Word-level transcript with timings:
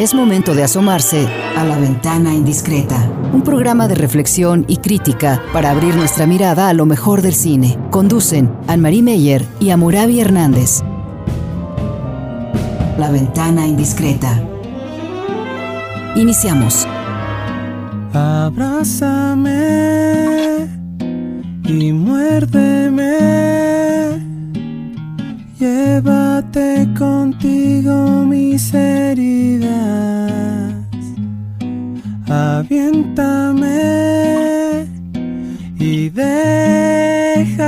Es 0.00 0.14
momento 0.14 0.54
de 0.54 0.62
asomarse 0.62 1.28
a 1.58 1.62
la 1.62 1.78
ventana 1.78 2.32
indiscreta, 2.32 3.06
un 3.34 3.42
programa 3.42 3.86
de 3.86 3.94
reflexión 3.94 4.64
y 4.66 4.78
crítica 4.78 5.42
para 5.52 5.70
abrir 5.70 5.94
nuestra 5.94 6.26
mirada 6.26 6.70
a 6.70 6.72
lo 6.72 6.86
mejor 6.86 7.20
del 7.20 7.34
cine. 7.34 7.78
Conducen 7.90 8.50
Anne-Marie 8.66 9.02
Meyer 9.02 9.44
y 9.60 9.68
Amurabi 9.68 10.20
Hernández. 10.20 10.80
La 12.96 13.10
ventana 13.10 13.66
indiscreta. 13.66 14.42
Iniciamos. 16.16 16.86
Abrázame 18.14 19.50
y 21.64 21.92
muérdeme. 21.92 23.79
Llévate 25.60 26.88
contigo 26.98 28.24
mis 28.24 28.72
heridas. 28.72 29.68
Aviéntame 32.26 33.68
y 35.78 36.08
déjame 36.08 37.58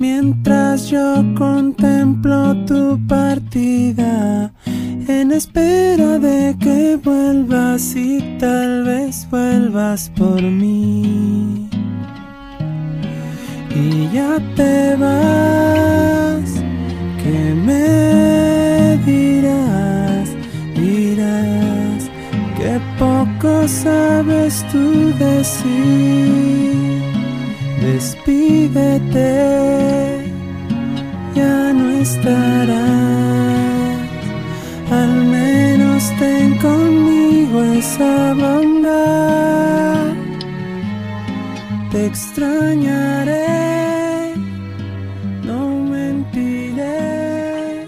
mientras 0.00 0.90
yo 0.90 1.22
contemplo 1.38 2.56
tu 2.66 2.98
partida 3.06 4.52
en 5.06 5.30
espera 5.30 6.18
de 6.18 6.56
que 6.58 6.96
vuelvas 6.96 7.94
y 7.94 8.18
tal 8.40 8.82
vez 8.82 9.24
vuelvas 9.30 10.10
por 10.16 10.42
mí. 10.42 11.65
Y 13.78 14.08
ya 14.10 14.38
te 14.54 14.96
vas, 14.96 16.50
que 17.22 17.38
me 17.66 18.96
dirás, 19.04 20.30
dirás 20.74 22.00
que 22.56 22.80
poco 22.98 23.68
sabes 23.68 24.64
tú 24.72 25.12
decir. 25.18 27.02
Despídete, 27.82 29.30
ya 31.34 31.72
no 31.74 31.90
estarás. 32.00 32.76
Al 34.90 35.14
menos 35.36 36.02
ten 36.18 36.56
conmigo 36.58 37.62
esa 37.74 38.32
bondad. 38.32 39.95
Te 41.96 42.04
extrañaré, 42.04 43.46
no 45.44 45.78
mentiré. 45.78 47.86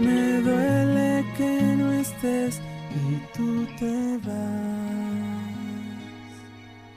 Me 0.00 0.40
duele 0.40 1.24
que 1.36 1.50
no 1.78 1.92
estés 1.94 2.60
y 2.94 3.18
tú 3.36 3.66
te 3.76 4.18
vas. 4.18 4.30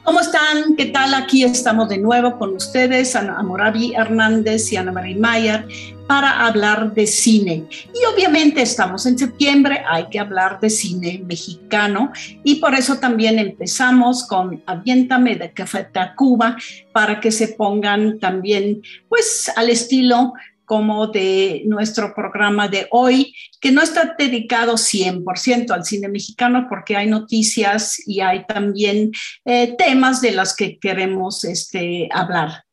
¿Cómo 0.03 0.19
están? 0.19 0.75
¿Qué 0.77 0.85
tal? 0.85 1.15
Aquí 1.15 1.43
estamos 1.43 1.89
de 1.89 1.97
nuevo 1.97 2.37
con 2.37 2.53
ustedes, 2.53 3.15
Ana 3.15 3.41
Moravi 3.41 3.95
Hernández 3.95 4.71
y 4.71 4.77
Ana 4.77 4.91
María 4.91 5.17
Mayer, 5.19 5.67
para 6.07 6.45
hablar 6.45 6.93
de 6.93 7.07
cine. 7.07 7.65
Y 7.93 8.13
obviamente 8.13 8.61
estamos 8.61 9.05
en 9.05 9.17
septiembre, 9.17 9.83
hay 9.87 10.05
que 10.09 10.19
hablar 10.19 10.59
de 10.59 10.69
cine 10.69 11.21
mexicano 11.25 12.11
y 12.43 12.55
por 12.55 12.75
eso 12.75 12.97
también 12.97 13.39
empezamos 13.39 14.27
con 14.27 14.63
Aviéntame 14.65 15.35
de 15.35 15.51
Café 15.51 15.85
Tacuba 15.91 16.57
para 16.91 17.19
que 17.19 17.31
se 17.31 17.49
pongan 17.49 18.19
también 18.19 18.81
pues 19.09 19.51
al 19.55 19.69
estilo 19.69 20.33
como 20.65 21.07
de 21.07 21.63
nuestro 21.65 22.13
programa 22.13 22.67
de 22.67 22.87
hoy, 22.91 23.35
que 23.61 23.71
no 23.71 23.81
está 23.81 24.15
dedicado 24.17 24.73
100% 24.73 25.71
al 25.71 25.85
cine 25.85 26.09
mexicano 26.09 26.65
porque 26.67 26.97
hay 26.97 27.07
noticias 27.07 28.01
y 28.05 28.21
hay 28.21 28.45
también 28.45 29.11
eh, 29.45 29.75
temas 29.77 30.21
de 30.21 30.31
los 30.31 30.55
que 30.55 30.79
queremos 30.79 31.43
este, 31.43 32.09
hablar. 32.11 32.64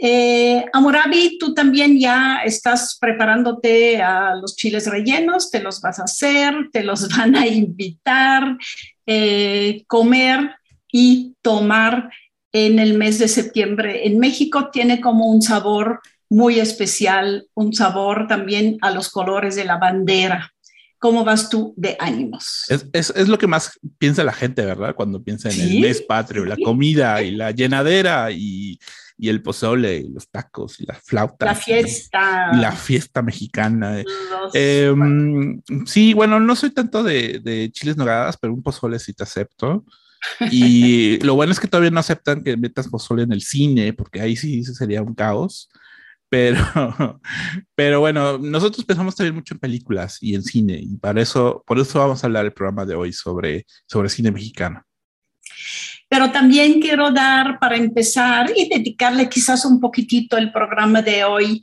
Eh, 0.00 0.64
Amorabi, 0.72 1.38
tú 1.38 1.54
también 1.54 1.98
ya 1.98 2.40
estás 2.44 2.98
preparándote 3.00 4.02
a 4.02 4.34
los 4.34 4.56
chiles 4.56 4.86
rellenos, 4.86 5.50
te 5.50 5.60
los 5.60 5.80
vas 5.80 6.00
a 6.00 6.04
hacer, 6.04 6.54
te 6.72 6.82
los 6.82 7.08
van 7.16 7.36
a 7.36 7.46
invitar, 7.46 8.56
eh, 9.06 9.84
comer 9.86 10.56
y 10.90 11.34
tomar 11.42 12.10
en 12.52 12.78
el 12.78 12.94
mes 12.94 13.18
de 13.18 13.28
septiembre. 13.28 14.06
En 14.06 14.18
México 14.18 14.70
tiene 14.70 15.00
como 15.00 15.30
un 15.30 15.42
sabor 15.42 16.00
muy 16.28 16.58
especial, 16.58 17.46
un 17.54 17.72
sabor 17.72 18.26
también 18.28 18.78
a 18.80 18.90
los 18.90 19.10
colores 19.10 19.54
de 19.56 19.64
la 19.64 19.76
bandera. 19.76 20.52
¿Cómo 20.98 21.22
vas 21.22 21.50
tú 21.50 21.74
de 21.76 21.96
ánimos? 22.00 22.64
Es, 22.68 22.86
es, 22.92 23.12
es 23.14 23.28
lo 23.28 23.36
que 23.38 23.46
más 23.46 23.78
piensa 23.98 24.24
la 24.24 24.32
gente, 24.32 24.64
¿verdad? 24.64 24.94
Cuando 24.94 25.22
piensa 25.22 25.50
en 25.50 25.60
el 25.60 25.80
mes 25.80 26.00
patrio, 26.00 26.44
la 26.46 26.56
comida 26.56 27.22
y 27.22 27.32
la 27.32 27.50
llenadera 27.50 28.30
y, 28.30 28.78
y, 29.16 29.28
el 29.28 29.42
pozole 29.42 29.98
y 29.98 30.08
los 30.08 30.28
tacos 30.30 30.80
y 30.80 30.86
la 30.86 30.94
flauta. 30.94 31.46
La 31.46 31.54
fiesta. 31.54 32.50
Y 32.52 32.56
la 32.56 32.72
fiesta 32.72 33.22
mexicana. 33.22 34.02
Eh, 34.52 34.94
sí, 35.86 36.14
bueno, 36.14 36.40
no 36.40 36.56
soy 36.56 36.70
tanto 36.70 37.02
de, 37.02 37.40
de 37.40 37.70
chiles 37.72 37.96
nogadas, 37.96 38.36
pero 38.36 38.52
un 38.52 38.62
pozole 38.62 38.98
sí 38.98 39.12
te 39.12 39.22
acepto. 39.22 39.84
Y 40.50 41.18
lo 41.20 41.34
bueno 41.34 41.52
es 41.52 41.60
que 41.60 41.68
todavía 41.68 41.90
no 41.90 42.00
aceptan 42.00 42.42
que 42.42 42.56
metas 42.56 42.88
pozole 42.88 43.22
en 43.22 43.32
el 43.32 43.42
cine, 43.42 43.92
porque 43.92 44.20
ahí 44.20 44.36
sí 44.36 44.64
sería 44.64 45.02
un 45.02 45.14
caos. 45.14 45.68
Pero, 46.28 46.58
pero 47.74 48.00
bueno, 48.00 48.38
nosotros 48.38 48.84
pensamos 48.84 49.14
también 49.14 49.36
mucho 49.36 49.54
en 49.54 49.60
películas 49.60 50.18
y 50.20 50.34
en 50.34 50.42
cine, 50.42 50.78
y 50.82 50.96
para 50.96 51.22
eso, 51.22 51.62
por 51.66 51.78
eso 51.78 51.98
vamos 52.00 52.22
a 52.22 52.26
hablar 52.26 52.44
el 52.44 52.52
programa 52.52 52.84
de 52.84 52.94
hoy 52.94 53.12
sobre, 53.12 53.66
sobre 53.86 54.08
cine 54.08 54.32
mexicano. 54.32 54.82
Pero 56.08 56.30
también 56.30 56.80
quiero 56.80 57.10
dar, 57.10 57.58
para 57.58 57.76
empezar, 57.76 58.52
y 58.54 58.68
dedicarle 58.68 59.28
quizás 59.28 59.64
un 59.64 59.80
poquitito 59.80 60.36
el 60.36 60.52
programa 60.52 61.02
de 61.02 61.24
hoy 61.24 61.62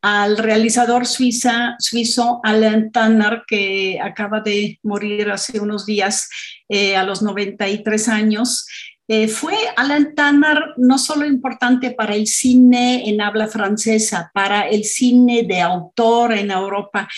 al 0.00 0.38
realizador 0.38 1.06
suiza, 1.06 1.74
suizo 1.78 2.40
Alan 2.44 2.92
Tanner, 2.92 3.42
que 3.46 3.98
acaba 4.00 4.40
de 4.40 4.78
morir 4.82 5.30
hace 5.30 5.58
unos 5.58 5.86
días 5.86 6.28
eh, 6.68 6.96
a 6.96 7.02
los 7.02 7.22
93 7.22 8.08
años. 8.08 8.66
Eh, 9.10 9.26
fue 9.26 9.54
Alan 9.74 10.14
Tanner 10.14 10.74
no 10.76 10.98
solo 10.98 11.24
importante 11.24 11.92
para 11.92 12.14
el 12.14 12.26
cine 12.26 13.08
en 13.08 13.22
habla 13.22 13.48
francesa, 13.48 14.30
para 14.34 14.68
el 14.68 14.84
cine 14.84 15.44
de 15.44 15.62
autor 15.62 16.34
en 16.34 16.50
Europa, 16.50 17.08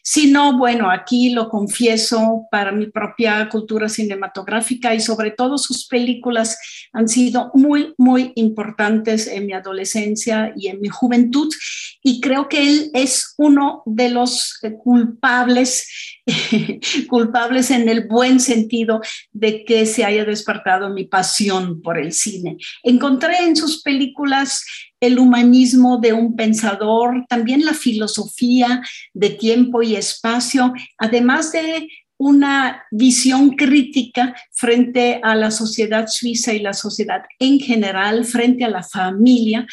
sino, 0.00 0.56
bueno, 0.56 0.88
aquí 0.88 1.30
lo 1.30 1.48
confieso, 1.48 2.46
para 2.52 2.70
mi 2.70 2.86
propia 2.86 3.48
cultura 3.48 3.88
cinematográfica 3.88 4.94
y 4.94 5.00
sobre 5.00 5.32
todo 5.32 5.58
sus 5.58 5.88
películas 5.88 6.56
han 6.92 7.08
sido 7.08 7.50
muy, 7.54 7.94
muy 7.98 8.30
importantes 8.36 9.26
en 9.26 9.46
mi 9.46 9.52
adolescencia 9.52 10.52
y 10.56 10.68
en 10.68 10.80
mi 10.80 10.88
juventud. 10.88 11.52
Y 12.00 12.20
creo 12.20 12.48
que 12.48 12.62
él 12.62 12.90
es 12.94 13.34
uno 13.38 13.82
de 13.86 14.10
los 14.10 14.56
culpables 14.84 16.19
culpables 17.08 17.70
en 17.70 17.88
el 17.88 18.06
buen 18.06 18.40
sentido 18.40 19.00
de 19.32 19.64
que 19.64 19.86
se 19.86 20.04
haya 20.04 20.24
despertado 20.24 20.90
mi 20.90 21.04
pasión 21.04 21.80
por 21.82 21.98
el 21.98 22.12
cine. 22.12 22.56
Encontré 22.82 23.38
en 23.38 23.56
sus 23.56 23.82
películas 23.82 24.64
el 25.00 25.18
humanismo 25.18 25.98
de 25.98 26.12
un 26.12 26.36
pensador, 26.36 27.24
también 27.28 27.64
la 27.64 27.74
filosofía 27.74 28.82
de 29.14 29.30
tiempo 29.30 29.82
y 29.82 29.96
espacio, 29.96 30.72
además 30.98 31.52
de 31.52 31.88
una 32.20 32.84
visión 32.90 33.56
crítica 33.56 34.36
frente 34.52 35.20
a 35.22 35.34
la 35.34 35.50
sociedad 35.50 36.06
suiza 36.06 36.52
y 36.52 36.58
la 36.58 36.74
sociedad 36.74 37.22
en 37.38 37.58
general, 37.58 38.26
frente 38.26 38.62
a 38.62 38.68
la 38.68 38.82
familia, 38.82 39.66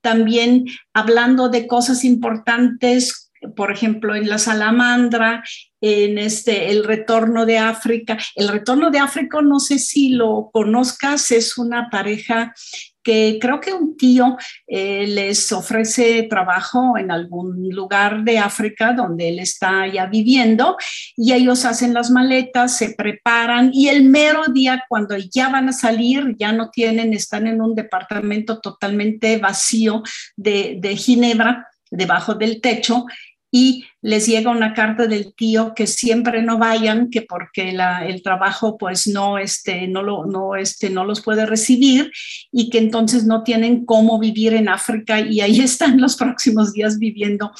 también 0.00 0.64
hablando 0.92 1.48
de 1.48 1.68
cosas 1.68 2.02
importantes 2.02 3.21
por 3.56 3.72
ejemplo, 3.72 4.14
en 4.14 4.28
la 4.28 4.38
salamandra, 4.38 5.42
en 5.80 6.18
este, 6.18 6.70
el 6.70 6.84
retorno 6.84 7.44
de 7.44 7.58
África. 7.58 8.16
El 8.36 8.48
retorno 8.48 8.90
de 8.90 9.00
África, 9.00 9.42
no 9.42 9.58
sé 9.58 9.78
si 9.78 10.10
lo 10.10 10.50
conozcas, 10.52 11.30
es 11.32 11.58
una 11.58 11.90
pareja 11.90 12.54
que 13.02 13.38
creo 13.40 13.60
que 13.60 13.72
un 13.72 13.96
tío 13.96 14.36
eh, 14.66 15.06
les 15.08 15.50
ofrece 15.52 16.22
trabajo 16.30 16.96
en 16.96 17.10
algún 17.10 17.68
lugar 17.70 18.22
de 18.22 18.38
África 18.38 18.92
donde 18.92 19.28
él 19.28 19.40
está 19.40 19.86
ya 19.88 20.06
viviendo 20.06 20.76
y 21.16 21.32
ellos 21.32 21.64
hacen 21.64 21.94
las 21.94 22.10
maletas, 22.10 22.76
se 22.76 22.94
preparan 22.94 23.70
y 23.72 23.88
el 23.88 24.04
mero 24.04 24.42
día 24.52 24.84
cuando 24.88 25.16
ya 25.16 25.48
van 25.48 25.68
a 25.68 25.72
salir, 25.72 26.36
ya 26.38 26.52
no 26.52 26.70
tienen, 26.70 27.12
están 27.12 27.46
en 27.46 27.60
un 27.60 27.74
departamento 27.74 28.60
totalmente 28.60 29.38
vacío 29.38 30.02
de, 30.36 30.76
de 30.80 30.96
Ginebra, 30.96 31.68
debajo 31.90 32.34
del 32.34 32.60
techo 32.60 33.04
y 33.54 33.84
les 34.00 34.26
llega 34.26 34.50
una 34.50 34.72
carta 34.72 35.06
del 35.06 35.34
tío 35.34 35.74
que 35.76 35.86
siempre 35.86 36.42
no 36.42 36.58
vayan, 36.58 37.10
que 37.10 37.20
porque 37.20 37.76
el 38.06 38.22
trabajo 38.22 38.78
pues 38.78 39.06
no, 39.06 39.36
este, 39.36 39.86
no, 39.88 40.02
lo, 40.02 40.24
no, 40.24 40.56
este, 40.56 40.88
no 40.88 41.04
los 41.04 41.20
puede 41.20 41.44
recibir 41.44 42.10
y 42.50 42.70
que 42.70 42.78
entonces 42.78 43.26
no 43.26 43.42
tienen 43.42 43.84
cómo 43.84 44.18
vivir 44.18 44.54
en 44.54 44.70
África 44.70 45.20
y 45.20 45.42
ahí 45.42 45.60
están 45.60 46.00
los 46.00 46.16
próximos 46.16 46.72
días 46.72 46.98
viviendo 46.98 47.52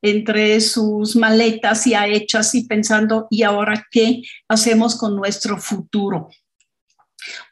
entre 0.00 0.60
sus 0.60 1.16
maletas 1.16 1.84
ya 1.84 2.06
hechas 2.06 2.54
y 2.54 2.66
pensando, 2.66 3.26
¿y 3.28 3.42
ahora 3.42 3.86
qué 3.90 4.22
hacemos 4.48 4.96
con 4.96 5.16
nuestro 5.16 5.58
futuro? 5.58 6.28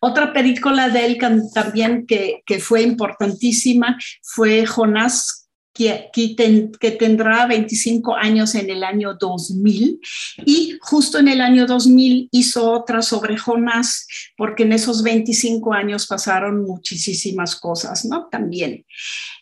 Otra 0.00 0.32
película 0.32 0.88
de 0.88 1.04
él 1.04 1.18
también 1.52 2.06
que, 2.06 2.42
que 2.46 2.60
fue 2.60 2.82
importantísima 2.82 3.98
fue 4.22 4.64
Jonás 4.64 5.37
que, 5.78 6.96
tendrá 6.98 7.46
25 7.46 8.16
años 8.16 8.54
en 8.56 8.68
el 8.68 8.82
año 8.82 9.14
2000 9.14 10.00
y 10.44 10.76
justo 10.80 11.18
en 11.18 11.28
el 11.28 11.40
año 11.40 11.66
2000 11.66 12.28
hizo 12.32 12.72
otra 12.72 13.00
sobre 13.00 13.38
Jonás, 13.38 14.08
porque 14.36 14.64
en 14.64 14.72
esos 14.72 15.02
25 15.02 15.72
años 15.72 16.06
pasaron 16.06 16.64
muchísimas 16.64 17.54
cosas, 17.54 18.04
¿no? 18.04 18.26
También. 18.30 18.84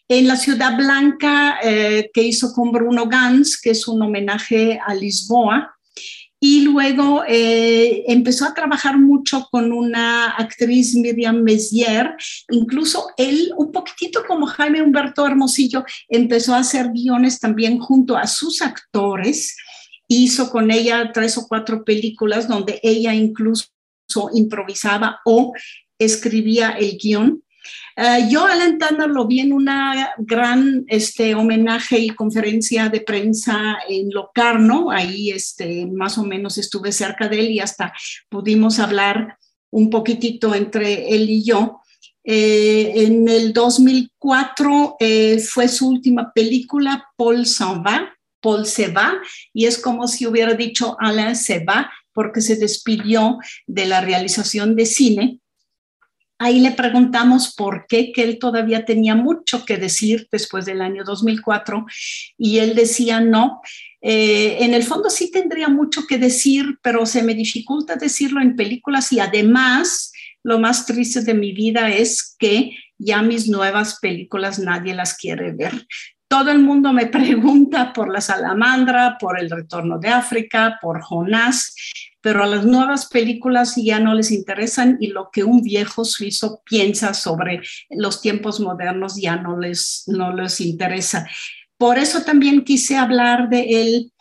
En 0.09 0.29
la 0.29 0.37
Ciudad 0.37 0.77
Blanca, 0.77 1.59
eh, 1.63 2.11
que 2.13 2.23
hizo 2.23 2.53
con 2.53 2.71
Bruno 2.71 3.07
Gans, 3.07 3.61
que 3.61 3.71
es 3.71 3.89
un 3.89 4.03
homenaje 4.03 4.79
a 4.87 4.95
Lisboa, 4.95 5.76
y 6.49 6.61
luego 6.61 7.25
eh, 7.27 8.05
empezó 8.07 8.45
a 8.45 8.55
trabajar 8.55 8.97
mucho 8.97 9.49
con 9.51 9.73
una 9.73 10.31
actriz, 10.31 10.95
Miriam 10.95 11.43
Messier, 11.43 12.15
incluso 12.51 13.09
él, 13.17 13.51
un 13.57 13.73
poquitito 13.73 14.23
como 14.25 14.47
Jaime 14.47 14.81
Humberto 14.81 15.27
Hermosillo, 15.27 15.85
empezó 16.09 16.55
a 16.55 16.59
hacer 16.59 16.93
guiones 16.93 17.41
también 17.41 17.81
junto 17.81 18.17
a 18.17 18.29
sus 18.29 18.63
actores, 18.63 19.57
hizo 20.07 20.49
con 20.49 20.71
ella 20.71 21.11
tres 21.13 21.37
o 21.37 21.49
cuatro 21.49 21.85
películas 21.85 22.47
donde 22.47 22.79
ella 22.85 23.13
incluso 23.13 23.67
improvisaba 24.33 25.19
o 25.25 25.53
escribía 25.99 26.71
el 26.79 26.97
guion. 26.97 27.43
Eh, 27.97 28.29
yo 28.29 28.45
Alan 28.45 28.79
Tanner 28.79 29.09
lo 29.09 29.27
vi 29.27 29.41
en 29.41 29.53
una 29.53 30.15
gran 30.19 30.85
este, 30.89 31.35
homenaje 31.35 31.99
y 31.99 32.11
conferencia 32.11 32.89
de 32.89 33.01
prensa 33.01 33.79
en 33.89 34.11
Locarno, 34.11 34.91
ahí 34.91 35.31
este, 35.31 35.87
más 35.87 36.19
o 36.19 36.25
menos 36.25 36.59
estuve 36.59 36.93
cerca 36.93 37.29
de 37.29 37.41
él 37.41 37.51
y 37.53 37.61
hasta 37.61 37.93
pudimos 38.29 38.79
hablar 38.79 39.39
un 39.71 39.91
poquitito 39.91 40.55
entre 40.55 41.09
él 41.15 41.29
y 41.31 41.45
yo. 41.45 41.81
Eh, 42.23 42.93
en 43.05 43.29
el 43.29 43.53
2004 43.53 44.97
eh, 44.99 45.39
fue 45.39 45.69
su 45.69 45.89
última 45.89 46.33
película, 46.35 47.09
Paul 47.17 47.47
s'en 47.47 47.85
va, 47.87 48.13
Paul 48.41 48.67
se 48.67 48.89
va, 48.89 49.15
y 49.53 49.67
es 49.67 49.79
como 49.79 50.09
si 50.09 50.27
hubiera 50.27 50.55
dicho 50.55 50.97
Alain 50.99 51.37
se 51.37 51.65
va, 51.65 51.91
porque 52.13 52.41
se 52.41 52.57
despidió 52.57 53.39
de 53.67 53.87
la 53.87 54.01
realización 54.01 54.75
de 54.75 54.87
cine 54.87 55.41
Ahí 56.39 56.61
le 56.61 56.73
preguntamos 56.73 57.55
por 57.55 57.87
qué, 57.89 58.13
que 58.13 58.23
él 58.23 58.39
todavía 58.39 58.85
tenía 58.85 59.15
mucho 59.15 59.65
que 59.65 59.79
decir 59.79 60.29
después 60.31 60.67
del 60.67 60.83
año 60.83 61.03
2004 61.05 61.87
y 62.37 62.59
él 62.59 62.75
decía 62.75 63.21
no. 63.21 63.61
Eh, 64.03 64.59
en 64.61 64.75
el 64.75 64.83
fondo 64.85 65.09
sí 65.09 65.31
tendría 65.31 65.69
mucho 65.69 66.07
que 66.07 66.19
decir, 66.19 66.79
pero 66.83 67.07
se 67.07 67.23
me 67.23 67.35
dificulta 67.35 67.97
decirlo 67.97 68.43
en 68.43 68.55
películas 68.55 69.13
y 69.13 69.21
además 69.21 70.13
lo 70.43 70.59
más 70.59 70.87
triste 70.87 71.23
de 71.23 71.35
mi 71.35 71.53
vida 71.53 71.89
es 71.89 72.37
que 72.39 72.77
ya 72.99 73.23
mis 73.23 73.49
nuevas 73.49 73.99
películas 74.01 74.59
nadie 74.59 74.95
las 74.95 75.17
quiere 75.17 75.53
ver. 75.53 75.87
Todo 76.29 76.51
el 76.51 76.59
mundo 76.59 76.93
me 76.93 77.07
pregunta 77.07 77.93
por 77.93 78.13
la 78.13 78.21
salamandra, 78.21 79.17
por 79.19 79.41
el 79.41 79.51
retorno 79.51 79.99
de 79.99 80.09
África, 80.09 80.79
por 80.81 81.01
Jonás, 81.01 81.75
pero 82.27 82.43
a 82.43 82.49
las 82.49 82.67
nuevas 82.67 83.07
películas 83.07 83.75
ya 83.77 84.01
no 84.01 84.13
les 84.13 84.33
interesan 84.33 84.97
y 84.99 85.07
lo 85.13 85.31
que 85.33 85.45
un 85.45 85.63
viejo 85.63 86.05
suizo 86.05 86.61
piensa 86.65 87.15
sobre 87.15 87.61
los 87.89 88.21
tiempos 88.21 88.59
modernos 88.59 89.15
ya 89.15 89.37
no 89.37 89.57
les, 89.57 90.03
no 90.09 90.35
les 90.35 90.61
interesa. 90.61 91.29
Por 91.79 91.99
eso 91.99 92.23
también 92.23 92.65
quise 92.65 92.97
hablar 92.97 93.49
de 93.49 93.81
él 93.81 94.13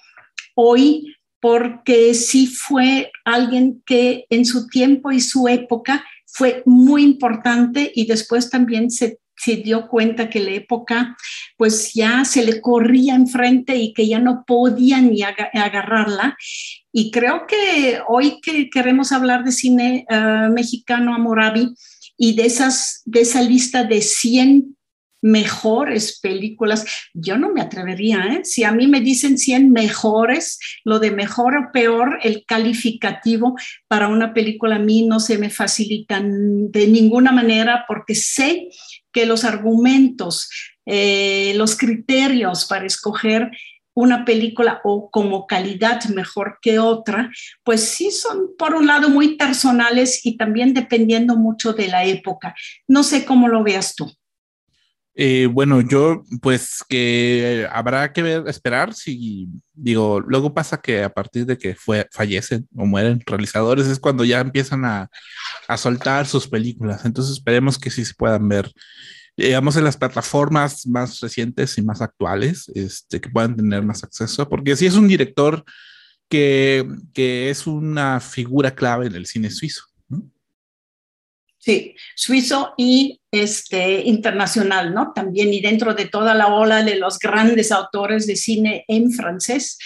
hoy, 0.54 1.16
porque 1.40 2.14
sí 2.14 2.46
fue 2.46 3.12
alguien 3.24 3.82
que 3.88 4.28
en 4.30 4.46
su 4.46 4.68
tiempo 4.68 5.12
y 5.12 5.20
su 5.20 5.48
época 5.48 6.06
fue 6.28 6.62
muy 6.68 7.02
importante 7.02 7.92
y 7.96 8.06
después 8.06 8.52
también 8.52 8.92
se 8.92 9.18
se 9.36 9.58
dio 9.58 9.88
cuenta 9.88 10.30
que 10.30 10.40
la 10.40 10.52
época 10.52 11.18
pues 11.58 11.94
ya 11.94 12.26
se 12.26 12.44
le 12.44 12.62
corría 12.62 13.16
enfrente 13.16 13.76
y 13.76 13.94
que 13.94 14.08
ya 14.08 14.20
no 14.20 14.44
podía 14.46 15.02
ni 15.02 15.22
agarrarla. 15.22 16.38
Y 16.92 17.12
creo 17.12 17.46
que 17.48 18.00
hoy 18.08 18.40
que 18.42 18.70
queremos 18.70 19.12
hablar 19.12 19.44
de 19.44 19.52
cine 19.52 20.06
uh, 20.10 20.52
mexicano 20.52 21.14
a 21.14 21.20
y 22.18 22.36
de, 22.36 22.46
esas, 22.46 23.02
de 23.06 23.22
esa 23.22 23.42
lista 23.42 23.84
de 23.84 24.02
100 24.02 24.75
mejores 25.22 26.20
películas, 26.20 26.86
yo 27.14 27.38
no 27.38 27.52
me 27.52 27.62
atrevería, 27.62 28.26
¿eh? 28.26 28.42
si 28.44 28.64
a 28.64 28.72
mí 28.72 28.88
me 28.88 29.02
dicen 29.02 29.38
100 29.38 29.72
mejores, 29.72 30.60
lo 30.84 31.00
de 31.00 31.12
mejor 31.12 31.58
o 31.58 31.72
peor, 31.72 32.20
el 32.22 32.46
calificativo 32.46 33.56
para 33.88 34.08
una 34.08 34.34
película 34.34 34.76
a 34.76 34.80
mí 34.80 35.08
no 35.08 35.20
se 35.20 35.38
me 35.38 35.50
facilita 35.50 36.22
de 36.24 36.88
ninguna 36.88 37.32
manera 37.32 37.86
porque 37.88 38.16
sé 38.16 38.70
que 39.12 39.26
los 39.26 39.46
argumentos, 39.46 40.50
eh, 40.86 41.54
los 41.56 41.76
criterios 41.78 42.66
para 42.66 42.86
escoger 42.86 43.52
una 43.96 44.26
película 44.26 44.82
o 44.84 45.10
como 45.10 45.48
calidad 45.48 46.04
mejor 46.10 46.60
que 46.62 46.80
otra, 46.80 47.32
pues 47.64 47.82
sí 47.82 48.12
son 48.12 48.56
por 48.58 48.76
un 48.76 48.88
lado 48.88 49.10
muy 49.10 49.38
personales 49.38 50.26
y 50.26 50.38
también 50.38 50.74
dependiendo 50.74 51.38
mucho 51.38 51.74
de 51.74 51.88
la 51.88 52.04
época. 52.04 52.54
No 52.88 53.04
sé 53.04 53.26
cómo 53.26 53.48
lo 53.48 53.64
veas 53.64 53.96
tú. 53.96 54.12
Eh, 55.18 55.48
bueno, 55.48 55.80
yo 55.82 56.24
pues 56.42 56.84
que 56.90 57.68
habrá 57.72 58.12
que 58.12 58.22
ver, 58.22 58.44
esperar 58.48 58.94
si, 58.94 59.48
digo, 59.74 60.20
luego 60.20 60.54
pasa 60.54 60.82
que 60.82 61.04
a 61.04 61.14
partir 61.14 61.46
de 61.46 61.58
que 61.58 61.76
fallecen 62.12 62.68
o 62.76 62.86
mueren 62.86 63.22
realizadores 63.26 63.88
es 63.88 64.00
cuando 64.00 64.26
ya 64.26 64.42
empiezan 64.42 64.84
a, 64.84 65.10
a 65.68 65.78
soltar 65.78 66.28
sus 66.28 66.48
películas. 66.48 67.06
Entonces 67.06 67.34
esperemos 67.34 67.80
que 67.80 67.90
sí 67.92 68.04
se 68.04 68.14
puedan 68.14 68.48
ver 68.50 68.72
digamos, 69.38 69.76
en 69.76 69.84
las 69.84 69.98
plataformas 69.98 70.88
más 70.88 71.20
recientes 71.20 71.78
y 71.78 71.82
más 71.82 72.02
actuales, 72.02 72.72
este, 72.74 73.20
que 73.20 73.30
puedan 73.30 73.56
tener 73.56 73.84
más 73.84 74.04
acceso, 74.04 74.48
porque 74.48 74.76
sí 74.76 74.86
es 74.86 74.96
un 74.96 75.08
director 75.08 75.64
que, 76.30 76.88
que 77.14 77.50
es 77.50 77.68
una 77.68 78.20
figura 78.20 78.72
clave 78.72 79.08
en 79.08 79.16
el 79.16 79.26
cine 79.26 79.50
suizo. 79.52 79.84
Sí, 81.66 81.96
suizo 82.14 82.76
y 82.78 83.20
este, 83.32 84.04
internacional, 84.04 84.94
¿no? 84.94 85.14
También 85.16 85.52
y 85.52 85.62
dentro 85.62 85.96
de 85.96 86.06
toda 86.06 86.36
la 86.36 86.54
ola 86.54 86.84
de 86.84 86.96
los 86.96 87.18
grandes 87.18 87.72
autores 87.72 88.28
de 88.28 88.36
cine 88.36 88.86
en 88.88 89.12
francés 89.12 89.80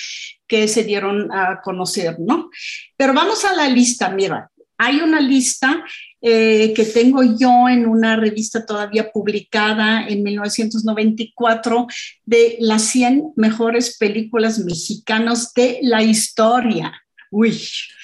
que 0.45 0.67
se 0.67 0.83
dieron 0.83 1.31
a 1.31 1.61
conocer, 1.63 2.18
¿no? 2.19 2.49
Pero 2.97 3.13
vamos 3.13 3.45
a 3.45 3.56
la 3.56 3.69
lista, 3.69 4.09
mira, 4.09 4.51
hay 4.77 4.99
una 4.99 5.21
lista 5.21 5.85
eh, 6.21 6.73
que 6.75 6.83
tengo 6.83 7.23
yo 7.23 7.69
en 7.69 7.85
una 7.85 8.18
revista 8.18 8.65
todavía 8.65 9.09
publicada 9.09 10.06
en 10.06 10.21
1994 10.21 11.87
de 12.25 12.57
las 12.59 12.81
100 12.87 13.35
mejores 13.37 13.97
películas 13.97 14.59
mexicanas 14.59 15.54
de 15.54 15.80
la 15.81 16.04
historia. 16.04 16.92
Uy. 17.31 17.57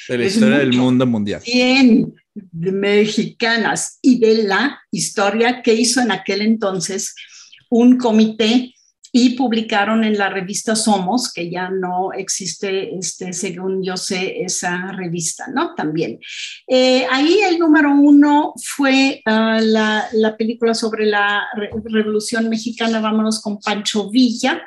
De 0.08 0.18
la 0.18 0.26
historia 0.28 0.60
del 0.60 0.72
mundo 0.72 1.06
mundial. 1.06 1.42
100 1.42 2.25
mexicanas 2.52 4.00
y 4.02 4.20
de 4.20 4.44
la 4.44 4.80
historia 4.92 5.62
que 5.62 5.74
hizo 5.74 6.02
en 6.02 6.12
aquel 6.12 6.42
entonces 6.42 7.16
un 7.70 7.98
comité 7.98 8.76
y 9.18 9.30
publicaron 9.30 10.04
en 10.04 10.18
la 10.18 10.30
revista 10.30 10.76
Somos, 10.76 11.32
que 11.32 11.50
ya 11.50 11.70
no 11.70 12.12
existe, 12.12 12.98
este, 12.98 13.32
según 13.32 13.82
yo 13.82 13.96
sé, 13.96 14.42
esa 14.42 14.92
revista, 14.92 15.46
¿no? 15.54 15.74
También. 15.74 16.20
Eh, 16.68 17.08
ahí 17.10 17.40
el 17.50 17.58
número 17.58 17.92
uno 17.92 18.54
fue 18.62 19.22
ah, 19.24 19.62
la, 19.64 20.06
la, 20.12 20.36
película 20.36 20.74
sobre 20.74 21.06
la 21.06 21.46
Revolución 21.86 22.50
Mexicana, 22.50 23.00
vámonos 23.00 23.42
con 23.42 23.58
Pancho 23.62 24.10
Villa. 24.10 24.62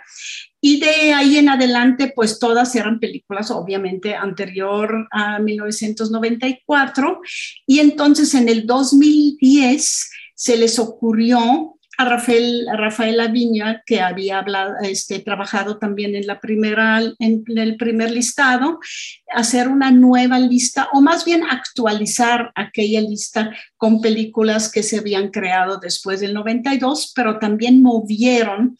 Y 0.60 0.80
de 0.80 1.12
ahí 1.12 1.36
en 1.38 1.48
adelante, 1.48 2.12
pues 2.14 2.38
todas 2.38 2.74
eran 2.74 2.98
películas, 2.98 3.50
obviamente, 3.50 4.14
anterior 4.14 5.06
a 5.12 5.38
1994. 5.38 7.20
Y 7.66 7.78
entonces 7.78 8.34
en 8.34 8.48
el 8.48 8.66
2010 8.66 10.10
se 10.34 10.56
les 10.56 10.78
ocurrió 10.78 11.78
a 11.98 12.04
Rafael, 12.04 12.68
a 12.68 12.76
Rafael 12.76 13.18
Aviña, 13.18 13.82
que 13.84 14.00
había 14.00 14.44
este, 14.82 15.18
trabajado 15.18 15.78
también 15.78 16.14
en, 16.14 16.28
la 16.28 16.40
primera, 16.40 17.02
en 17.18 17.44
el 17.56 17.76
primer 17.76 18.12
listado, 18.12 18.78
hacer 19.32 19.66
una 19.66 19.90
nueva 19.90 20.38
lista 20.38 20.88
o 20.92 21.00
más 21.00 21.24
bien 21.24 21.42
actualizar 21.42 22.52
aquella 22.54 23.00
lista 23.00 23.52
con 23.76 24.00
películas 24.00 24.70
que 24.70 24.84
se 24.84 24.98
habían 24.98 25.30
creado 25.30 25.78
después 25.78 26.20
del 26.20 26.34
92, 26.34 27.12
pero 27.16 27.40
también 27.40 27.82
movieron 27.82 28.76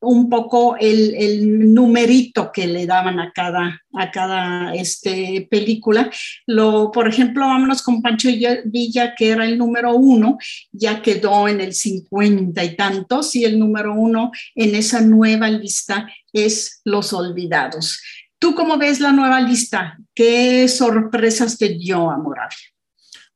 un 0.00 0.28
poco 0.28 0.76
el, 0.78 1.74
numerito 1.74 2.50
que 2.52 2.66
le 2.66 2.86
daban 2.86 3.18
a 3.18 3.32
cada, 3.32 3.82
a 3.94 4.10
cada 4.10 4.74
este, 4.74 5.46
película. 5.50 6.10
Lo, 6.46 6.90
por 6.90 7.08
ejemplo, 7.08 7.46
vámonos 7.46 7.82
con 7.82 8.02
Pancho 8.02 8.28
Villa, 8.64 9.14
que 9.14 9.30
era 9.30 9.44
el 9.44 9.58
número 9.58 9.94
uno, 9.94 10.38
ya 10.72 11.02
quedó 11.02 11.48
en 11.48 11.60
el 11.60 11.74
cincuenta 11.74 12.64
y 12.64 12.76
tantos, 12.76 13.34
y 13.34 13.44
el 13.44 13.58
número 13.58 13.94
uno 13.94 14.30
en 14.54 14.74
esa 14.74 15.00
nueva 15.00 15.48
lista 15.50 16.08
es 16.32 16.80
Los 16.84 17.12
Olvidados. 17.12 18.00
¿Tú 18.38 18.54
cómo 18.54 18.78
ves 18.78 19.00
la 19.00 19.12
nueva 19.12 19.40
lista? 19.40 19.98
¿Qué 20.14 20.68
sorpresas 20.68 21.58
te 21.58 21.70
dio, 21.70 22.10
Amoravia? 22.10 22.56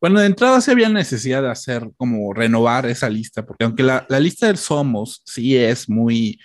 Bueno, 0.02 0.18
de 0.18 0.26
entrada 0.26 0.60
sí 0.60 0.68
había 0.68 0.88
necesidad 0.88 1.42
de 1.42 1.50
hacer 1.50 1.88
como 1.96 2.34
renovar 2.34 2.86
esa 2.86 3.08
lista, 3.08 3.46
porque 3.46 3.64
aunque 3.64 3.84
la, 3.84 4.04
lista 4.18 4.48
del 4.48 4.56
Somos 4.56 5.22
sí 5.24 5.56
es 5.56 5.88
muy 5.88 6.40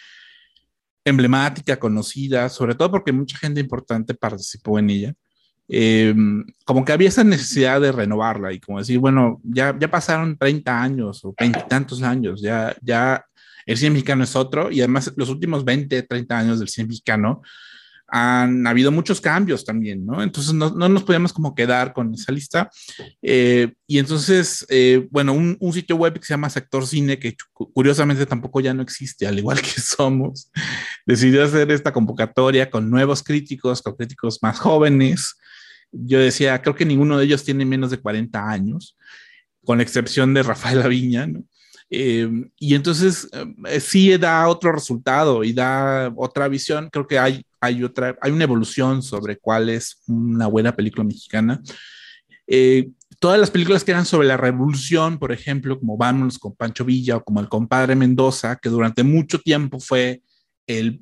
emblemática, 1.03 1.79
conocida, 1.79 2.49
sobre 2.49 2.75
todo 2.75 2.91
porque 2.91 3.11
mucha 3.11 3.35
gente 3.35 3.59
importante 3.59 4.13
participó 4.13 4.77
en 4.77 4.91
ella, 4.91 5.13
em, 5.67 6.45
como 6.65 6.85
que 6.85 6.91
había 6.91 7.09
esa 7.09 7.23
necesidad 7.23 7.81
de 7.81 7.91
renovarla 7.91 8.53
y 8.53 8.59
como 8.59 8.77
decir, 8.77 8.99
bueno, 8.99 9.41
ya, 9.43 9.75
ya 9.79 9.89
pasaron 9.89 10.37
30 10.37 10.79
años 10.79 11.25
o 11.25 11.33
20 11.35 11.63
tantos 11.67 12.03
años, 12.03 12.39
ya, 12.39 12.75
ya 12.83 13.25
el 13.65 13.75
cine 13.75 13.89
mexicano 13.89 14.23
es 14.23 14.35
otro 14.35 14.69
y 14.69 14.81
además 14.81 15.11
los 15.17 15.29
últimos 15.29 15.65
20, 15.65 16.03
30 16.03 16.37
años 16.37 16.59
del 16.59 16.69
cine 16.69 16.89
mexicano 16.89 17.41
han 18.07 18.65
habido 18.65 18.91
muchos 18.91 19.19
cambios 19.19 19.65
también, 19.65 20.05
¿no? 20.05 20.23
Entonces 20.23 20.53
no, 20.53 20.69
no 20.69 20.87
nos 20.87 21.03
podíamos 21.03 21.33
como 21.33 21.53
quedar 21.53 21.93
con 21.93 22.13
esa 22.13 22.31
lista. 22.31 22.71
Eh, 23.21 23.73
y 23.85 23.99
entonces, 23.99 24.65
eh, 24.69 25.07
bueno, 25.11 25.33
un, 25.33 25.57
un, 25.59 25.73
sitio 25.73 25.97
web 25.97 26.13
que 26.13 26.25
se 26.25 26.33
llama 26.33 26.49
Sector 26.49 26.87
Cine, 26.87 27.19
que 27.19 27.35
curiosamente 27.53 28.25
tampoco 28.25 28.61
ya 28.61 28.73
no 28.73 28.81
existe, 28.81 29.27
al 29.27 29.37
igual 29.37 29.61
que 29.61 29.81
somos, 29.81 30.49
decidió 31.05 31.43
hacer 31.43 31.69
esta 31.71 31.91
convocatoria 31.91 32.69
con 32.69 32.89
nuevos 32.89 33.23
críticos, 33.23 33.81
con 33.81 33.95
críticos 33.95 34.39
más 34.41 34.57
jóvenes. 34.59 35.35
Yo 35.91 36.19
decía, 36.19 36.61
creo 36.61 36.75
que 36.75 36.85
ninguno 36.85 37.17
de 37.17 37.25
ellos 37.25 37.43
tiene 37.43 37.65
menos 37.65 37.91
de 37.91 37.97
40 37.97 38.49
años, 38.49 38.97
con 39.65 39.81
excepción 39.81 40.33
de 40.33 40.43
Rafael 40.43 40.81
Aviña, 40.81 41.27
¿no? 41.27 41.43
Eh, 41.89 42.29
y 42.57 42.75
entonces 42.75 43.29
sí 43.79 44.17
da 44.17 44.47
otro 44.47 44.71
resultado 44.71 45.43
y 45.43 45.53
da 45.53 46.11
otra 46.15 46.47
visión. 46.47 46.89
Creo 46.89 47.07
que 47.07 47.17
hay 47.17 47.45
hay 47.59 47.83
otra, 47.83 48.17
hay 48.21 48.31
una 48.31 48.43
evolución 48.43 49.01
sobre 49.01 49.37
cuál 49.37 49.69
es 49.69 50.01
una 50.07 50.47
buena 50.47 50.75
película 50.75 51.03
mexicana. 51.03 51.61
Eh, 52.45 52.89
todas 53.19 53.39
las 53.39 53.51
películas 53.51 53.83
que 53.83 53.91
eran 53.91 54.05
sobre 54.05 54.27
la 54.27 54.37
revolución, 54.37 55.17
por 55.17 55.31
ejemplo, 55.31 55.79
como 55.79 55.97
Vámonos 55.97 56.39
con 56.39 56.55
Pancho 56.55 56.85
Villa 56.85 57.17
o 57.17 57.23
como 57.23 57.39
El 57.39 57.49
compadre 57.49 57.95
Mendoza, 57.95 58.57
que 58.57 58.69
durante 58.69 59.03
mucho 59.03 59.39
tiempo 59.39 59.79
fue 59.79 60.21
el, 60.67 61.01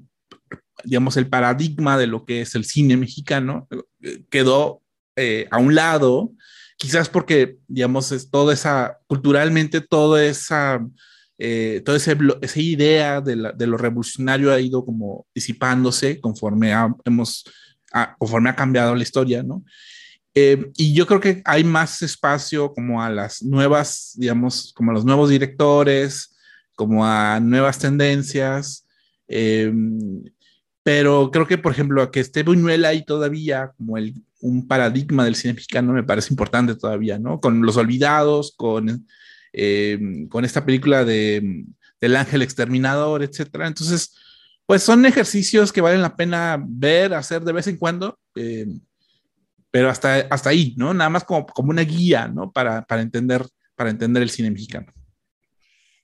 digamos, 0.84 1.18
el 1.18 1.28
paradigma 1.28 1.98
de 1.98 2.08
lo 2.08 2.26
que 2.26 2.42
es 2.42 2.56
el 2.56 2.66
cine 2.66 2.98
mexicano, 2.98 3.68
eh, 4.02 4.24
quedó 4.30 4.82
eh, 5.16 5.48
a 5.52 5.58
un 5.58 5.76
lado, 5.76 6.32
quizás 6.78 7.10
porque, 7.10 7.58
digamos, 7.68 8.12
es 8.12 8.30
toda 8.30 8.54
esa, 8.54 9.00
culturalmente, 9.08 9.82
toda 9.82 10.24
esa 10.24 10.86
eh, 11.38 11.82
toda 11.84 11.98
esa 11.98 12.60
idea 12.62 13.20
de, 13.20 13.36
lo 13.36 13.78
revolucionario 13.78 14.54
ha 14.54 14.60
ido 14.60 14.86
como 14.86 15.28
disipándose 15.36 16.22
conforme 16.22 16.74
hemos, 17.04 17.44
conforme 18.18 18.50
ha 18.50 18.56
cambiado 18.56 18.96
la 18.96 19.04
historia, 19.04 19.44
¿no? 19.44 19.64
Eh, 20.34 20.72
y 20.76 20.94
yo 20.94 21.08
creo 21.08 21.20
que 21.20 21.42
hay 21.46 21.64
más 21.64 22.02
espacio 22.02 22.74
como 22.74 23.02
a 23.02 23.10
las 23.10 23.42
nuevas, 23.42 24.14
digamos, 24.16 24.74
como 24.76 24.92
a 24.92 24.94
los 24.94 25.06
nuevos 25.06 25.30
directores, 25.30 26.36
como 26.76 27.06
a 27.06 27.40
nuevas 27.40 27.80
tendencias. 27.80 28.86
Eh, 29.28 29.74
pero 30.84 31.32
creo 31.32 31.48
que, 31.48 31.58
por 31.58 31.72
ejemplo, 31.72 32.12
que 32.12 32.20
esté 32.20 32.44
Buñuel 32.44 32.86
ahí 32.86 33.04
todavía 33.06 33.72
como 33.78 33.98
el, 33.98 34.14
un 34.46 34.68
paradigma 34.68 35.26
del 35.26 35.36
cine 35.36 35.54
mexicano 35.54 35.94
me 35.94 36.04
parece 36.04 36.32
importante 36.34 36.76
todavía, 36.76 37.20
¿no? 37.20 37.40
Con 37.40 37.62
Los 37.62 37.78
Olvidados, 37.78 38.54
con 38.56 39.06
eh, 39.58 40.28
con 40.30 40.44
esta 40.44 40.66
película 40.66 41.06
de, 41.06 41.64
del 42.02 42.16
ángel 42.18 42.42
exterminador, 42.42 43.24
etcétera. 43.24 43.68
Entonces, 43.68 44.14
pues 44.66 44.84
son 44.84 45.06
ejercicios 45.06 45.72
que 45.72 45.80
valen 45.80 46.02
la 46.02 46.18
pena 46.18 46.62
ver, 46.62 47.14
hacer 47.14 47.42
de 47.42 47.54
vez 47.54 47.68
en 47.68 47.78
cuando, 47.78 48.20
eh, 48.36 48.68
pero 49.72 49.90
hasta, 49.90 50.28
hasta 50.30 50.50
ahí, 50.50 50.76
¿no? 50.78 50.94
Nada 50.94 51.10
más 51.10 51.24
como, 51.24 51.46
como 51.46 51.70
una 51.70 51.84
guía, 51.84 52.28
¿no? 52.28 52.52
Para, 52.52 52.82
para, 52.82 53.02
entender, 53.02 53.46
para 53.76 53.92
entender 53.92 54.24
el 54.24 54.30
cine 54.30 54.52
mexicano. 54.52 54.88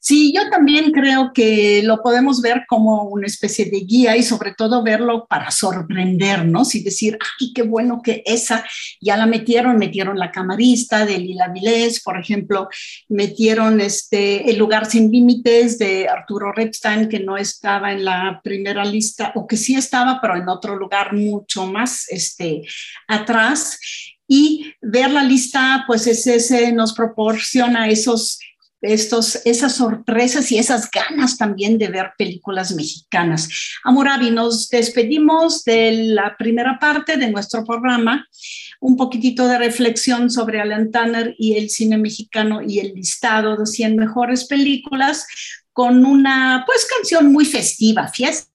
Sí, 0.04 0.34
yo 0.36 0.50
también 0.50 0.92
creo 0.92 1.32
que 1.32 1.84
lo 1.84 2.02
podemos 2.02 2.42
ver 2.42 2.64
como 2.68 3.04
una 3.04 3.28
especie 3.28 3.66
de 3.66 3.82
guía 3.82 4.18
y 4.18 4.24
sobre 4.24 4.56
todo 4.56 4.82
verlo 4.82 5.28
para 5.30 5.52
sorprendernos 5.52 6.74
y 6.74 6.82
decir, 6.82 7.20
ay, 7.40 7.54
qué 7.54 7.62
bueno 7.62 8.02
que 8.04 8.24
esa 8.26 8.66
ya 9.00 9.16
la 9.16 9.28
metieron, 9.28 9.78
metieron 9.78 10.18
la 10.18 10.32
camarista 10.32 11.06
de 11.06 11.20
Lila 11.20 11.50
Vilés, 11.50 12.02
por 12.02 12.20
ejemplo, 12.20 12.68
metieron 13.10 13.80
este 13.80 14.50
El 14.50 14.58
lugar 14.58 14.88
sin 14.88 15.12
límites 15.12 15.78
de 15.78 16.10
Arturo 16.10 16.52
Repstein, 16.52 17.08
que 17.08 17.20
no 17.20 17.38
estaba 17.38 17.92
en 17.92 18.04
la 18.04 18.42
primera 18.44 18.84
lista, 18.84 19.32
o 19.36 19.46
que 19.46 19.56
sí 19.56 19.76
estaba, 19.76 20.20
pero 20.20 20.36
en 20.36 20.50
otro 20.50 20.76
lugar 20.78 21.14
mucho 21.14 21.68
más 21.68 22.10
este, 22.10 22.64
atrás. 23.08 23.78
Y 24.28 24.74
ver 24.82 25.12
la 25.12 25.24
lista, 25.24 25.84
pues 25.86 26.08
ese, 26.08 26.38
ese 26.38 26.72
nos 26.72 26.94
proporciona 26.94 27.88
esos 27.88 28.40
estos, 28.82 29.40
esas 29.46 29.76
sorpresas 29.76 30.52
y 30.52 30.58
esas 30.58 30.90
ganas 30.90 31.38
también 31.38 31.78
de 31.78 31.88
ver 31.88 32.12
películas 32.18 32.74
mexicanas. 32.74 33.50
Amoravi, 33.84 34.32
nos 34.32 34.70
despedimos 34.70 35.64
de 35.64 35.92
la 35.92 36.36
primera 36.38 36.80
parte 36.80 37.18
de 37.18 37.30
nuestro 37.30 37.64
programa, 37.64 38.28
un 38.80 38.98
poquitito 38.98 39.48
de 39.48 39.60
reflexión 39.60 40.30
sobre 40.30 40.60
Alan 40.60 40.92
Tanner 40.92 41.36
y 41.38 41.54
el 41.54 41.70
cine 41.70 41.98
mexicano 41.98 42.62
y 42.62 42.80
el 42.80 42.94
listado 42.94 43.56
de 43.56 43.66
100 43.66 43.96
mejores 43.96 44.46
películas 44.46 45.28
con 45.74 46.06
una 46.06 46.64
pues 46.66 46.86
canción 46.86 47.32
muy 47.32 47.46
festiva, 47.46 48.08
fiesta 48.08 48.48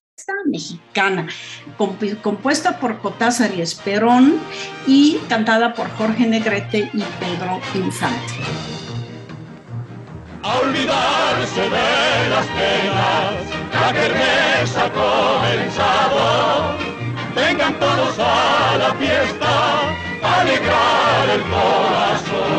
mexicana, 0.47 1.29
compuesta 2.23 2.81
por 2.81 3.01
Cotázar 3.01 3.55
y 3.55 3.61
Esperón 3.61 4.41
y 4.87 5.19
cantada 5.29 5.73
por 5.73 5.89
Jorge 5.91 6.27
Negrete 6.27 6.91
y 6.93 7.03
Pedro 7.21 7.61
Infante 7.75 8.76
a 10.47 10.61
olvidarse 10.61 11.63
de 11.77 12.29
las 12.31 12.47
penas, 12.59 13.35
la 13.81 13.93
kermés 13.93 14.77
ha 14.77 14.89
comenzado. 15.03 16.77
Vengan 17.35 17.75
todos 17.81 18.17
a 18.19 18.77
la 18.79 18.95
fiesta, 18.95 19.53
a 20.23 20.41
alegrar 20.41 21.25
el 21.37 21.43
corazón. 21.55 22.53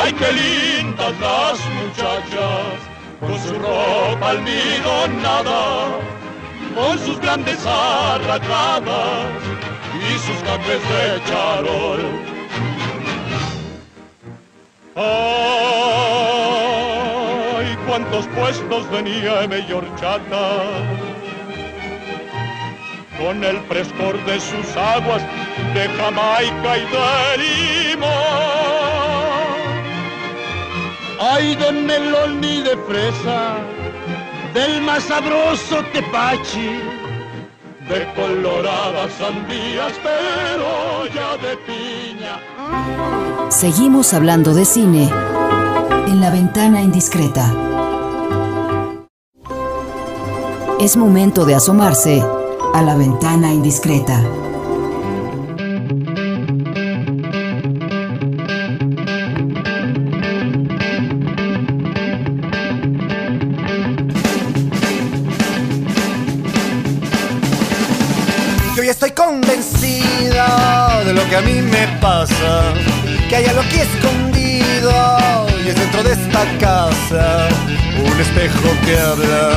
Ay, 0.00 0.12
qué 0.12 0.32
lindas 0.32 1.14
las 1.20 1.58
muchachas, 1.78 2.76
con 3.20 3.38
su 3.44 3.54
ropa 3.54 4.30
almidonada, 4.30 5.62
con 6.74 6.98
sus 6.98 7.18
grandes 7.20 7.64
arracadas 7.64 9.40
y 9.94 10.18
sus 10.18 10.38
cafés 10.48 10.82
de 10.90 11.02
charol. 11.28 12.28
Cuántos 17.98 18.26
puestos 18.28 18.90
tenía 18.90 19.46
mi 19.48 19.72
horchata. 19.72 20.62
Con 23.18 23.42
el 23.42 23.58
frescor 23.62 24.24
de 24.24 24.38
sus 24.38 24.76
aguas 24.76 25.22
de 25.74 25.88
Jamaica 25.88 26.78
y 26.78 26.84
de 26.94 27.90
limón. 27.90 28.08
Ay, 31.20 31.56
de 31.56 31.72
melón 31.72 32.44
y 32.44 32.62
de 32.62 32.76
fresa, 32.76 33.56
del 34.54 34.80
más 34.82 35.02
sabroso 35.02 35.82
tepachi, 35.92 36.78
de 37.88 38.06
coloradas 38.14 39.12
sandías, 39.14 39.94
pero 40.04 41.06
ya 41.12 41.36
de 41.38 41.56
piña. 41.66 42.38
Seguimos 43.50 44.14
hablando 44.14 44.54
de 44.54 44.64
cine 44.64 45.10
en 46.06 46.20
la 46.20 46.30
ventana 46.30 46.80
indiscreta. 46.80 47.52
Es 50.80 50.96
momento 50.96 51.44
de 51.44 51.54
asomarse 51.54 52.22
a 52.74 52.82
la 52.82 52.94
ventana 52.96 53.52
indiscreta. 53.52 54.22
Yo 68.76 68.84
ya 68.84 68.92
estoy 68.92 69.10
convencida 69.10 71.02
de 71.04 71.12
lo 71.12 71.28
que 71.28 71.36
a 71.36 71.40
mí 71.40 71.60
me 71.62 71.88
pasa, 72.00 72.72
que 73.28 73.36
hay 73.36 73.46
algo 73.46 73.62
aquí 73.62 73.76
escondido 73.80 74.17
y 75.68 75.70
es 75.70 75.76
dentro 75.76 76.02
de 76.02 76.12
esta 76.12 76.44
casa 76.58 77.48
un 78.02 78.20
espejo 78.20 78.68
que 78.86 78.98
habla 78.98 79.50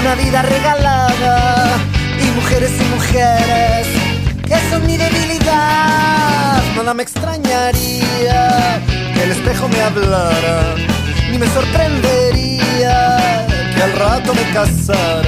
una 0.00 0.14
vida 0.16 0.42
regalada 0.42 1.76
y 2.20 2.24
mujeres 2.40 2.72
y 2.80 2.84
mujeres 2.96 3.86
que 4.44 4.56
son 4.70 4.84
mi 4.84 4.96
debilidad. 4.96 6.60
Nada 6.74 6.94
me 6.94 7.04
extrañaría 7.04 8.82
que 9.14 9.22
el 9.22 9.30
espejo 9.30 9.68
me 9.68 9.80
hablara, 9.80 10.74
ni 11.30 11.38
me 11.38 11.46
sorprendería 11.46 13.46
que 13.74 13.82
al 13.82 13.92
rato 13.92 14.34
me 14.34 14.42
casara. 14.52 15.21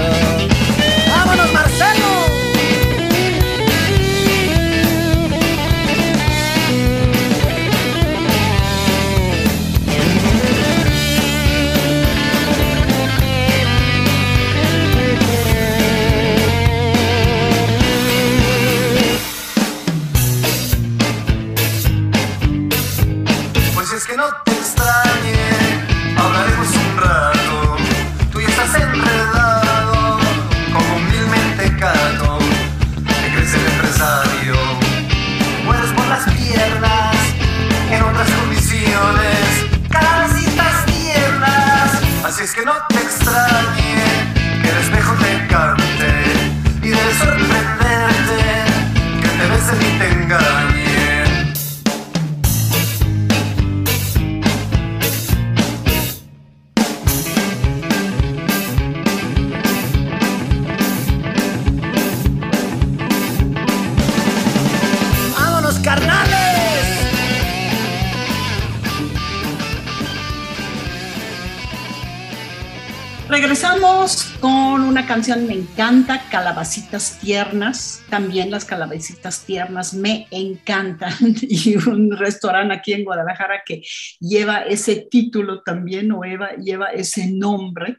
Me 75.28 75.54
encanta, 75.54 76.28
Calabacitas 76.30 77.18
Tiernas. 77.18 78.02
También 78.10 78.50
las 78.50 78.66
calabacitas 78.66 79.44
tiernas 79.44 79.94
me 79.94 80.26
encantan. 80.30 81.14
Y 81.40 81.76
un 81.76 82.14
restaurante 82.16 82.74
aquí 82.74 82.92
en 82.92 83.04
Guadalajara 83.04 83.62
que 83.64 83.82
lleva 84.20 84.62
ese 84.62 85.06
título 85.10 85.62
también, 85.62 86.12
o 86.12 86.22
lleva, 86.22 86.52
lleva 86.56 86.88
ese 86.88 87.30
nombre. 87.30 87.96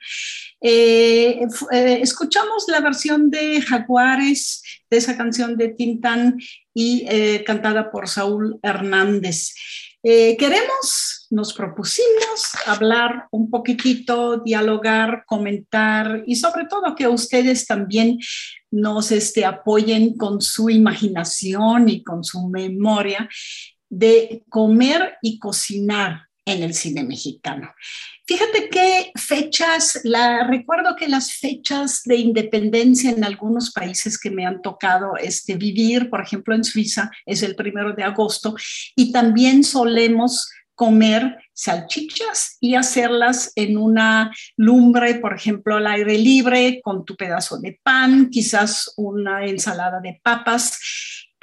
Eh, 0.62 1.40
eh, 1.72 2.00
escuchamos 2.02 2.66
la 2.68 2.80
versión 2.80 3.32
de 3.32 3.62
Jaguares 3.62 4.62
de 4.90 4.98
esa 4.98 5.18
canción 5.18 5.58
de 5.58 5.70
Tintán 5.70 6.38
y 6.74 7.06
eh, 7.10 7.44
cantada 7.44 7.90
por 7.92 8.08
Saúl 8.08 8.60
Hernández. 8.62 9.56
Queremos, 10.04 11.15
nos 11.30 11.54
propusimos 11.54 12.56
hablar 12.66 13.28
un 13.32 13.50
poquitito, 13.50 14.38
dialogar, 14.38 15.24
comentar 15.26 16.24
y 16.26 16.36
sobre 16.36 16.66
todo 16.66 16.96
que 16.96 17.08
ustedes 17.08 17.66
también 17.66 18.20
nos 18.72 19.12
este, 19.12 19.46
apoyen 19.46 20.18
con 20.18 20.42
su 20.42 20.70
imaginación 20.70 21.90
y 21.90 22.04
con 22.04 22.24
su 22.24 22.48
memoria 22.48 23.30
de 23.90 24.44
comer 24.50 25.18
y 25.22 25.40
cocinar 25.40 26.24
en 26.46 26.62
el 26.62 26.74
cine 26.74 27.04
mexicano. 27.04 27.74
Fíjate 28.28 28.70
qué 28.70 29.12
fechas, 29.16 30.02
la, 30.04 30.48
recuerdo 30.48 30.96
que 30.96 31.08
las 31.08 31.34
fechas 31.34 32.02
de 32.06 32.16
independencia 32.16 33.12
en 33.12 33.24
algunos 33.24 33.72
países 33.72 34.18
que 34.20 34.32
me 34.32 34.46
han 34.46 34.62
tocado 34.62 35.16
este, 35.18 35.56
vivir, 35.56 36.10
por 36.10 36.22
ejemplo 36.22 36.56
en 36.56 36.64
Suiza, 36.64 37.12
es 37.26 37.44
el 37.44 37.56
primero 37.56 37.94
de 37.94 38.04
agosto, 38.04 38.56
y 38.96 39.12
también 39.12 39.64
solemos 39.64 40.50
comer 40.76 41.38
salchichas 41.54 42.58
y 42.60 42.76
hacerlas 42.76 43.52
en 43.56 43.78
una 43.78 44.32
lumbre, 44.58 45.16
por 45.16 45.34
ejemplo, 45.34 45.78
al 45.78 45.88
aire 45.88 46.18
libre, 46.18 46.82
con 46.84 47.06
tu 47.06 47.16
pedazo 47.16 47.58
de 47.58 47.80
pan, 47.82 48.30
quizás 48.30 48.94
una 48.98 49.46
ensalada 49.46 50.00
de 50.02 50.20
papas 50.22 50.78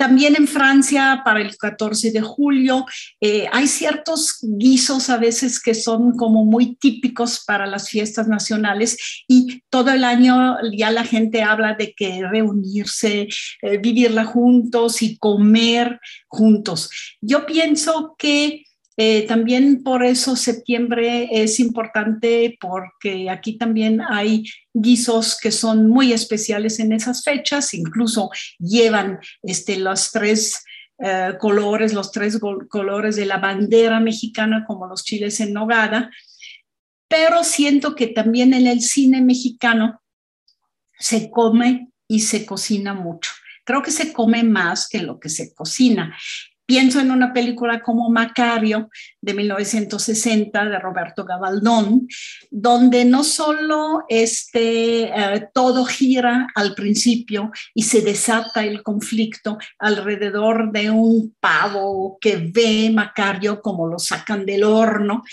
también 0.03 0.35
en 0.35 0.49
Francia, 0.49 1.23
para 1.25 1.40
el 1.40 1.57
14 1.57 2.11
de 2.11 2.21
julio, 2.23 2.87
eh, 3.21 3.47
hay 3.53 3.68
ciertos 3.68 4.38
guisos 4.42 5.09
a 5.09 5.16
veces 5.16 5.62
que 5.62 5.75
son 5.75 6.16
como 6.16 6.45
muy 6.45 6.75
típicos 6.75 7.45
para 7.47 7.66
las 7.66 7.88
fiestas 7.88 8.27
nacionales 8.27 8.97
y 9.29 9.62
todo 9.71 9.92
el 9.92 10.03
año 10.03 10.57
ya 10.77 10.90
la 10.90 11.05
gente 11.05 11.45
habla 11.45 11.75
de 11.75 11.95
que 11.95 12.21
reunirse, 12.27 13.29
eh, 13.62 13.79
vivirla 13.79 14.25
juntos 14.25 15.03
y 15.03 15.18
comer 15.18 16.01
juntos. 16.27 16.90
Yo 17.21 17.47
pienso 17.47 18.16
que 18.18 18.64
eh, 18.96 19.26
también 19.26 19.83
por 19.83 20.05
eso 20.05 20.37
septiembre 20.37 21.28
es 21.31 21.61
importante 21.61 22.59
porque 22.61 23.31
aquí 23.31 23.57
también 23.57 24.02
hay 24.02 24.44
guisos 24.74 25.38
que 25.40 25.50
son 25.50 25.88
muy 25.88 26.12
especiales 26.12 26.78
en 26.78 26.92
esas 26.92 27.22
fechas, 27.24 27.72
incluso 27.72 28.31
llevan 28.59 29.18
este, 29.42 29.78
los 29.78 30.12
tres 30.12 30.62
eh, 30.98 31.35
colores, 31.40 31.94
los 31.94 32.12
tres 32.12 32.38
colores 32.68 33.16
de 33.16 33.26
la 33.26 33.38
bandera 33.38 33.98
mexicana 33.98 34.64
como 34.66 34.87
los 34.87 35.05
chiles 35.05 35.40
en 35.40 35.55
nogada, 35.55 36.11
pero 37.09 37.44
siento 37.44 37.94
que 37.94 38.09
también 38.09 38.52
en 38.52 38.66
el 38.66 38.83
cine 38.83 39.22
mexicano 39.22 40.02
se 40.98 41.31
come 41.31 41.88
y 42.07 42.20
se 42.20 42.44
cocina 42.44 42.92
mucho. 42.94 43.31
Creo 43.64 43.83
que 43.83 43.90
se 43.90 44.12
come 44.12 44.42
más 44.42 44.88
que 44.88 44.98
lo 44.98 45.18
que 45.18 45.28
se 45.28 45.55
cocina. 45.55 46.16
Pienso 46.72 47.00
en 47.00 47.11
una 47.11 47.35
película 47.35 47.82
como 47.82 48.08
Macario 48.08 48.88
de 49.20 49.35
1960 49.35 50.64
de 50.64 50.78
Roberto 50.78 51.26
Gabaldón, 51.26 52.08
donde 52.50 53.04
no 53.04 53.24
solo 53.24 54.04
este, 54.08 55.02
eh, 55.02 55.48
todo 55.52 55.85
gira 55.85 56.46
al 56.54 56.74
principio 56.74 57.50
y 57.74 57.82
se 57.82 58.00
desata 58.00 58.64
el 58.64 58.82
conflicto 58.82 59.58
alrededor 59.78 60.72
de 60.72 60.88
un 60.88 61.37
pavo 61.40 62.16
que 62.18 62.37
ve 62.37 62.90
Macario 62.90 63.61
como 63.61 63.87
lo 63.87 63.98
sacan 63.98 64.46
del 64.46 64.64
horno, 64.64 65.24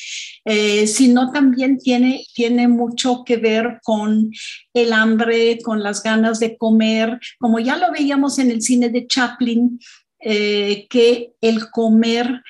eh, 0.44 0.88
sino 0.88 1.32
también 1.32 1.78
tiene, 1.78 2.22
tiene 2.36 2.68
mucho 2.68 3.24
que 3.24 3.38
ver 3.38 3.80
con 3.82 4.30
el 4.74 4.92
hambre, 4.92 5.60
con 5.64 5.84
las 5.84 6.04
ganas 6.04 6.42
de 6.42 6.58
comer, 6.58 7.18
como 7.40 7.62
ya 7.62 7.78
lo 7.78 7.94
veíamos 7.94 8.40
en 8.40 8.52
el 8.52 8.62
cine 8.62 8.90
de 8.90 9.08
Chaplin, 9.08 9.80
eh, 10.22 10.88
que 10.90 11.34
el 11.42 11.70
comer 11.70 12.42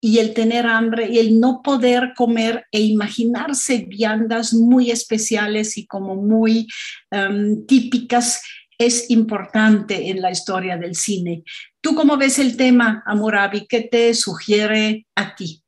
y 0.00 0.18
el 0.18 0.32
tener 0.32 0.66
hambre 0.66 1.08
y 1.10 1.18
el 1.18 1.40
no 1.40 1.60
poder 1.62 2.12
comer 2.16 2.64
e 2.70 2.80
imaginarse 2.80 3.84
viandas 3.88 4.54
muy 4.54 4.90
especiales 4.90 5.76
y 5.76 5.86
como 5.86 6.14
muy 6.14 6.68
em, 7.10 7.66
típicas 7.66 8.40
es 8.78 9.10
importante 9.10 10.08
en 10.08 10.22
la 10.22 10.30
historia 10.30 10.76
del 10.76 10.94
cine. 10.94 11.42
¿Tú 11.80 11.96
cómo 11.96 12.16
ves 12.16 12.38
el 12.38 12.56
tema, 12.56 13.02
Amurabi? 13.06 13.66
¿Qué 13.66 13.82
te 13.82 14.14
sugiere 14.14 15.06
a 15.16 15.34
ti? 15.34 15.64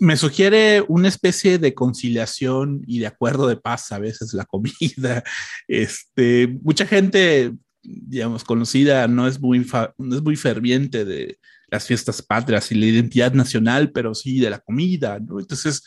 Me 0.00 0.16
sugiere 0.16 0.82
una 0.88 1.08
especie 1.08 1.58
de 1.58 1.74
conciliación 1.74 2.82
y 2.86 2.98
de 3.00 3.06
acuerdo 3.06 3.46
de 3.46 3.56
paz 3.56 3.92
a 3.92 3.98
veces 3.98 4.32
la 4.34 4.44
comida. 4.44 5.22
Este, 5.68 6.48
mucha 6.62 6.86
gente 6.86 7.52
digamos, 7.84 8.44
conocida, 8.44 9.06
no 9.08 9.26
es 9.26 9.40
muy, 9.40 9.60
es 9.60 10.22
muy 10.22 10.36
ferviente 10.36 11.04
de 11.04 11.38
las 11.68 11.86
fiestas 11.86 12.22
patrias 12.22 12.70
y 12.72 12.76
la 12.76 12.86
identidad 12.86 13.32
nacional, 13.32 13.90
pero 13.92 14.14
sí 14.14 14.40
de 14.40 14.50
la 14.50 14.58
comida, 14.58 15.18
¿no? 15.20 15.40
Entonces, 15.40 15.82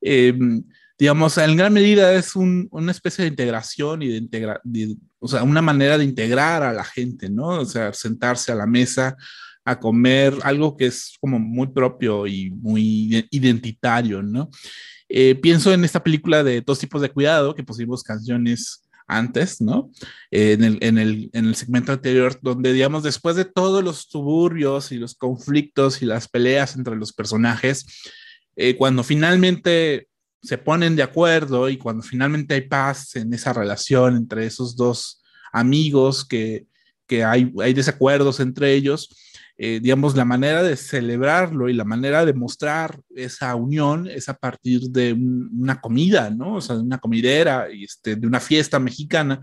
em, 0.00 0.64
digamos, 0.98 1.36
en 1.38 1.56
gran 1.56 1.72
medida 1.72 2.12
es 2.14 2.34
una 2.36 2.90
especie 2.90 3.24
de 3.24 3.30
integración 3.30 4.02
y 4.02 4.08
de 4.08 4.16
integrar, 4.16 4.60
o 5.18 5.28
sea, 5.28 5.42
una 5.42 5.62
manera 5.62 5.98
de 5.98 6.04
integrar 6.04 6.62
a 6.62 6.72
la 6.72 6.84
gente, 6.84 7.28
¿no? 7.28 7.60
O 7.60 7.66
sea, 7.66 7.92
sentarse 7.92 8.52
a 8.52 8.54
la 8.54 8.66
mesa 8.66 9.16
a 9.64 9.78
comer 9.78 10.34
algo 10.44 10.76
que 10.76 10.86
es 10.86 11.16
como 11.20 11.38
muy 11.38 11.66
propio 11.68 12.26
y 12.26 12.50
muy 12.50 13.26
identitario, 13.30 14.22
¿no? 14.22 14.48
Eh, 15.08 15.34
pienso 15.36 15.72
en 15.72 15.84
esta 15.84 16.02
película 16.02 16.42
de 16.42 16.60
Dos 16.60 16.78
tipos 16.78 17.02
de 17.02 17.10
cuidado, 17.10 17.54
que 17.54 17.62
pusimos 17.62 18.02
canciones 18.02 18.82
antes, 19.06 19.60
¿no? 19.60 19.90
en, 20.30 20.64
el, 20.64 20.78
en, 20.80 20.98
el, 20.98 21.30
en, 21.32 21.46
el, 21.46 21.54
segmento 21.54 21.92
anterior, 21.92 22.38
donde, 22.42 22.72
digamos, 22.72 23.02
después 23.02 23.36
de 23.36 23.44
todos 23.44 23.82
los 23.84 24.06
suburbios 24.08 24.92
y 24.92 24.98
los 24.98 25.14
conflictos 25.14 26.02
y 26.02 26.06
las 26.06 26.28
peleas 26.28 26.76
entre 26.76 26.96
los 26.96 27.12
personajes, 27.12 27.86
eh, 28.56 28.76
cuando 28.76 29.04
finalmente 29.04 30.08
se 30.42 30.58
ponen 30.58 30.96
de 30.96 31.02
acuerdo 31.02 31.68
y 31.68 31.76
cuando 31.76 32.02
finalmente 32.02 32.54
hay 32.54 32.62
paz 32.62 33.16
en 33.16 33.32
esa 33.32 33.52
relación 33.52 34.16
entre 34.16 34.46
esos 34.46 34.76
dos 34.76 35.22
amigos 35.52 36.24
que, 36.24 36.66
que 37.06 37.24
hay, 37.24 37.52
hay 37.62 37.74
desacuerdos 37.74 38.40
entre 38.40 38.74
ellos, 38.74 39.08
eh, 39.58 39.80
digamos, 39.82 40.14
la 40.14 40.26
manera 40.26 40.62
de 40.62 40.76
celebrarlo 40.76 41.68
y 41.68 41.72
la 41.72 41.84
manera 41.84 42.26
de 42.26 42.34
mostrar 42.34 43.00
esa 43.14 43.54
unión 43.54 44.06
es 44.06 44.28
a 44.28 44.34
partir 44.34 44.90
de 44.90 45.14
una 45.14 45.80
comida, 45.80 46.28
¿no? 46.28 46.56
O 46.56 46.60
sea, 46.60 46.76
de 46.76 46.82
una 46.82 46.98
comidera, 46.98 47.68
y 47.72 47.84
este, 47.84 48.16
de 48.16 48.26
una 48.26 48.40
fiesta 48.40 48.78
mexicana, 48.78 49.40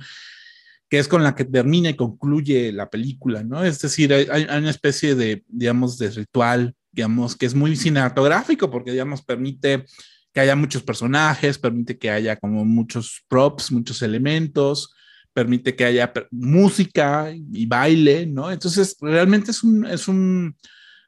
que 0.88 1.00
es 1.00 1.08
con 1.08 1.24
la 1.24 1.34
que 1.34 1.46
termina 1.46 1.90
y 1.90 1.96
concluye 1.96 2.72
la 2.72 2.90
película, 2.92 3.44
¿no? 3.44 3.64
Es 3.64 3.80
decir, 3.80 4.14
hay, 4.14 4.28
hay 4.30 4.60
una 4.60 4.70
especie 4.70 5.16
de, 5.16 5.44
digamos, 5.48 5.98
de 5.98 6.12
ritual, 6.12 6.76
digamos, 6.92 7.36
que 7.36 7.48
es 7.48 7.56
muy 7.56 7.76
cinematográfico, 7.76 8.70
porque, 8.70 8.92
digamos, 8.92 9.24
permite 9.24 9.86
que 10.32 10.40
haya 10.40 10.56
muchos 10.56 10.84
personajes, 10.84 11.58
permite 11.58 11.98
que 11.98 12.12
haya 12.12 12.36
como 12.36 12.66
muchos 12.66 13.24
props, 13.28 13.72
muchos 13.72 14.04
elementos, 14.04 14.94
permite 15.34 15.76
que 15.76 15.86
haya 15.86 16.12
música 16.32 17.32
y 17.34 17.66
baile, 17.66 18.26
¿no? 18.26 18.52
Entonces, 18.52 18.96
realmente 19.02 19.52
es 19.52 19.64
un, 19.64 19.86
es 19.86 20.08
un, 20.08 20.56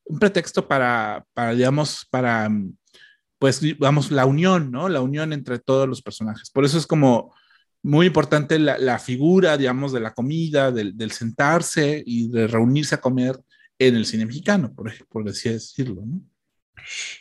un 0.06 0.20
pretexto 0.20 0.68
para, 0.68 1.26
para, 1.34 1.54
digamos, 1.54 2.06
para, 2.10 2.50
pues, 3.40 3.62
digamos, 3.62 4.12
la 4.12 4.26
unión, 4.26 4.72
¿no? 4.72 4.90
La 4.90 5.02
unión 5.02 5.32
entre 5.34 5.60
todos 5.60 5.88
los 5.88 6.02
personajes. 6.02 6.50
Por 6.50 6.66
eso 6.66 6.78
es 6.78 6.88
como 6.88 7.34
muy 7.84 8.08
importante 8.08 8.58
la, 8.58 8.78
la 8.80 8.98
figura, 9.00 9.58
digamos, 9.58 9.92
de 9.92 10.00
la 10.00 10.14
comida, 10.14 10.72
del, 10.72 10.98
del, 10.98 11.12
sentarse 11.12 12.04
y 12.06 12.30
de 12.30 12.48
reunirse 12.48 12.96
a 12.96 13.02
comer 13.02 13.40
en 13.78 13.96
el 13.96 14.06
cine 14.06 14.26
mexicano, 14.26 14.74
por, 14.74 14.92
por 15.08 15.24
decirlo, 15.24 16.04
¿no? 16.06 16.22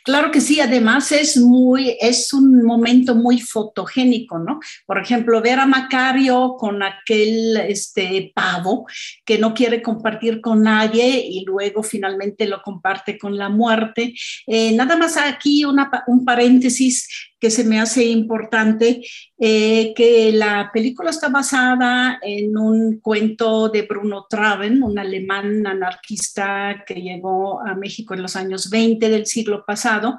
Claro 0.03 0.31
que 0.31 0.41
sí, 0.41 0.59
además 0.59 1.11
es 1.11 1.37
muy, 1.37 1.97
es 1.99 2.31
un 2.33 2.63
momento 2.63 3.15
muy 3.15 3.39
fotogénico, 3.39 4.37
¿no? 4.37 4.59
Por 4.85 4.99
ejemplo, 4.99 5.41
ver 5.41 5.59
a 5.59 5.65
Macario 5.65 6.55
con 6.57 6.83
aquel 6.83 7.57
este, 7.57 8.31
pavo 8.33 8.85
que 9.25 9.37
no 9.37 9.53
quiere 9.53 9.81
compartir 9.81 10.41
con 10.41 10.61
nadie 10.61 11.25
y 11.27 11.43
luego 11.45 11.83
finalmente 11.83 12.47
lo 12.47 12.61
comparte 12.61 13.17
con 13.17 13.37
la 13.37 13.49
muerte. 13.49 14.13
Eh, 14.47 14.73
nada 14.73 14.95
más 14.95 15.17
aquí 15.17 15.63
un 15.65 16.25
paréntesis 16.25 17.07
que 17.39 17.51
se 17.51 17.63
me 17.63 17.79
hace 17.79 18.05
importante, 18.05 19.01
eh, 19.37 19.93
que 19.95 20.31
la 20.31 20.69
película 20.73 21.09
está 21.09 21.29
basada 21.29 22.19
en 22.21 22.57
un 22.57 22.99
cuento 22.99 23.69
de 23.69 23.83
Bruno 23.83 24.25
Traven, 24.29 24.81
un 24.81 24.97
alemán 24.97 25.67
anarquista 25.67 26.83
que 26.87 26.95
llegó 26.95 27.61
a 27.61 27.75
México 27.75 28.13
en 28.13 28.21
los 28.21 28.35
años 28.35 28.69
20 28.69 29.09
del 29.09 29.25
siglo 29.25 29.63
pasado, 29.65 30.17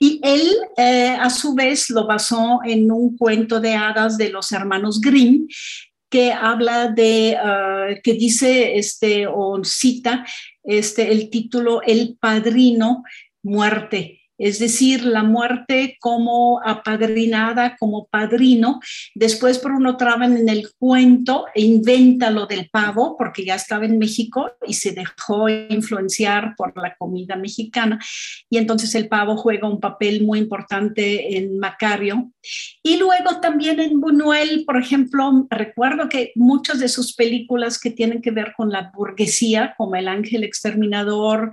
y 0.00 0.20
él 0.22 0.50
eh, 0.76 1.16
a 1.18 1.30
su 1.30 1.54
vez 1.54 1.90
lo 1.90 2.06
basó 2.06 2.60
en 2.64 2.90
un 2.90 3.16
cuento 3.16 3.60
de 3.60 3.74
hadas 3.74 4.18
de 4.18 4.30
los 4.30 4.50
hermanos 4.52 5.00
Grimm, 5.00 5.46
que 6.10 6.32
habla 6.32 6.88
de, 6.88 7.36
uh, 7.36 8.00
que 8.02 8.14
dice, 8.14 8.78
este, 8.78 9.26
o 9.26 9.62
cita 9.62 10.24
este, 10.64 11.12
el 11.12 11.28
título 11.28 11.82
El 11.82 12.16
Padrino 12.18 13.04
Muerte 13.42 14.18
es 14.38 14.60
decir, 14.60 15.04
la 15.04 15.24
muerte 15.24 15.96
como 16.00 16.60
apadrinada, 16.64 17.76
como 17.76 18.06
padrino. 18.06 18.80
Después 19.14 19.62
Bruno 19.62 19.96
Traban 19.96 20.36
en 20.36 20.48
el 20.48 20.70
cuento 20.78 21.46
e 21.54 21.62
inventa 21.62 22.30
lo 22.30 22.46
del 22.46 22.70
pavo, 22.70 23.16
porque 23.18 23.44
ya 23.44 23.56
estaba 23.56 23.84
en 23.84 23.98
México 23.98 24.52
y 24.66 24.74
se 24.74 24.92
dejó 24.92 25.48
influenciar 25.48 26.54
por 26.56 26.72
la 26.80 26.94
comida 26.96 27.36
mexicana. 27.36 27.98
Y 28.48 28.58
entonces 28.58 28.94
el 28.94 29.08
pavo 29.08 29.36
juega 29.36 29.68
un 29.68 29.80
papel 29.80 30.24
muy 30.24 30.38
importante 30.38 31.36
en 31.36 31.58
Macario. 31.58 32.30
Y 32.82 32.96
luego 32.96 33.40
también 33.40 33.80
en 33.80 34.00
Buñuel, 34.00 34.64
por 34.64 34.76
ejemplo, 34.76 35.46
recuerdo 35.50 36.08
que 36.08 36.32
muchas 36.36 36.78
de 36.78 36.88
sus 36.88 37.14
películas 37.14 37.78
que 37.78 37.90
tienen 37.90 38.22
que 38.22 38.30
ver 38.30 38.52
con 38.56 38.70
la 38.70 38.92
burguesía, 38.94 39.74
como 39.76 39.96
El 39.96 40.08
Ángel 40.08 40.44
Exterminador, 40.44 41.50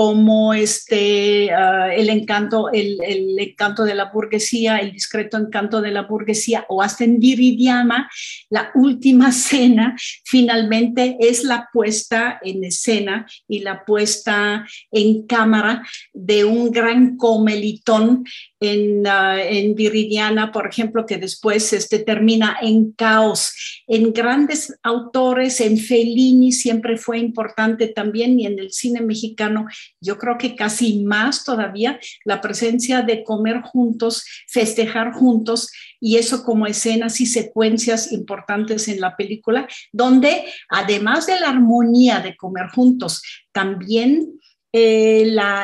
como 0.00 0.54
este, 0.54 1.50
uh, 1.54 1.92
el, 1.94 2.08
encanto, 2.08 2.70
el, 2.72 2.96
el, 3.04 3.38
encanto 3.38 3.84
de 3.84 3.94
la 3.94 4.10
burguesía, 4.10 4.78
el 4.78 4.92
discreto 4.92 5.36
encanto 5.36 5.82
de 5.82 5.90
la 5.90 6.04
burguesía, 6.04 6.64
o 6.70 6.80
hasta 6.80 7.04
en 7.04 7.18
Viridiana, 7.18 8.10
la 8.48 8.70
última 8.74 9.30
cena 9.50 9.94
finalmente 10.24 11.18
es 11.20 11.44
la 11.44 11.68
puesta 11.70 12.40
en 12.42 12.64
escena 12.64 13.26
y 13.46 13.58
la 13.58 13.84
puesta 13.84 14.66
en 14.90 15.26
cámara 15.26 15.82
de 16.14 16.46
un 16.46 16.70
gran 16.70 17.18
comelitón 17.18 18.24
en, 18.58 19.06
uh, 19.06 19.38
en 19.38 19.74
Viridiana, 19.74 20.50
por 20.50 20.66
ejemplo, 20.66 21.04
que 21.04 21.18
después 21.18 21.74
este, 21.74 21.98
termina 21.98 22.56
en 22.62 22.92
caos. 22.92 23.82
En 23.86 24.14
grandes 24.14 24.78
autores, 24.82 25.60
en 25.60 25.76
Fellini 25.76 26.52
siempre 26.52 26.96
fue 26.96 27.18
importante 27.18 27.88
también 27.88 28.40
y 28.40 28.46
en 28.46 28.58
el 28.58 28.72
cine 28.72 29.02
mexicano 29.02 29.66
yo 30.00 30.18
creo 30.18 30.38
que 30.38 30.56
casi 30.56 31.02
más 31.04 31.44
todavía 31.44 31.98
la 32.24 32.40
presencia 32.40 33.02
de 33.02 33.22
comer 33.24 33.62
juntos, 33.62 34.24
festejar 34.48 35.12
juntos 35.12 35.70
y 36.00 36.16
eso 36.16 36.44
como 36.44 36.66
escenas 36.66 37.20
y 37.20 37.26
secuencias 37.26 38.12
importantes 38.12 38.88
en 38.88 39.00
la 39.00 39.16
película, 39.16 39.68
donde 39.92 40.44
además 40.68 41.26
de 41.26 41.38
la 41.40 41.48
armonía 41.48 42.20
de 42.20 42.36
comer 42.36 42.68
juntos, 42.68 43.22
también 43.52 44.40
eh, 44.72 45.22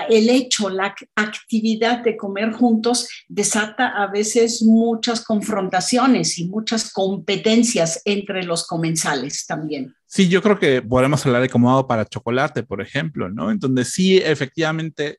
el 0.08 0.28
hecho, 0.28 0.68
la 0.68 0.94
actividad 1.14 2.02
de 2.02 2.16
comer 2.16 2.52
juntos 2.52 3.08
desata 3.28 3.88
a 3.88 4.08
veces 4.08 4.62
muchas 4.62 5.24
confrontaciones 5.24 6.38
y 6.38 6.48
muchas 6.48 6.92
competencias 6.92 8.02
entre 8.04 8.42
los 8.42 8.66
comensales 8.66 9.46
también. 9.46 9.94
Sí, 10.06 10.28
yo 10.28 10.42
creo 10.42 10.58
que 10.58 10.82
podemos 10.82 11.24
hablar 11.24 11.42
de 11.42 11.48
cómo 11.48 11.70
hago 11.70 11.86
para 11.86 12.04
chocolate, 12.04 12.64
por 12.64 12.80
ejemplo, 12.80 13.28
¿no? 13.28 13.50
En 13.50 13.58
donde 13.58 13.84
sí, 13.84 14.18
efectivamente, 14.18 15.18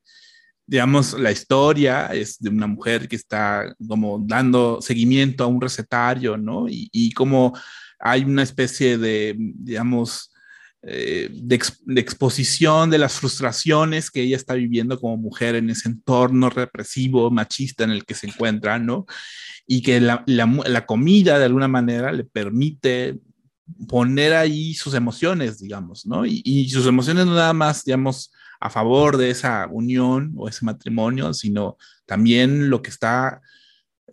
digamos, 0.65 1.13
la 1.13 1.31
historia 1.31 2.07
es 2.07 2.39
de 2.39 2.49
una 2.49 2.67
mujer 2.67 3.07
que 3.07 3.15
está 3.15 3.73
como 3.87 4.19
dando 4.19 4.81
seguimiento 4.81 5.43
a 5.43 5.47
un 5.47 5.61
recetario, 5.61 6.35
¿no? 6.35 6.67
Y, 6.67 6.89
y 6.91 7.11
como 7.11 7.57
hay 7.99 8.23
una 8.23 8.43
especie 8.43 8.97
de, 8.97 9.35
digamos, 9.37 10.31
eh, 10.83 11.29
de, 11.31 11.61
de, 11.85 12.01
exposición 12.01 12.89
de 12.89 12.99
las 12.99 13.13
frustraciones 13.13 14.11
que 14.11 14.21
ella 14.21 14.35
está 14.35 14.53
viviendo 14.53 14.99
como 14.99 15.17
mujer 15.17 15.55
en 15.55 15.69
ese 15.69 15.89
entorno 15.89 16.49
represivo, 16.49 17.31
machista 17.31 17.83
en 17.83 17.91
el 17.91 18.05
que 18.05 18.13
se 18.13 18.27
encuentra, 18.27 18.77
¿no? 18.77 19.05
Y 19.65 19.81
que 19.81 19.99
la, 19.99 20.23
comida 20.85 21.39
de 21.39 21.45
alguna 21.45 21.67
manera 21.67 22.11
le 22.11 22.23
permite 22.23 23.19
poner 23.87 24.33
ahí 24.33 24.73
sus 24.75 24.93
emociones, 24.93 25.59
digamos, 25.59 26.05
¿no? 26.05 26.25
Y, 26.25 26.41
y, 26.45 26.69
sus 26.69 26.85
emociones 26.85 27.25
no 27.25 27.33
nada 27.33 27.53
más, 27.53 27.83
digamos, 27.83 28.31
a 28.59 28.69
favor 28.69 29.17
de 29.17 29.31
esa 29.31 29.67
unión 29.69 30.33
o 30.37 30.47
ese 30.47 30.63
matrimonio, 30.63 31.33
sino 31.33 31.77
también 32.05 32.69
lo 32.69 32.81
que 32.81 32.91
está 32.91 33.41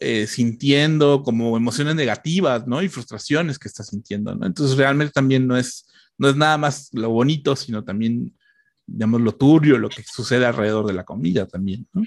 eh, 0.00 0.26
sintiendo 0.26 1.22
como 1.22 1.56
emociones 1.56 1.94
negativas, 1.94 2.66
¿no? 2.66 2.82
Y 2.82 2.88
frustraciones 2.88 3.58
que 3.58 3.68
está 3.68 3.84
sintiendo, 3.84 4.34
¿no? 4.34 4.44
Entonces 4.44 4.76
realmente 4.76 5.12
también 5.12 5.46
no 5.46 5.56
es 5.56 5.86
no 6.18 6.28
es 6.28 6.36
nada 6.36 6.58
más 6.58 6.90
lo 6.92 7.10
bonito, 7.10 7.56
sino 7.56 7.84
también, 7.84 8.36
digamos, 8.86 9.20
lo 9.20 9.34
turbio, 9.34 9.78
lo 9.78 9.88
que 9.88 10.02
sucede 10.02 10.46
alrededor 10.46 10.86
de 10.86 10.94
la 10.94 11.04
comida 11.04 11.46
también, 11.46 11.86
¿no? 11.92 12.02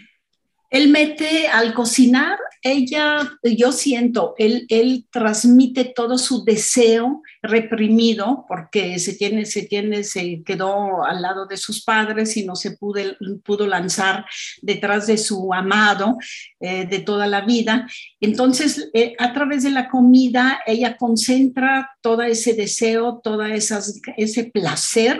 Él 0.69 0.89
mete 0.89 1.47
al 1.47 1.73
cocinar, 1.73 2.37
ella, 2.71 3.37
yo 3.43 3.71
siento, 3.71 4.35
él, 4.37 4.65
él 4.69 5.05
transmite 5.11 5.85
todo 5.85 6.17
su 6.17 6.43
deseo 6.43 7.21
reprimido 7.41 8.45
porque 8.47 8.99
se 8.99 9.15
tiene, 9.15 9.45
se 9.45 9.63
tiene, 9.63 10.03
se 10.03 10.43
quedó 10.43 11.03
al 11.03 11.21
lado 11.21 11.45
de 11.45 11.57
sus 11.57 11.83
padres 11.83 12.35
y 12.37 12.45
no 12.45 12.55
se 12.55 12.71
pudo, 12.71 13.01
pudo 13.43 13.67
lanzar 13.67 14.25
detrás 14.61 15.07
de 15.07 15.17
su 15.17 15.53
amado 15.53 16.17
eh, 16.59 16.85
de 16.85 16.99
toda 16.99 17.27
la 17.27 17.41
vida. 17.41 17.87
Entonces, 18.19 18.89
eh, 18.93 19.13
a 19.19 19.33
través 19.33 19.63
de 19.63 19.71
la 19.71 19.89
comida, 19.89 20.59
ella 20.65 20.97
concentra 20.97 21.89
todo 22.01 22.21
ese 22.21 22.53
deseo, 22.53 23.19
todo 23.23 23.43
esas, 23.43 24.01
ese 24.17 24.45
placer 24.45 25.19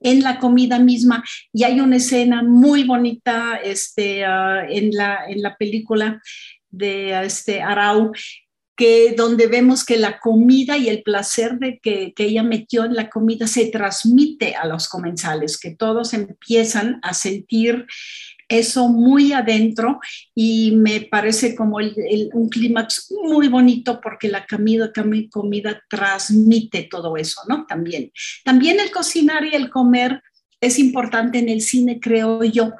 en 0.00 0.22
la 0.22 0.38
comida 0.38 0.78
misma. 0.78 1.24
Y 1.52 1.64
hay 1.64 1.80
una 1.80 1.96
escena 1.96 2.42
muy 2.42 2.84
bonita 2.84 3.56
este, 3.56 4.22
uh, 4.26 4.66
en, 4.68 4.90
la, 4.92 5.26
en 5.28 5.42
la 5.42 5.56
película 5.56 6.20
de 6.70 7.24
este, 7.24 7.62
Arau, 7.62 8.12
que 8.76 9.14
donde 9.16 9.46
vemos 9.46 9.84
que 9.84 9.96
la 9.96 10.20
comida 10.20 10.76
y 10.76 10.88
el 10.88 11.02
placer 11.02 11.58
de 11.58 11.78
que, 11.82 12.12
que, 12.14 12.24
ella 12.24 12.42
metió 12.42 12.84
en 12.84 12.94
la 12.94 13.08
comida 13.08 13.46
se 13.46 13.66
transmite 13.70 14.54
a 14.54 14.66
los 14.66 14.88
comensales, 14.88 15.58
que 15.58 15.74
todos 15.74 16.12
empiezan 16.12 17.00
a 17.02 17.14
sentir 17.14 17.86
eso 18.48 18.88
muy 18.88 19.32
adentro 19.32 19.98
y 20.34 20.72
me 20.76 21.00
parece 21.00 21.56
como 21.56 21.78
un 21.78 22.48
clímax 22.48 23.12
muy 23.24 23.48
bonito 23.48 24.00
porque 24.00 24.28
la 24.28 24.46
comida, 24.46 24.92
comida 25.30 25.82
transmite 25.88 26.84
todo 26.84 27.16
eso, 27.16 27.42
¿no? 27.48 27.66
También. 27.66 28.12
También 28.44 28.78
el 28.78 28.90
cocinar 28.90 29.44
y 29.44 29.54
el 29.54 29.70
comer 29.70 30.22
es 30.60 30.78
importante 30.78 31.38
en 31.38 31.48
el 31.48 31.60
cine, 31.60 31.98
creo 32.00 32.44
yo, 32.44 32.72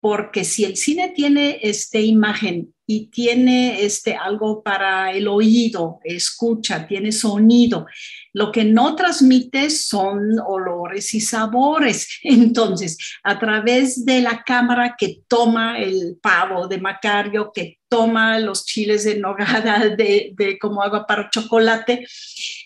porque 0.00 0.44
si 0.44 0.64
el 0.64 0.76
cine 0.76 1.12
tiene 1.14 1.60
esta 1.62 1.98
imagen 1.98 2.74
y 2.86 3.08
tiene 3.08 3.82
este, 3.82 4.14
algo 4.14 4.62
para 4.62 5.12
el 5.12 5.26
oído, 5.26 5.98
escucha, 6.04 6.86
tiene 6.86 7.10
sonido. 7.10 7.86
Lo 8.32 8.52
que 8.52 8.64
no 8.64 8.94
transmite 8.94 9.70
son 9.70 10.38
olores 10.46 11.12
y 11.14 11.20
sabores. 11.20 12.08
Entonces, 12.22 12.96
a 13.24 13.38
través 13.38 14.04
de 14.04 14.20
la 14.20 14.42
cámara 14.44 14.94
que 14.96 15.22
toma 15.26 15.78
el 15.78 16.18
pavo 16.22 16.68
de 16.68 16.78
Macario, 16.78 17.50
que 17.52 17.78
toma 17.88 18.38
los 18.38 18.64
chiles 18.64 19.04
de 19.04 19.18
nogada 19.18 19.88
de, 19.96 20.58
como 20.60 20.82
agua 20.82 21.06
para 21.06 21.30
chocolate, 21.30 22.06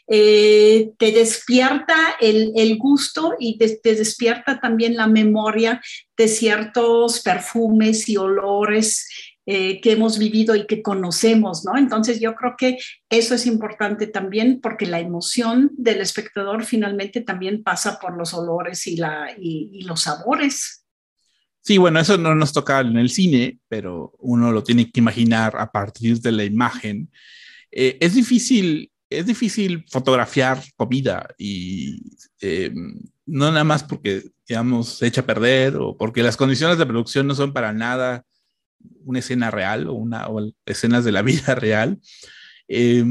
eh, 0.06 0.90
te 0.98 1.12
despierta 1.12 1.94
el, 2.20 2.76
gusto 2.78 3.36
y 3.38 3.56
te, 3.56 3.80
despierta 3.94 4.60
también 4.60 4.96
la 4.96 5.06
memoria 5.06 5.80
de 6.16 6.28
ciertos 6.28 7.20
perfumes 7.20 8.08
y 8.08 8.16
olores 8.16 9.06
eh, 9.52 9.80
que 9.80 9.92
hemos 9.92 10.16
vivido 10.16 10.54
y 10.54 10.64
que 10.66 10.80
conocemos, 10.80 11.64
¿no? 11.64 11.76
Entonces 11.76 12.20
yo 12.20 12.36
creo 12.36 12.54
que 12.56 12.78
eso 13.08 13.34
es 13.34 13.46
importante 13.46 14.06
también 14.06 14.60
porque 14.60 14.86
la 14.86 15.00
emoción 15.00 15.72
del 15.76 16.00
espectador 16.00 16.64
finalmente 16.64 17.20
también 17.20 17.64
pasa 17.64 17.98
por 17.98 18.16
los 18.16 18.32
olores 18.32 18.86
y, 18.86 18.94
la, 18.94 19.34
y 19.36 19.82
los 19.82 20.02
sabores. 20.02 20.84
Sí, 21.62 21.78
bueno, 21.78 21.98
eso 21.98 22.16
no 22.16 22.34
nos 22.34 22.52
toca 22.52 22.78
en 22.78 22.96
el 22.96 23.10
cine, 23.10 23.58
pero 23.68 24.14
uno 24.20 24.52
lo 24.52 24.62
tiene 24.62 24.90
que 24.90 25.00
imaginar 25.00 25.56
a 25.58 25.70
partir 25.70 26.20
de 26.20 26.32
la 26.32 26.44
imagen. 26.44 27.10
Eh, 27.72 27.98
es 28.00 28.14
difícil, 28.14 28.90
es 29.10 29.26
difícil 29.26 29.84
fotografiar 29.90 30.62
comida 30.76 31.28
y 31.36 32.02
eh, 32.40 32.72
no 33.26 33.50
nada 33.50 33.64
más 33.64 33.82
porque, 33.82 34.22
digamos, 34.48 34.98
se 34.98 35.08
echa 35.08 35.22
a 35.22 35.26
perder 35.26 35.76
o 35.76 35.96
porque 35.96 36.22
las 36.22 36.36
condiciones 36.36 36.78
de 36.78 36.86
producción 36.86 37.26
no 37.26 37.34
son 37.34 37.52
para 37.52 37.72
nada 37.72 38.24
una 39.04 39.18
escena 39.18 39.50
real 39.50 39.88
o, 39.88 39.94
una, 39.94 40.28
o 40.28 40.52
escenas 40.66 41.04
de 41.04 41.12
la 41.12 41.22
vida 41.22 41.54
real. 41.54 41.98
Eh, 42.72 43.04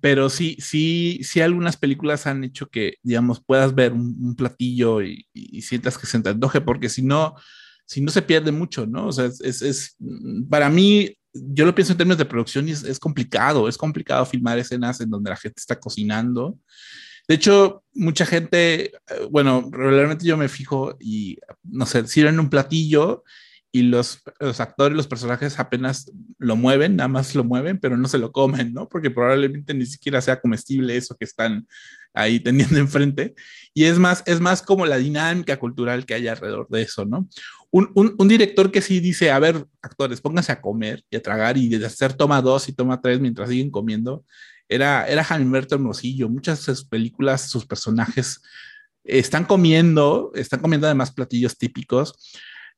pero 0.00 0.28
sí, 0.28 0.58
sí, 0.60 1.20
sí, 1.22 1.40
algunas 1.40 1.78
películas 1.78 2.26
han 2.26 2.44
hecho 2.44 2.68
que, 2.68 2.96
digamos, 3.02 3.42
puedas 3.42 3.74
ver 3.74 3.94
un, 3.94 4.36
platillo 4.36 5.00
y, 5.00 5.26
y, 5.32 5.62
sientas 5.62 5.96
que 5.96 6.06
se 6.06 6.20
te 6.20 6.28
antoje, 6.28 6.60
porque 6.60 6.90
si 6.90 7.00
no, 7.00 7.34
si 7.86 8.02
no 8.02 8.10
se 8.10 8.20
pierde 8.20 8.52
mucho, 8.52 8.86
¿no? 8.86 9.06
O 9.06 9.12
sea, 9.12 9.24
es, 9.24 9.62
es, 9.62 9.96
para 10.50 10.68
mí, 10.68 11.16
yo 11.32 11.64
lo 11.64 11.74
pienso 11.74 11.92
en 11.92 11.96
términos 11.96 12.18
de 12.18 12.26
producción 12.26 12.68
y 12.68 12.72
es, 12.72 12.84
es, 12.84 12.98
complicado, 12.98 13.68
es 13.68 13.78
complicado 13.78 14.26
filmar 14.26 14.58
escenas 14.58 15.00
en 15.00 15.08
donde 15.08 15.30
la 15.30 15.36
gente 15.36 15.58
está 15.58 15.80
cocinando. 15.80 16.58
De 17.26 17.36
hecho, 17.36 17.82
mucha 17.94 18.26
gente, 18.26 18.86
eh, 18.86 18.92
bueno, 19.30 19.66
regularmente 19.72 20.26
yo 20.26 20.36
me 20.36 20.48
fijo 20.48 20.96
y, 21.00 21.38
no 21.62 21.86
sé, 21.86 22.06
sirven 22.06 22.38
un 22.38 22.50
platillo 22.50 23.24
y 23.72 23.82
los, 23.82 24.22
los 24.40 24.60
actores, 24.60 24.96
los 24.96 25.06
personajes 25.06 25.58
apenas 25.58 26.10
lo 26.38 26.56
mueven, 26.56 26.96
nada 26.96 27.08
más 27.08 27.34
lo 27.34 27.44
mueven, 27.44 27.78
pero 27.78 27.96
no 27.96 28.08
se 28.08 28.18
lo 28.18 28.32
comen, 28.32 28.72
¿no? 28.72 28.88
Porque 28.88 29.10
probablemente 29.10 29.74
ni 29.74 29.86
siquiera 29.86 30.20
sea 30.20 30.40
comestible 30.40 30.96
eso 30.96 31.16
que 31.16 31.24
están 31.24 31.66
ahí 32.12 32.40
teniendo 32.40 32.78
enfrente. 32.78 33.34
Y 33.72 33.84
es 33.84 33.98
más, 33.98 34.22
es 34.26 34.40
más 34.40 34.62
como 34.62 34.86
la 34.86 34.98
dinámica 34.98 35.58
cultural 35.58 36.04
que 36.04 36.14
hay 36.14 36.28
alrededor 36.28 36.68
de 36.68 36.82
eso, 36.82 37.04
¿no? 37.04 37.28
un, 37.70 38.28
director 38.28 38.70
que 38.72 38.82
sí 38.82 39.00
dice, 39.00 39.30
a 39.30 39.38
ver, 39.38 39.64
actores, 39.80 40.20
pónganse 40.20 40.52
a 40.52 40.60
comer 40.60 41.04
y 41.08 41.16
a 41.16 41.22
tragar 41.22 41.56
y 41.56 41.68
de 41.68 41.86
hacer 41.86 42.14
toma 42.14 42.42
dos 42.42 42.68
y 42.68 42.72
toma 42.72 43.00
tres 43.00 43.20
mientras 43.20 43.48
siguen 43.48 43.70
comiendo, 43.70 44.24
era, 44.68 45.06
era 45.06 45.26
Berto 45.44 45.76
Hermosillo. 45.76 46.28
Muchas 46.28 46.58
de 46.66 46.74
sus 46.74 46.84
películas, 46.84 47.48
sus 47.48 47.66
personajes 47.66 48.42
están 49.04 49.44
comiendo, 49.44 50.32
están 50.34 50.60
comiendo 50.60 50.86
además 50.86 51.12
platillos 51.12 51.56
típicos, 51.56 52.14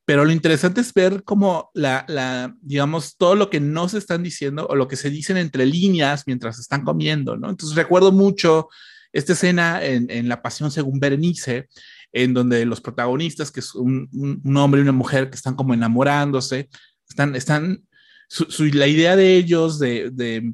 pero 0.05 0.25
lo 0.25 0.33
interesante 0.33 0.81
es 0.81 0.93
ver 0.93 1.23
cómo 1.25 1.71
la, 1.75 2.05
la, 2.09 2.55
digamos, 2.61 3.17
todo 3.17 3.35
lo 3.37 3.51
que 3.51 3.61
no 3.61 3.89
se 3.89 3.99
están 3.99 4.23
diciendo 4.23 4.67
o 4.69 4.75
lo 4.75 4.89
que 4.89 4.97
se 4.97 5.11
dicen 5.11 5.37
entre 5.37 5.65
líneas 5.65 6.25
mientras 6.27 6.59
están 6.59 6.83
comiendo, 6.83 7.37
¿no? 7.37 7.51
Entonces 7.51 7.77
recuerdo 7.77 8.11
mucho 8.11 8.69
esta 9.13 9.35
escena 9.35 9.85
en, 9.85 10.11
en 10.11 10.29
La 10.29 10.43
Pasión 10.43 10.71
según 10.71 10.99
Berenice, 10.99 11.69
en 12.13 12.35
donde 12.35 12.65
los 12.67 12.81
protagonistas, 12.81 13.51
que 13.51 13.61
es 13.61 13.75
un, 13.75 14.09
un, 14.13 14.57
hombre 14.57 14.81
y 14.81 14.83
una 14.83 14.93
mujer 14.93 15.31
que 15.31 15.37
están 15.37 15.55
como 15.55 15.75
enamorándose, 15.75 16.69
están, 17.09 17.35
están, 17.37 17.85
su, 18.29 18.65
la 18.73 18.87
idea 18.87 19.17
de 19.17 19.37
ellos 19.37 19.79
de, 19.79 20.53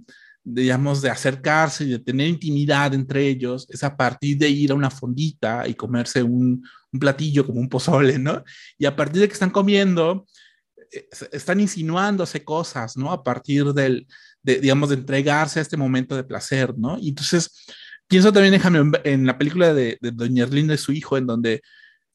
digamos, 0.54 1.02
de 1.02 1.10
acercarse 1.10 1.84
y 1.84 1.90
de 1.90 1.98
tener 1.98 2.28
intimidad 2.28 2.94
entre 2.94 3.26
ellos 3.28 3.66
es 3.70 3.84
a 3.84 3.96
partir 3.96 4.38
de 4.38 4.48
ir 4.48 4.72
a 4.72 4.74
una 4.74 4.90
fondita 4.90 5.66
y 5.68 5.74
comerse 5.74 6.22
un, 6.22 6.64
platillo 6.98 7.46
como 7.46 7.60
un 7.60 7.68
pozole, 7.68 8.18
¿no? 8.18 8.42
Y 8.78 8.86
a 8.86 8.96
partir 8.96 9.20
de 9.20 9.28
que 9.28 9.34
están 9.34 9.50
comiendo, 9.50 10.26
eh, 10.90 11.08
están 11.32 11.60
insinuándose 11.60 12.44
cosas, 12.44 12.96
¿no? 12.96 13.12
A 13.12 13.22
partir 13.22 13.66
del, 13.74 14.06
de, 14.42 14.58
digamos, 14.58 14.88
de 14.88 14.94
entregarse 14.96 15.58
a 15.58 15.62
este 15.62 15.76
momento 15.76 16.16
de 16.16 16.24
placer, 16.24 16.76
¿no? 16.78 16.98
Y 16.98 17.10
entonces 17.10 17.66
Pienso 18.08 18.32
también 18.32 18.54
en, 18.54 18.92
en 19.04 19.26
la 19.26 19.36
película 19.36 19.74
de, 19.74 19.98
Doña 20.00 20.44
Erlinda 20.44 20.72
y 20.72 20.78
su 20.78 20.92
hijo, 20.92 21.18
en 21.18 21.26
donde 21.26 21.60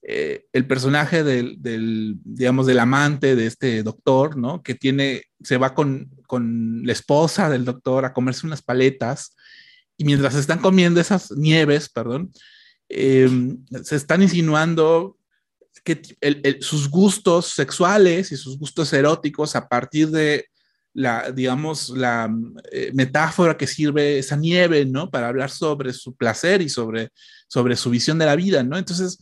eh, 0.06 0.46
el 0.52 0.68
personaje 0.68 1.24
del, 1.24 1.62
del, 1.62 2.18
digamos, 2.26 2.66
del 2.66 2.80
amante 2.80 3.36
de 3.36 3.46
este 3.46 3.84
doctor, 3.84 4.36
¿no? 4.36 4.62
Que 4.62 4.76
tiene, 4.76 5.24
se 5.42 5.58
va 5.58 5.74
con, 5.74 6.10
con 6.28 6.86
la 6.86 6.92
esposa 6.92 7.50
del 7.50 7.64
doctor 7.64 8.04
a 8.04 8.14
comerse 8.14 8.46
unas 8.46 8.62
paletas 8.62 9.34
y 9.98 10.04
mientras 10.04 10.36
están 10.36 10.60
comiendo 10.60 11.00
esas 11.00 11.32
nieves, 11.32 11.88
perdón, 11.90 12.32
em, 12.90 13.64
se 13.84 13.96
están 13.96 14.22
insinuando 14.22 15.18
que 15.84 16.02
sus 16.62 16.90
gustos 16.90 17.48
sexuales 17.48 18.32
y 18.32 18.38
sus 18.38 18.58
gustos 18.58 18.92
eróticos 18.94 19.56
a 19.56 19.68
partir 19.68 20.10
de 20.10 20.48
la, 20.94 21.32
digamos, 21.32 21.90
la 21.90 22.34
eh, 22.72 22.92
metáfora 22.94 23.58
que 23.58 23.68
sirve 23.68 24.20
esa 24.20 24.36
nieve, 24.36 24.86
¿no? 24.86 25.10
Para 25.10 25.28
hablar 25.28 25.50
sobre 25.50 25.92
su 25.92 26.16
placer 26.16 26.62
y 26.62 26.70
sobre, 26.70 27.10
sobre 27.48 27.76
su 27.76 27.90
visión 27.90 28.20
de 28.20 28.26
la 28.26 28.36
vida, 28.36 28.64
¿no? 28.64 28.78
Entonces, 28.78 29.18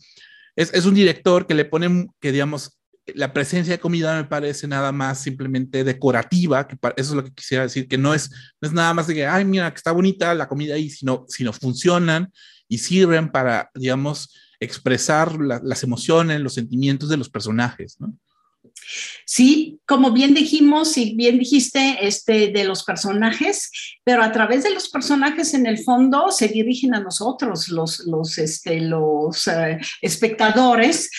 es, 0.56 0.74
es 0.74 0.86
un 0.86 0.94
director 0.94 1.48
que 1.48 1.56
le 1.56 1.66
pone, 1.66 2.08
que 2.20 2.32
digamos, 2.32 2.82
la 3.16 3.34
presencia 3.34 3.74
de 3.74 3.80
comida 3.80 4.16
me 4.16 4.28
parece 4.28 4.68
nada 4.68 4.92
más 4.92 5.20
simplemente 5.20 5.84
decorativa, 5.84 6.68
que 6.68 6.78
eso 6.98 7.12
es 7.12 7.16
lo 7.16 7.24
que 7.24 7.34
quisiera 7.34 7.64
decir, 7.64 7.88
que 7.88 7.98
no 7.98 8.14
es, 8.14 8.30
es 8.62 8.72
nada 8.72 8.94
más 8.94 9.08
de 9.08 9.16
que, 9.16 9.26
ay, 9.26 9.44
mira, 9.46 9.72
que 9.72 9.78
está 9.78 9.92
bonita 9.92 10.34
la 10.34 10.48
comida 10.48 10.76
ahí, 10.76 10.90
sino, 10.90 11.26
sino 11.28 11.52
funcionan 11.52 12.32
y 12.68 12.78
sirven 12.78 13.32
para, 13.32 13.70
digamos, 13.76 14.34
expresar 14.60 15.38
las 15.40 15.84
emociones, 15.84 16.40
los 16.40 16.54
sentimientos 16.54 17.10
de 17.10 17.18
los 17.18 17.30
personajes, 17.30 18.00
¿no? 18.00 18.16
Sí, 19.26 19.80
como 19.86 20.12
bien 20.12 20.34
dijimos 20.34 20.98
y 20.98 21.16
bien 21.16 21.40
dijiste 21.40 21.98
este, 22.02 22.50
de 22.50 22.64
los 22.64 22.84
personajes, 22.84 23.72
pero 24.04 24.24
a 24.24 24.32
través 24.32 24.64
de 24.64 24.72
los 24.72 24.90
personajes 24.90 25.54
en 25.54 25.66
el 25.66 25.80
fondo 25.80 26.32
se 26.32 26.48
dirigen 26.48 26.94
a 26.94 27.00
nosotros, 27.00 27.70
los, 27.70 28.00
los, 28.00 28.38
este, 28.38 28.82
los 28.82 29.48
eh, 29.48 29.80
espectadores, 30.02 31.10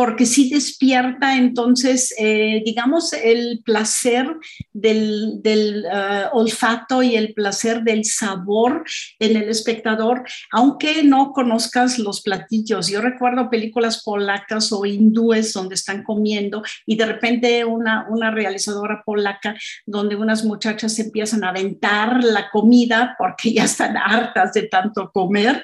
porque 0.00 0.24
sí 0.24 0.48
despierta 0.48 1.36
entonces, 1.36 2.14
eh, 2.18 2.62
digamos, 2.64 3.12
el 3.12 3.60
placer 3.62 4.26
del, 4.72 5.42
del 5.42 5.84
eh, 5.84 6.24
olfato 6.32 7.02
y 7.02 7.16
el 7.16 7.34
placer 7.34 7.82
del 7.82 8.06
sabor 8.06 8.82
en 9.18 9.36
el 9.36 9.50
espectador, 9.50 10.24
aunque 10.52 11.02
no 11.02 11.32
conozcas 11.32 11.98
los 11.98 12.22
platillos. 12.22 12.88
Yo 12.88 13.02
recuerdo 13.02 13.50
películas 13.50 14.02
polacas 14.02 14.72
o 14.72 14.86
hindúes 14.86 15.52
donde 15.52 15.74
están 15.74 16.02
comiendo 16.02 16.62
y 16.86 16.96
de 16.96 17.04
repente 17.04 17.62
una, 17.66 18.06
una 18.08 18.30
realizadora 18.30 19.02
polaca 19.04 19.54
donde 19.84 20.16
unas 20.16 20.46
muchachas 20.46 20.98
empiezan 20.98 21.44
a 21.44 21.50
aventar 21.50 22.24
la 22.24 22.48
comida 22.48 23.16
porque 23.18 23.52
ya 23.52 23.64
están 23.64 23.98
hartas 23.98 24.54
de 24.54 24.62
tanto 24.62 25.10
comer. 25.12 25.62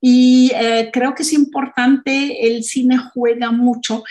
Y 0.00 0.52
eh, 0.54 0.90
creo 0.92 1.14
que 1.14 1.22
es 1.22 1.32
importante, 1.32 2.46
el 2.46 2.62
cine 2.62 2.98
juega 2.98 3.50
mucho 3.50 3.73
mucho 3.74 4.04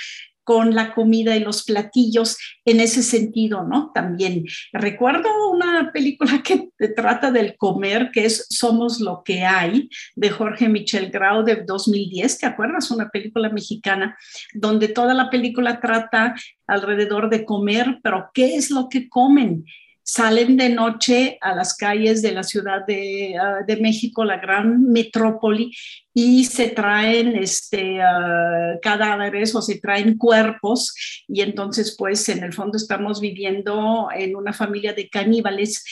con 0.44 0.76
la 0.76 0.94
comida 0.94 1.36
y 1.36 1.40
los 1.40 1.64
platillos 1.64 2.38
en 2.66 2.80
ese 2.80 3.02
sentido, 3.02 3.64
¿no? 3.64 3.92
También 3.94 4.44
recuerdo 4.74 5.30
una 5.52 5.92
película 5.92 6.44
que 6.44 6.70
trata 6.96 7.32
del 7.32 7.56
comer, 7.58 8.12
que 8.12 8.26
es 8.26 8.46
Somos 8.50 9.00
lo 9.00 9.24
que 9.24 9.44
hay, 9.44 9.90
de 10.16 10.30
Jorge 10.30 10.68
Michel 10.68 11.12
Grau 11.12 11.44
de 11.44 11.64
2010, 11.66 12.40
¿te 12.40 12.46
acuerdas? 12.46 12.92
Una 12.92 13.10
película 13.10 13.50
mexicana 13.50 14.18
donde 14.54 14.90
toda 14.90 15.14
la 15.14 15.30
película 15.30 15.80
trata 15.80 16.36
alrededor 16.68 17.30
de 17.30 17.46
comer, 17.46 18.00
pero 18.04 18.30
¿qué 18.34 18.56
es 18.56 18.70
lo 18.70 18.90
que 18.90 19.08
comen? 19.08 19.66
Salen 20.04 20.58
de 20.58 20.70
noche 20.70 21.38
a 21.42 21.56
las 21.56 21.76
calles 21.76 22.22
de 22.22 22.34
la 22.34 22.44
Ciudad 22.44 22.86
de, 22.86 23.36
ah, 23.38 23.66
México, 23.80 24.26
la 24.26 24.38
gran 24.38 24.84
metrópoli, 24.92 25.72
y 26.14 26.44
se 26.46 26.70
traen 26.70 27.36
este, 27.36 27.98
uh, 28.00 28.80
cadáveres 28.82 29.56
o 29.56 29.62
se 29.62 29.80
traen 29.80 30.18
cuerpos, 30.18 30.94
y 31.28 31.42
entonces 31.42 31.96
pues 31.98 32.28
en 32.30 32.44
el 32.44 32.54
fondo 32.54 32.78
estamos 32.78 33.20
viviendo 33.20 34.10
en 34.16 34.36
una 34.36 34.54
familia 34.54 34.94
de 34.94 35.10
caníbales 35.10 35.84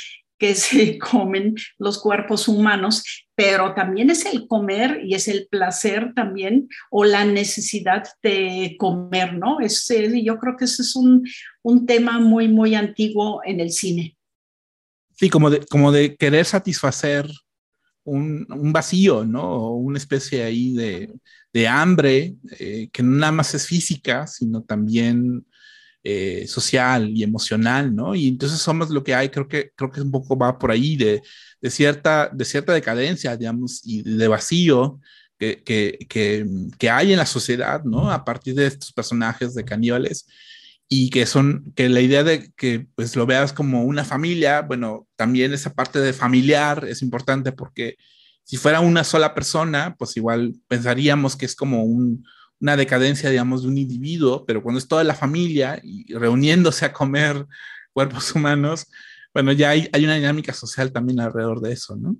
que 0.41 0.55
se 0.55 0.97
comen 0.97 1.55
los 1.77 1.99
cuerpos 1.99 2.47
humanos, 2.47 3.03
pero 3.35 3.75
también 3.75 4.09
es 4.09 4.25
el 4.25 4.47
comer 4.47 5.01
y 5.05 5.13
es 5.13 5.27
el 5.27 5.47
placer 5.49 6.13
también 6.15 6.67
o 6.89 7.05
la 7.05 7.25
necesidad 7.25 8.03
de 8.23 8.75
comer, 8.79 9.37
¿no? 9.37 9.59
Es, 9.59 9.87
yo 10.23 10.39
creo 10.39 10.57
que 10.57 10.65
ese 10.65 10.81
es 10.81 10.95
un, 10.95 11.23
un 11.61 11.85
tema 11.85 12.19
muy, 12.19 12.47
muy 12.47 12.73
antiguo 12.73 13.41
en 13.45 13.59
el 13.59 13.71
cine. 13.71 14.17
Sí, 15.13 15.29
como 15.29 15.51
de, 15.51 15.63
como 15.67 15.91
de 15.91 16.15
querer 16.15 16.45
satisfacer 16.45 17.29
un, 18.03 18.47
un 18.49 18.73
vacío, 18.73 19.23
¿no? 19.23 19.43
O 19.43 19.75
una 19.75 19.99
especie 19.99 20.41
ahí 20.41 20.73
de, 20.73 21.13
de 21.53 21.67
hambre 21.67 22.33
eh, 22.57 22.89
que 22.91 23.03
no 23.03 23.15
nada 23.17 23.31
más 23.31 23.53
es 23.53 23.67
física, 23.67 24.25
sino 24.25 24.63
también 24.63 25.45
eh, 26.03 26.45
social 26.47 27.09
y 27.09 27.23
emocional, 27.23 27.95
¿no? 27.95 28.15
Y 28.15 28.27
entonces 28.27 28.59
somos 28.59 28.89
lo 28.89 29.03
que 29.03 29.13
hay, 29.13 29.29
creo 29.29 29.47
que, 29.47 29.71
creo 29.75 29.91
que 29.91 30.01
un 30.01 30.11
poco 30.11 30.37
va 30.37 30.57
por 30.57 30.71
ahí 30.71 30.95
de, 30.95 31.21
de 31.61 31.69
cierta, 31.69 32.29
de 32.33 32.45
cierta 32.45 32.73
decadencia, 32.73 33.37
digamos, 33.37 33.81
y 33.83 34.01
de 34.01 34.27
vacío 34.27 34.99
que, 35.37 35.63
que, 35.63 35.99
que, 36.09 36.45
que, 36.79 36.89
hay 36.89 37.11
en 37.11 37.19
la 37.19 37.25
sociedad, 37.25 37.83
¿no? 37.83 38.11
A 38.11 38.25
partir 38.25 38.55
de 38.55 38.67
estos 38.67 38.91
personajes 38.91 39.53
de 39.53 39.63
caníbales 39.63 40.25
y 40.87 41.09
que 41.09 41.25
son, 41.25 41.71
que 41.75 41.87
la 41.87 42.01
idea 42.01 42.23
de 42.23 42.51
que 42.57 42.87
pues 42.95 43.15
lo 43.15 43.25
veas 43.25 43.53
como 43.53 43.83
una 43.83 44.03
familia, 44.03 44.61
bueno, 44.61 45.07
también 45.15 45.53
esa 45.53 45.73
parte 45.73 45.99
de 45.99 46.13
familiar 46.13 46.85
es 46.87 47.01
importante 47.01 47.51
porque 47.51 47.95
si 48.43 48.57
fuera 48.57 48.81
una 48.81 49.03
sola 49.03 49.33
persona, 49.33 49.95
pues 49.97 50.17
igual 50.17 50.55
pensaríamos 50.67 51.37
que 51.37 51.45
es 51.45 51.55
como 51.55 51.83
un, 51.83 52.25
una 52.61 52.77
decadencia, 52.77 53.29
digamos, 53.29 53.63
de 53.63 53.69
un 53.69 53.77
individuo, 53.77 54.45
pero 54.45 54.61
cuando 54.61 54.79
es 54.79 54.87
toda 54.87 55.03
la 55.03 55.15
familia 55.15 55.81
y 55.83 56.13
reuniéndose 56.13 56.85
a 56.85 56.93
comer 56.93 57.47
cuerpos 57.91 58.33
humanos, 58.35 58.87
bueno, 59.33 59.51
ya 59.51 59.71
hay, 59.71 59.89
una 60.03 60.15
dinámica 60.15 60.53
social 60.53 60.91
también 60.91 61.19
alrededor 61.19 61.61
de 61.61 61.73
eso, 61.73 61.95
¿no? 61.95 62.15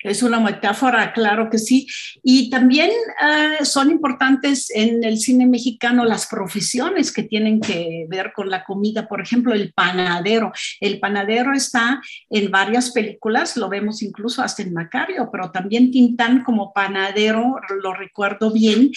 Es 0.00 0.22
una 0.22 0.40
metáfora, 0.40 1.12
claro 1.12 1.50
que 1.50 1.58
sí. 1.58 1.86
Y 2.22 2.50
también 2.50 2.90
uh, 2.90 3.64
son 3.64 3.90
importantes 3.90 4.70
en 4.74 5.02
el 5.04 5.18
cine 5.18 5.46
mexicano 5.46 6.04
las 6.04 6.26
profesiones 6.26 7.12
que 7.12 7.22
tienen 7.22 7.60
que 7.60 8.06
ver 8.08 8.32
con 8.34 8.50
la 8.50 8.64
comida. 8.64 9.08
Por 9.08 9.20
ejemplo, 9.20 9.54
el 9.54 9.72
panadero. 9.72 10.52
El 10.80 11.00
panadero 11.00 11.52
está 11.52 12.00
en 12.30 12.50
varias 12.50 12.90
películas, 12.90 13.56
lo 13.56 13.68
vemos 13.68 14.02
incluso 14.02 14.42
hasta 14.42 14.62
en 14.62 14.72
Macario, 14.72 15.28
pero 15.30 15.50
también 15.50 15.90
Tintán 15.90 16.42
como 16.44 16.72
panadero, 16.72 17.56
lo 17.82 17.94
recuerdo 17.94 18.52
bien. 18.52 18.90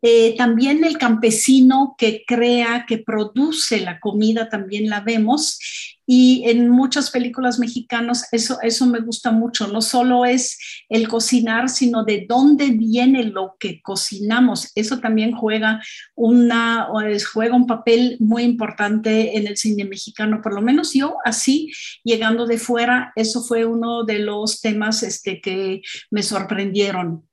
Eh, 0.00 0.34
también 0.36 0.84
el 0.84 0.98
campesino 0.98 1.94
que 1.96 2.24
crea, 2.26 2.84
que 2.86 2.98
produce 2.98 3.80
la 3.80 4.00
comida, 4.00 4.48
también 4.48 4.88
la 4.88 5.00
vemos. 5.00 5.58
Y 6.14 6.44
en 6.46 6.68
muchas 6.68 7.10
películas 7.10 7.58
mexicanas 7.58 8.28
eso, 8.32 8.58
eso 8.60 8.84
me 8.84 9.00
gusta 9.00 9.32
mucho. 9.32 9.68
No 9.68 9.80
solo 9.80 10.26
es 10.26 10.58
el 10.90 11.08
cocinar, 11.08 11.70
sino 11.70 12.04
de 12.04 12.26
dónde 12.28 12.70
viene 12.70 13.22
lo 13.22 13.56
que 13.58 13.80
cocinamos. 13.80 14.70
Eso 14.74 14.98
también 14.98 15.32
juega, 15.32 15.80
una, 16.14 16.86
juega 17.32 17.56
un 17.56 17.66
papel 17.66 18.18
muy 18.20 18.42
importante 18.42 19.38
en 19.38 19.46
el 19.46 19.56
cine 19.56 19.86
mexicano. 19.86 20.42
Por 20.42 20.52
lo 20.52 20.60
menos 20.60 20.92
yo 20.92 21.16
así, 21.24 21.72
llegando 22.04 22.44
de 22.44 22.58
fuera, 22.58 23.14
eso 23.16 23.42
fue 23.42 23.64
uno 23.64 24.04
de 24.04 24.18
los 24.18 24.60
temas 24.60 25.02
este, 25.02 25.40
que 25.40 25.80
me 26.10 26.22
sorprendieron. 26.22 27.26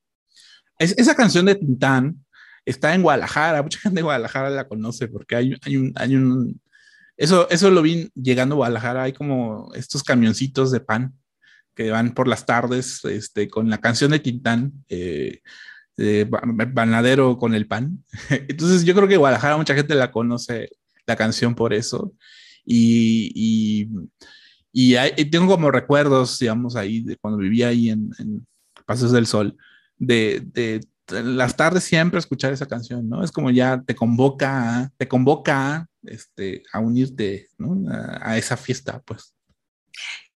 Es, 0.78 0.98
esa 0.98 1.16
canción 1.16 1.48
de 1.48 1.56
Tintán 1.56 2.26
está 2.64 2.96
en 2.96 3.02
Guadalajara. 3.02 3.62
Mucha 3.62 3.80
gente 3.80 3.98
de 3.98 4.04
Guadalajara 4.04 4.50
la 4.50 4.70
conoce 4.70 5.10
porque 5.10 5.36
hay, 5.36 5.54
hay 5.66 5.76
un... 5.76 5.92
Hay 5.98 6.16
un 6.16 6.62
eso, 7.20 7.50
eso 7.50 7.70
lo 7.70 7.82
vi 7.82 8.10
llegando 8.16 8.56
a 8.56 8.60
Guadalajara. 8.60 9.04
Hay 9.04 9.12
como 9.12 9.74
estos 9.76 10.04
camioncitos 10.04 10.72
de 10.72 10.80
pan 10.80 11.14
que 11.76 11.92
van 11.92 12.14
por 12.14 12.30
las 12.30 12.46
tardes 12.46 13.04
este, 13.04 13.50
con 13.50 13.70
la 13.70 13.80
canción 13.80 14.12
de 14.12 14.20
Tintán, 14.20 14.72
eh, 14.88 15.42
Banadero 15.98 17.38
con 17.38 17.54
el 17.54 17.68
pan. 17.68 18.06
Entonces 18.30 18.86
yo 18.86 18.96
creo 18.96 19.10
que 19.10 19.18
Guadalajara 19.18 19.58
mucha 19.58 19.76
gente 19.76 19.96
la 19.96 20.12
conoce 20.12 20.70
la 21.06 21.18
canción 21.18 21.56
por 21.56 21.74
eso. 21.74 22.14
Y, 22.64 23.34
y, 23.36 23.90
y, 24.72 25.26
tengo 25.26 25.48
como 25.48 25.72
recuerdos, 25.72 26.40
digamos, 26.40 26.78
ahí 26.78 27.02
de 27.02 27.18
cuando 27.18 27.40
vivía 27.40 27.68
ahí 27.68 27.90
en, 27.90 28.12
en 28.18 28.48
Pasos 28.86 29.12
del 29.12 29.28
Sol, 29.28 29.58
de, 29.98 30.42
de, 30.54 30.80
las 31.22 31.58
tardes 31.58 31.84
siempre 31.84 32.20
escuchar 32.20 32.54
esa 32.54 32.66
canción, 32.66 33.10
¿no? 33.10 33.26
Es 33.26 33.32
como 33.32 33.52
ya 33.52 33.82
te 33.86 33.94
convoca, 33.94 34.90
te 34.96 35.08
convoca 35.08 35.89
este, 36.04 36.64
a 36.72 36.80
unirte 36.80 37.48
a, 38.22 38.38
esa 38.38 38.58
fiesta, 38.58 39.02
pues. 39.06 39.34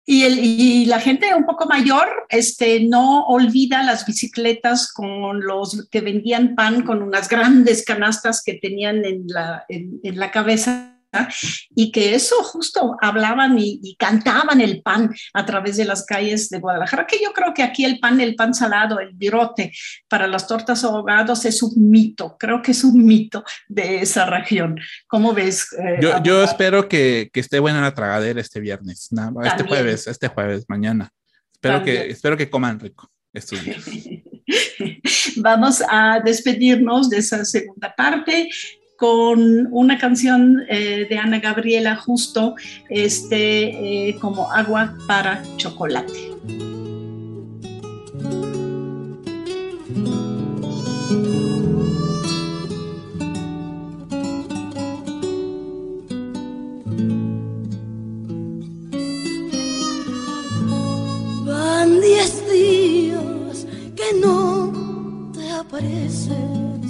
Y, 0.06 0.84
la 0.86 1.00
gente 1.00 1.34
un 1.34 1.46
poco 1.46 1.66
mayor 1.66 2.26
este, 2.28 2.84
no 2.84 3.24
olvida 3.26 3.82
las 3.82 4.04
bicicletas 4.04 4.92
con 4.92 5.40
los 5.40 5.88
que 5.90 6.02
vendían 6.02 6.54
pan 6.54 6.82
con 6.82 7.02
unas 7.02 7.28
grandes 7.28 7.84
canastas 7.84 8.42
que 8.44 8.54
tenían 8.54 9.04
en 9.06 9.24
la, 9.28 9.64
en 9.68 10.18
la 10.18 10.30
cabeza 10.30 10.93
y 11.74 11.92
que 11.92 12.14
eso 12.14 12.36
justo 12.42 12.96
hablaban 13.00 13.56
y, 13.58 13.96
cantaban 13.98 14.60
el 14.60 14.82
pan 14.82 15.14
a 15.32 15.46
través 15.46 15.76
de 15.76 15.84
las 15.84 16.04
calles 16.04 16.48
de 16.48 16.58
Guadalajara, 16.58 17.06
que 17.06 17.22
yo 17.22 17.32
creo 17.32 17.54
que 17.54 17.62
aquí 17.62 17.84
el 17.84 18.00
pan, 18.00 18.20
el 18.20 18.34
pan 18.34 18.54
salado, 18.54 18.98
el 18.98 19.12
virote 19.14 19.72
para 20.08 20.26
las 20.26 20.46
tortas 20.46 20.84
ahogados 20.84 21.44
es 21.44 21.62
un 21.62 21.90
mito, 21.90 22.36
creo 22.38 22.60
que 22.60 22.72
es 22.72 22.82
un 22.84 23.04
mito 23.04 23.44
de 23.68 24.02
esa 24.02 24.26
región. 24.26 24.78
¿Cómo 25.06 25.32
ves? 25.32 25.68
Eh, 25.78 25.98
yo, 26.00 26.22
yo, 26.22 26.42
espero 26.42 26.88
que, 26.88 27.30
que, 27.32 27.40
esté 27.40 27.58
buena 27.58 27.80
la 27.80 27.94
tragadera 27.94 28.40
este 28.40 28.60
viernes, 28.60 29.10
este 29.44 29.64
jueves, 29.64 30.06
este 30.06 30.28
jueves, 30.28 30.64
mañana. 30.68 31.10
Espero 31.52 31.82
que, 31.82 32.10
espero 32.10 32.36
que 32.36 32.50
coman 32.50 32.78
rico 32.78 33.10
estos 33.32 33.64
días. 33.64 33.84
Vamos 35.36 35.82
a 35.88 36.20
despedirnos 36.20 37.08
de 37.08 37.18
esa 37.18 37.44
segunda 37.44 37.94
parte 37.94 38.48
con 38.96 39.68
una 39.72 39.98
canción 39.98 40.64
eh, 40.68 41.06
de 41.08 41.18
Ana 41.18 41.40
Gabriela 41.40 41.96
justo 41.96 42.54
este, 42.88 44.08
eh, 44.08 44.16
como 44.20 44.50
agua 44.52 44.96
para 45.06 45.42
chocolate. 45.56 46.32
Van 61.44 62.00
diez 62.00 62.42
días 62.50 63.66
que 63.96 64.20
no 64.20 64.72
te 65.32 65.50
apareces 65.50 66.83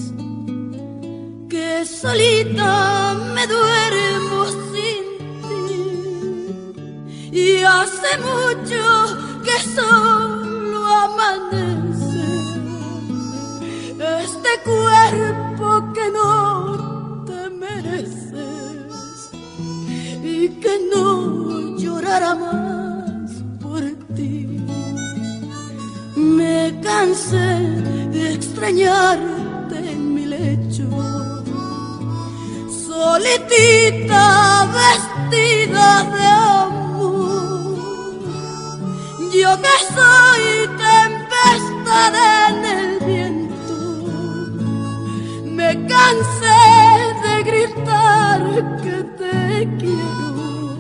que 1.55 1.87
solita 1.87 3.15
me 3.33 3.47
duermo 3.47 4.39
sin 4.73 5.05
ti. 5.47 5.77
Y 7.31 7.63
hace 7.63 8.13
mucho 8.29 8.83
que 9.45 9.57
solo 9.77 10.79
amanece. 11.07 12.27
Este 14.25 14.53
cuerpo 14.71 15.67
que 15.97 16.07
no 16.19 17.25
te 17.25 17.41
mereces 17.51 19.31
y 20.25 20.49
que 20.63 20.75
no 20.93 21.77
llorará 21.79 22.35
más 22.35 23.31
por 23.63 23.83
ti. 24.17 24.61
Me 26.17 26.81
cansé 26.83 27.49
de 28.15 28.35
extrañarte 28.35 29.44
solitita 33.15 34.25
vestida 34.75 35.89
de 36.15 36.27
amor. 36.67 38.19
Yo 39.41 39.51
que 39.65 39.77
soy 39.95 40.45
tempestad 40.87 42.13
en 42.49 42.57
el 42.79 42.91
viento, 43.07 43.79
me 45.59 45.71
cansé 45.87 46.63
de 47.25 47.35
gritar 47.51 48.41
que 48.83 48.97
te 49.21 49.39
quiero, 49.79 50.77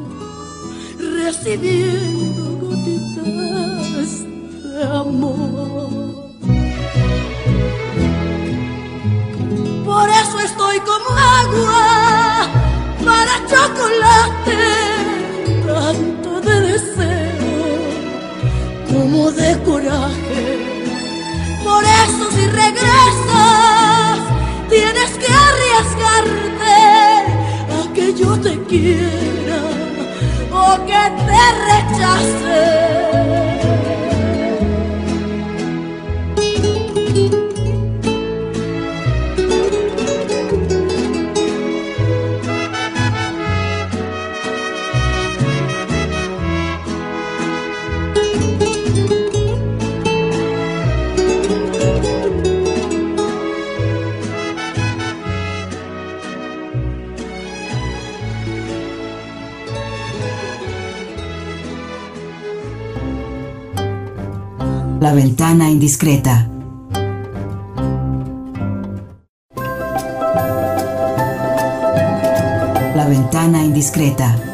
recibiendo 1.22 2.44
gotitas 2.66 4.10
de 4.64 4.82
amor. 4.82 6.03
Como 10.80 11.10
agua 11.16 12.48
para 13.04 13.34
chocolate, 13.46 14.58
tanto 15.66 16.40
de 16.40 16.60
deseo 16.60 17.76
como 18.92 19.30
de 19.30 19.58
coraje. 19.62 20.44
Por 21.62 21.84
eso 21.84 22.30
si 22.32 22.46
regresas, 22.46 24.18
tienes 24.68 25.10
que 25.18 25.32
arriesgarte 25.48 26.76
a 27.78 27.92
que 27.94 28.14
yo 28.14 28.38
te 28.40 28.60
quiera 28.64 29.60
o 30.50 30.86
que 30.86 31.02
te 31.26 31.42
rechace. 31.70 33.43
La 65.04 65.12
ventana 65.12 65.68
indiscreta. 65.68 66.48
La 72.94 73.04
ventana 73.06 73.62
indiscreta. 73.62 74.53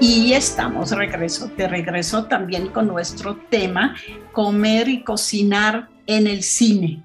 Y 0.00 0.32
estamos 0.32 0.92
regreso, 0.92 1.48
de 1.48 1.66
regreso 1.66 2.26
también 2.26 2.68
con 2.68 2.86
nuestro 2.86 3.34
tema, 3.50 3.96
comer 4.30 4.88
y 4.88 5.02
cocinar 5.02 5.88
en 6.06 6.28
el 6.28 6.44
cine. 6.44 7.02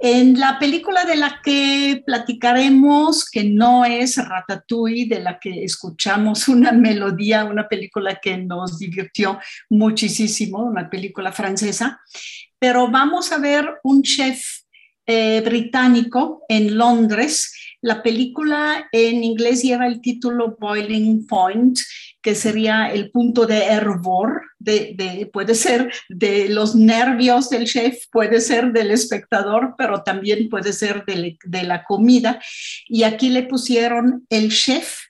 En 0.00 0.40
la 0.40 0.58
película 0.58 1.04
de 1.04 1.14
la 1.14 1.40
que 1.40 2.02
platicaremos, 2.04 3.30
que 3.30 3.44
no 3.44 3.84
es 3.84 4.16
Ratatouille, 4.16 5.06
de 5.06 5.20
la 5.20 5.38
que 5.38 5.62
escuchamos 5.62 6.48
una 6.48 6.72
melodía, 6.72 7.44
una 7.44 7.68
película 7.68 8.18
que 8.20 8.38
nos 8.38 8.80
divirtió 8.80 9.38
muchísimo, 9.70 10.64
una 10.64 10.90
película 10.90 11.30
francesa, 11.30 12.00
pero 12.58 12.88
vamos 12.90 13.30
a 13.30 13.38
ver 13.38 13.68
un 13.84 14.02
chef 14.02 14.42
eh, 15.06 15.40
británico 15.44 16.42
en 16.48 16.76
Londres 16.76 17.61
la 17.82 18.02
película 18.02 18.88
en 18.92 19.24
inglés 19.24 19.62
lleva 19.62 19.86
el 19.88 20.00
título 20.00 20.56
Boiling 20.58 21.26
Point, 21.26 21.76
que 22.22 22.36
sería 22.36 22.92
el 22.92 23.10
punto 23.10 23.44
de 23.44 23.64
hervor, 23.64 24.42
de, 24.60 25.28
puede 25.32 25.56
ser 25.56 25.92
de 26.08 26.48
los 26.48 26.76
nervios 26.76 27.50
del 27.50 27.66
chef, 27.66 28.06
puede 28.12 28.40
ser 28.40 28.72
del 28.72 28.92
espectador, 28.92 29.74
pero 29.76 30.04
también 30.04 30.48
puede 30.48 30.72
ser 30.72 31.04
de, 31.04 31.36
de 31.44 31.62
la 31.64 31.82
comida. 31.82 32.40
Y 32.86 33.02
aquí 33.02 33.28
le 33.28 33.42
pusieron 33.42 34.24
El 34.30 34.52
Chef, 34.52 35.00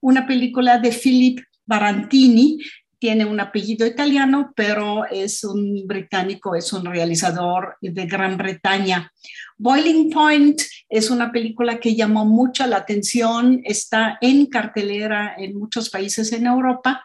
una 0.00 0.28
película 0.28 0.78
de 0.78 0.92
Philip 0.92 1.40
Barantini, 1.66 2.58
tiene 3.00 3.24
un 3.24 3.40
apellido 3.40 3.86
italiano, 3.86 4.52
pero 4.54 5.06
es 5.06 5.42
un 5.42 5.86
británico, 5.86 6.54
es 6.54 6.72
un 6.72 6.84
realizador 6.84 7.78
de 7.80 8.06
Gran 8.06 8.36
Bretaña. 8.36 9.10
Boiling 9.56 10.10
Point 10.10 10.60
es 10.88 11.10
una 11.10 11.32
película 11.32 11.80
que 11.80 11.96
llamó 11.96 12.26
mucha 12.26 12.66
la 12.66 12.76
atención, 12.76 13.62
está 13.64 14.18
en 14.20 14.46
cartelera 14.46 15.34
en 15.38 15.58
muchos 15.58 15.88
países 15.88 16.32
en 16.32 16.46
Europa, 16.46 17.04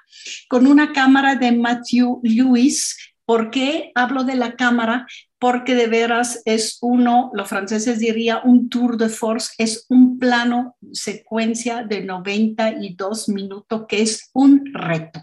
con 0.49 0.67
una 0.67 0.91
cámara 0.91 1.35
de 1.35 1.53
Matthew 1.53 2.19
Lewis. 2.23 2.97
¿Por 3.25 3.49
qué 3.49 3.91
hablo 3.95 4.23
de 4.23 4.35
la 4.35 4.55
cámara? 4.55 5.07
porque 5.45 5.75
de 5.75 5.85
veras 5.85 6.41
es 6.45 6.79
uno, 6.81 7.29
los 7.35 7.49
franceses 7.49 7.99
dirían 7.99 8.39
un 8.45 8.67
tour 8.67 8.97
de 8.97 9.09
force, 9.09 9.53
es 9.59 9.85
un 9.89 10.17
plano 10.17 10.75
secuencia 10.91 11.83
de 11.83 12.03
92 12.03 13.29
minutos 13.29 13.85
que 13.87 14.01
es 14.01 14.31
un 14.33 14.63
reto. 14.73 15.21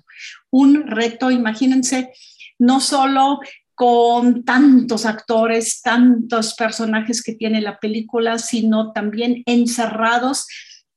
Un 0.53 0.87
reto, 0.87 1.31
imagínense, 1.31 2.13
no 2.59 2.79
solo 2.81 3.41
con 3.75 4.45
tantos 4.45 5.07
actores, 5.07 5.81
tantos 5.83 6.55
personajes 6.55 7.23
que 7.23 7.35
tiene 7.35 7.61
la 7.61 7.79
película, 7.79 8.39
sino 8.39 8.93
también 8.93 9.43
encerrados 9.47 10.47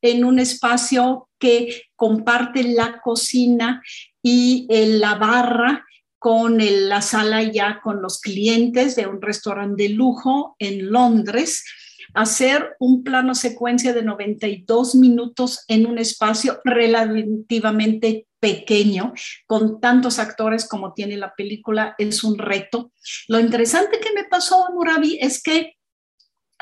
en 0.02 0.26
un 0.26 0.40
espacio 0.40 1.30
que 1.40 1.84
comparte 1.96 2.64
la 2.64 3.00
cocina 3.02 3.82
y 4.22 4.68
la 4.70 5.16
barra 5.16 5.86
con 6.20 6.58
la 6.90 7.02
sala 7.02 7.44
ya 7.44 7.80
con 7.82 8.02
los 8.02 8.20
clientes 8.20 8.96
de 8.96 9.08
un 9.08 9.22
restaurante 9.22 9.84
de 9.84 9.90
lujo 9.90 10.56
en 10.60 10.92
Londres, 10.92 11.64
hacer 12.14 12.76
un 12.80 13.04
plano 13.04 13.36
secuencia 13.36 13.94
de 13.94 14.02
92 14.04 14.96
minutos 14.96 15.64
en 15.68 15.86
un 15.86 15.98
espacio 15.98 16.60
relativamente 16.64 18.28
pequeño, 18.46 19.12
con 19.48 19.82
tantos 19.82 20.20
actores 20.20 20.68
como 20.68 20.94
tiene 20.94 21.18
la 21.18 21.34
película, 21.34 21.96
es 21.98 22.24
un 22.24 22.38
reto. 22.38 22.92
Lo 23.28 23.40
interesante 23.40 24.00
que 24.00 24.14
me 24.14 24.26
pasó 24.26 24.64
a 24.64 24.72
Murabi 24.72 25.18
es 25.20 25.42
que 25.42 25.74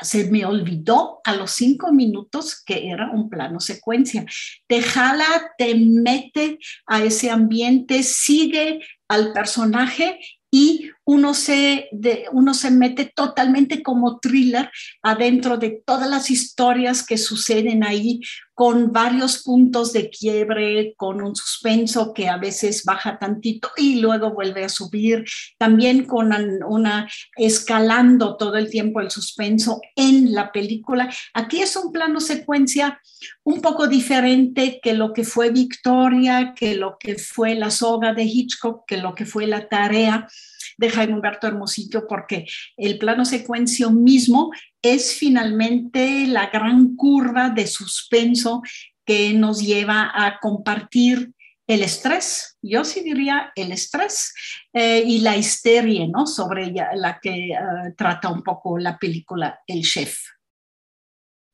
se 0.00 0.30
me 0.30 0.46
olvidó 0.46 1.20
a 1.24 1.36
los 1.36 1.50
cinco 1.50 1.92
minutos 1.92 2.62
que 2.64 2.88
era 2.88 3.10
un 3.10 3.28
plano 3.28 3.60
secuencia. 3.60 4.24
Te 4.66 4.80
jala, 4.80 5.52
te 5.58 5.74
mete 5.74 6.58
a 6.86 7.04
ese 7.04 7.30
ambiente, 7.30 8.02
sigue 8.02 8.80
al 9.06 9.34
personaje 9.34 10.18
y 10.50 10.90
uno 11.04 11.34
se, 11.34 11.88
uno 12.32 12.54
se 12.54 12.70
mete 12.70 13.12
totalmente 13.14 13.82
como 13.82 14.18
thriller 14.18 14.70
adentro 15.02 15.58
de 15.58 15.82
todas 15.84 16.08
las 16.08 16.30
historias 16.30 17.04
que 17.04 17.18
suceden 17.18 17.84
ahí, 17.84 18.20
con 18.54 18.92
varios 18.92 19.42
puntos 19.42 19.92
de 19.92 20.08
quiebre, 20.10 20.94
con 20.96 21.20
un 21.20 21.34
suspenso 21.34 22.14
que 22.14 22.28
a 22.28 22.36
veces 22.36 22.84
baja 22.84 23.18
tantito 23.18 23.68
y 23.76 24.00
luego 24.00 24.32
vuelve 24.32 24.64
a 24.64 24.68
subir, 24.68 25.24
también 25.58 26.04
con 26.04 26.32
una 26.68 27.08
escalando 27.36 28.36
todo 28.36 28.56
el 28.56 28.70
tiempo 28.70 29.00
el 29.00 29.10
suspenso 29.10 29.80
en 29.96 30.32
la 30.32 30.52
película. 30.52 31.12
Aquí 31.34 31.60
es 31.60 31.74
un 31.74 31.90
plano 31.90 32.20
secuencia 32.20 33.00
un 33.42 33.60
poco 33.60 33.88
diferente 33.88 34.78
que 34.80 34.94
lo 34.94 35.12
que 35.12 35.24
fue 35.24 35.50
Victoria, 35.50 36.54
que 36.54 36.76
lo 36.76 36.96
que 36.98 37.16
fue 37.16 37.56
La 37.56 37.70
soga 37.70 38.14
de 38.14 38.22
Hitchcock, 38.22 38.84
que 38.86 38.98
lo 38.98 39.14
que 39.16 39.26
fue 39.26 39.48
La 39.48 39.68
tarea 39.68 40.28
de 40.76 40.90
Jaime 40.90 41.14
Humberto 41.14 41.46
Hermosillo, 41.46 42.06
porque 42.06 42.46
el 42.76 42.98
plano 42.98 43.24
secuencia 43.24 43.88
mismo 43.90 44.50
es 44.82 45.14
finalmente 45.14 46.26
la 46.26 46.50
gran 46.50 46.96
curva 46.96 47.50
de 47.50 47.66
suspenso 47.66 48.62
que 49.04 49.32
nos 49.34 49.60
lleva 49.60 50.10
a 50.14 50.38
compartir 50.40 51.32
el 51.66 51.82
estrés, 51.82 52.58
yo 52.60 52.84
sí 52.84 53.02
diría 53.02 53.50
el 53.56 53.72
estrés 53.72 54.34
eh, 54.72 55.02
y 55.06 55.20
la 55.20 55.36
histeria, 55.36 56.06
¿no? 56.06 56.26
Sobre 56.26 56.72
la 56.94 57.18
que 57.20 57.52
eh, 57.52 57.56
trata 57.96 58.28
un 58.28 58.42
poco 58.42 58.78
la 58.78 58.98
película 58.98 59.60
El 59.66 59.82
Chef. 59.82 60.18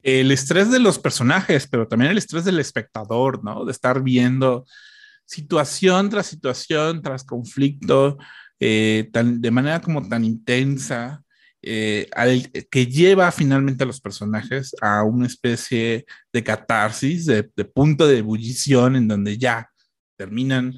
El 0.03 0.33
estrés 0.33 0.71
de 0.71 0.81
los 0.81 0.99
personajes, 0.99 1.69
pero 1.69 1.87
también 1.87 2.11
el 2.11 2.19
estrés 2.19 2.45
del 2.45 2.59
espectador, 2.59 3.45
¿no? 3.45 3.65
De 3.65 3.73
estar 3.73 4.03
viendo 4.03 4.65
situación 5.27 6.11
tras 6.11 6.27
situación, 6.27 7.03
tras 7.03 7.23
conflicto, 7.23 8.19
eh, 8.63 9.09
de 9.11 9.51
manera 9.51 9.81
como 9.81 10.07
tan 10.07 10.23
intensa, 10.23 11.23
eh, 11.63 12.09
que 12.71 12.87
lleva 12.87 13.31
finalmente 13.33 13.85
a 13.85 13.87
los 13.87 14.01
personajes 14.01 14.75
a 14.83 15.03
una 15.03 15.27
especie 15.27 16.05
de 16.33 16.45
catarsis, 16.45 17.27
de, 17.27 17.43
punto 17.43 18.07
de 18.07 18.19
ebullición 18.19 18.97
en 18.97 19.09
donde 19.09 19.39
ya 19.39 19.71
terminan 20.17 20.75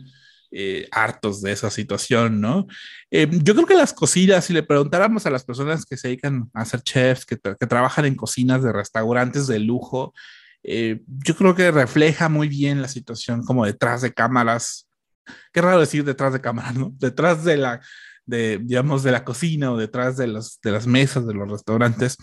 eh, 0.52 0.86
hartos 0.92 1.42
de 1.42 1.52
esa 1.52 1.70
situación, 1.70 2.40
¿no? 2.40 2.66
yo 3.10 3.54
creo 3.54 3.66
que 3.66 3.74
las 3.74 3.92
cocinas, 3.92 4.44
si 4.44 4.52
le 4.52 4.62
preguntáramos 4.62 5.26
a 5.26 5.30
las 5.30 5.44
personas 5.44 5.84
que 5.84 5.96
se 5.96 6.08
dedican 6.08 6.50
a 6.52 6.64
ser 6.64 6.82
chefs, 6.82 7.24
que 7.26 7.36
trabajan 7.36 8.04
en 8.04 8.14
cocinas 8.14 8.62
de 8.62 8.72
restaurantes 8.72 9.46
de 9.46 9.58
lujo, 9.58 10.14
yo 10.62 11.36
creo 11.36 11.54
que 11.54 11.70
refleja 11.70 12.28
muy 12.28 12.48
bien 12.48 12.82
la 12.82 12.88
situación 12.88 13.44
como 13.44 13.66
detrás 13.66 14.02
de 14.02 14.12
cámaras 14.12 14.88
qué 15.52 15.60
raro 15.60 15.80
decir 15.80 16.04
detrás 16.04 16.32
de 16.32 16.40
cámara, 16.40 16.72
¿no? 16.72 16.92
Detrás 16.98 17.44
de 17.44 17.56
la, 17.56 17.80
digamos, 18.26 19.02
de 19.02 19.12
la 19.12 19.24
cocina 19.24 19.72
o 19.72 19.76
detrás 19.76 20.16
de, 20.16 20.26
los, 20.26 20.60
de 20.60 20.72
las 20.72 20.86
mesas 20.86 21.26
de 21.26 21.34
los 21.34 21.50
restaurantes, 21.50 22.16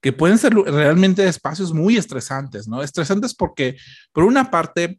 que 0.00 0.12
pueden 0.12 0.38
ser 0.38 0.54
realmente 0.54 1.26
espacios 1.26 1.72
muy 1.72 1.96
estresantes, 1.96 2.68
¿no? 2.68 2.82
Estresantes 2.82 3.34
porque, 3.34 3.76
por 4.12 4.24
una 4.24 4.50
parte, 4.50 4.98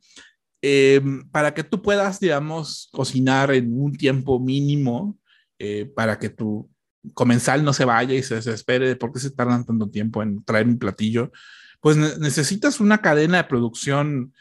eh, 0.62 1.02
para 1.32 1.54
que 1.54 1.64
tú 1.64 1.82
puedas, 1.82 2.20
digamos, 2.20 2.90
cocinar 2.92 3.52
en 3.52 3.72
un 3.74 3.96
tiempo 3.96 4.40
mínimo, 4.40 5.18
eh, 5.58 5.90
para 5.96 6.20
que 6.20 6.30
tu 6.30 6.70
comensal 7.14 7.64
no 7.64 7.72
se 7.72 7.86
vaya 7.86 8.14
y 8.14 8.24
se 8.24 8.36
desespere 8.36 8.88
de 8.88 8.96
por 8.98 9.14
qué 9.14 9.20
se 9.20 9.32
tardan 9.32 9.66
tanto 9.66 9.90
tiempo 9.90 10.22
en 10.22 10.44
traer 10.44 10.68
un 10.68 10.78
platillo, 10.78 11.32
pues 11.80 11.96
necesitas 11.96 12.82
una 12.82 13.00
cadena 13.00 13.38
de 13.38 13.44
producción 13.46 14.34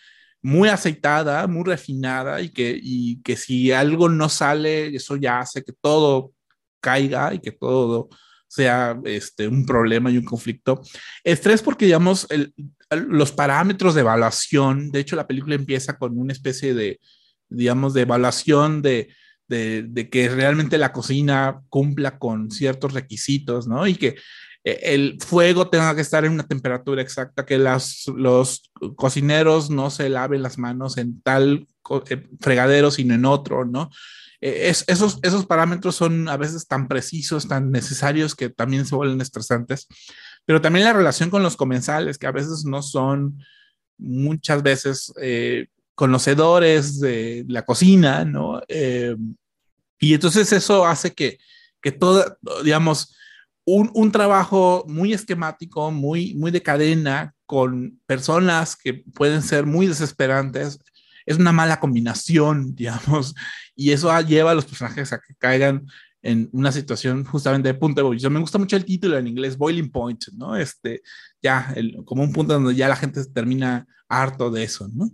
muy 0.43 0.69
aceitada, 0.69 1.47
muy 1.47 1.65
refinada 1.65 2.41
y 2.41 2.51
que, 2.51 2.79
y 2.81 3.21
que 3.23 3.37
si 3.37 3.73
algo 3.73 4.09
no 4.09 4.29
sale, 4.29 4.95
eso 4.95 5.17
ya 5.17 5.41
hace 5.41 5.63
que 5.65 5.73
todo 5.81 6.33
caiga 6.81 7.35
y 7.35 7.41
que 7.41 7.53
todo 7.53 8.09
sea 8.47 8.99
este, 9.05 9.47
un 9.47 9.67
problema 9.67 10.11
y 10.11 10.19
un 10.19 10.25
conflicto. 10.25 10.81
Estrés 11.25 11.63
porque, 11.63 11.85
digamos, 11.85 12.27
el, 12.31 12.55
los 12.91 13.33
parámetros 13.33 13.95
de 13.95 14.01
evaluación, 14.01 14.91
de 14.91 15.01
hecho 15.01 15.17
la 15.17 15.27
película 15.27 15.55
empieza 15.55 15.99
con 15.99 16.19
una 16.19 16.33
especie 16.33 16.73
de, 16.73 17.01
digamos, 17.49 17.93
de 17.93 18.03
evaluación 18.03 18.81
de, 18.81 19.15
de, 19.49 19.83
de 19.83 20.09
que 20.09 20.29
realmente 20.29 20.79
la 20.79 20.93
cocina 20.93 21.61
cumpla 21.69 22.19
con 22.19 22.51
ciertos 22.51 22.95
requisitos, 22.95 23.67
¿no? 23.67 23.87
Y 23.87 23.97
que 23.97 24.17
el 24.65 25.19
fuego 25.21 25.69
tenga 25.69 25.95
que 25.95 26.01
estar 26.01 26.25
en 26.25 26.33
una 26.33 26.47
temperatura 26.47 27.01
exacta, 27.01 27.47
que 27.47 27.59
las, 27.59 28.05
los 28.15 28.71
cocineros 28.97 29.71
no 29.71 29.91
se 29.91 30.09
laven 30.09 30.43
las 30.43 30.59
manos 30.59 30.99
en 30.99 31.21
tal 31.23 31.67
eh, 32.11 32.27
fregadero, 32.41 32.91
sino 32.91 33.15
en 33.15 33.25
otro, 33.25 33.65
¿no? 33.65 33.91
Eh, 34.41 34.69
es, 34.69 34.85
esos, 34.89 35.19
esos 35.23 35.47
parámetros 35.47 35.97
son 35.97 36.29
a 36.29 36.37
veces 36.37 36.67
tan 36.67 36.89
precisos, 36.89 37.49
tan 37.49 37.71
necesarios 37.71 38.35
que 38.35 38.51
también 38.51 38.87
se 38.87 38.95
vuelven 38.95 39.21
estresantes, 39.21 39.87
pero 40.45 40.61
también 40.61 40.85
la 40.85 40.93
relación 40.93 41.31
con 41.31 41.43
los 41.43 41.57
comensales, 41.57 42.19
que 42.19 42.27
a 42.27 42.33
veces 42.33 42.65
no 42.65 42.83
son 42.83 43.39
muchas 43.97 44.63
veces 44.63 45.13
conocedores 45.95 47.01
de 47.01 47.45
la 47.49 47.65
cocina, 47.65 48.25
¿no? 48.25 48.63
y 49.99 50.15
entonces 50.15 50.53
eso 50.53 50.87
hace 50.87 51.13
que, 51.13 51.39
que 51.83 51.91
todo, 51.91 52.39
digamos, 52.63 53.18
un, 53.77 54.13
trabajo 54.13 54.85
muy 54.89 55.13
esquemático, 55.13 55.91
muy, 55.91 56.35
muy 56.35 56.51
de 56.51 56.63
cadena, 56.63 57.35
con 57.45 58.01
personas 58.07 58.77
que 58.77 58.95
pueden 58.95 59.43
ser 59.43 59.67
muy 59.67 59.87
desesperantes, 59.87 60.79
es 61.27 61.37
una 61.37 61.53
mala 61.53 61.79
combinación, 61.79 62.75
digamos, 62.75 63.35
y 63.75 63.93
eso 63.93 64.19
lleva 64.23 64.53
a 64.53 64.55
los 64.55 64.65
personajes 64.65 65.13
a 65.13 65.19
que 65.19 65.35
caigan 65.35 65.87
en 66.23 66.49
una 66.53 66.73
situación 66.73 67.25
justamente 67.25 67.69
de 67.69 67.79
punto 67.79 68.01
de 68.01 68.07
ebullición. 68.07 68.33
Me 68.33 68.41
gusta 68.41 68.59
mucho 68.59 68.77
el 68.77 68.85
título 68.85 69.19
en 69.19 69.29
inglés, 69.29 69.57
Boiling 69.57 69.91
Point, 69.91 70.25
¿no? 70.35 70.57
Este, 70.57 71.03
ya, 71.41 71.75
como 72.05 72.23
un 72.23 72.33
punto 72.33 72.55
donde 72.55 72.75
ya 72.75 72.89
la 72.89 72.97
gente 72.97 73.25
termina 73.27 73.87
harto 74.09 74.51
de 74.51 74.65
eso, 74.65 74.89
¿no? 74.93 75.11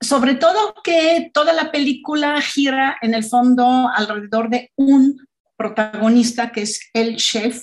Sobre 0.00 0.34
todo 0.34 0.74
que 0.84 1.30
toda 1.32 1.54
la 1.54 1.72
película 1.72 2.40
gira 2.42 2.96
en 3.00 3.14
el 3.14 3.24
fondo 3.24 3.90
alrededor 3.92 4.50
de 4.50 4.70
un 4.76 5.26
protagonista, 5.56 6.52
que 6.52 6.62
es 6.62 6.80
el 6.92 7.16
chef, 7.16 7.62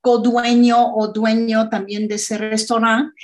codueño 0.00 0.94
o 0.94 1.08
dueño 1.08 1.68
también 1.68 2.08
de 2.08 2.16
ese 2.16 2.38
restaurante, 2.38 3.14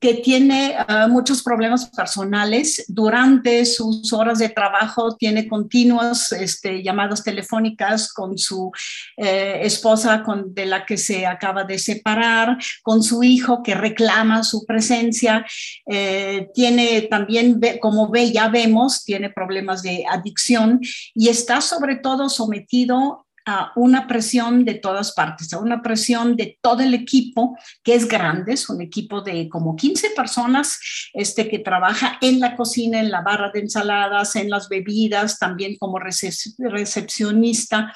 que 0.00 0.14
tiene 0.14 0.74
ah, 0.88 1.06
muchos 1.08 1.42
problemas 1.42 1.90
personales. 1.90 2.86
Durante 2.88 3.66
sus 3.66 4.12
horas 4.14 4.38
de 4.38 4.48
trabajo 4.48 5.14
tiene 5.16 5.46
continuas 5.46 6.32
este, 6.32 6.82
llamadas 6.82 7.22
telefónicas 7.22 8.10
con 8.10 8.38
su 8.38 8.72
eh, 9.18 9.60
esposa 9.62 10.22
con, 10.22 10.54
de 10.54 10.64
la 10.64 10.86
que 10.86 10.96
se 10.96 11.26
acaba 11.26 11.64
de 11.64 11.78
separar, 11.78 12.56
con 12.82 13.02
su 13.02 13.22
hijo 13.22 13.62
que 13.62 13.74
reclama 13.74 14.42
su 14.42 14.64
presencia. 14.64 15.44
Eh, 15.86 16.48
tiene 16.54 17.02
también, 17.02 17.60
como 17.80 18.10
ve, 18.10 18.32
ya 18.32 18.48
vemos, 18.48 19.04
tiene 19.04 19.28
problemas 19.28 19.82
de 19.82 20.06
adicción 20.10 20.80
y 21.14 21.28
está 21.28 21.60
sobre 21.60 21.96
todo 21.96 22.30
sometido 22.30 23.26
una 23.76 24.06
presión 24.06 24.64
de 24.64 24.74
todas 24.74 25.12
partes, 25.12 25.52
a 25.52 25.58
una 25.58 25.82
presión 25.82 26.36
de 26.36 26.58
todo 26.60 26.80
el 26.80 26.94
equipo, 26.94 27.56
que 27.82 27.94
es 27.94 28.06
grande, 28.08 28.52
es 28.52 28.68
un 28.68 28.80
equipo 28.80 29.20
de 29.22 29.48
como 29.48 29.76
15 29.76 30.10
personas 30.10 30.78
este, 31.12 31.48
que 31.48 31.58
trabaja 31.58 32.18
en 32.20 32.40
la 32.40 32.56
cocina, 32.56 33.00
en 33.00 33.10
la 33.10 33.22
barra 33.22 33.50
de 33.52 33.60
ensaladas, 33.60 34.36
en 34.36 34.50
las 34.50 34.68
bebidas, 34.68 35.38
también 35.38 35.76
como 35.78 35.98
recepcionista 35.98 37.94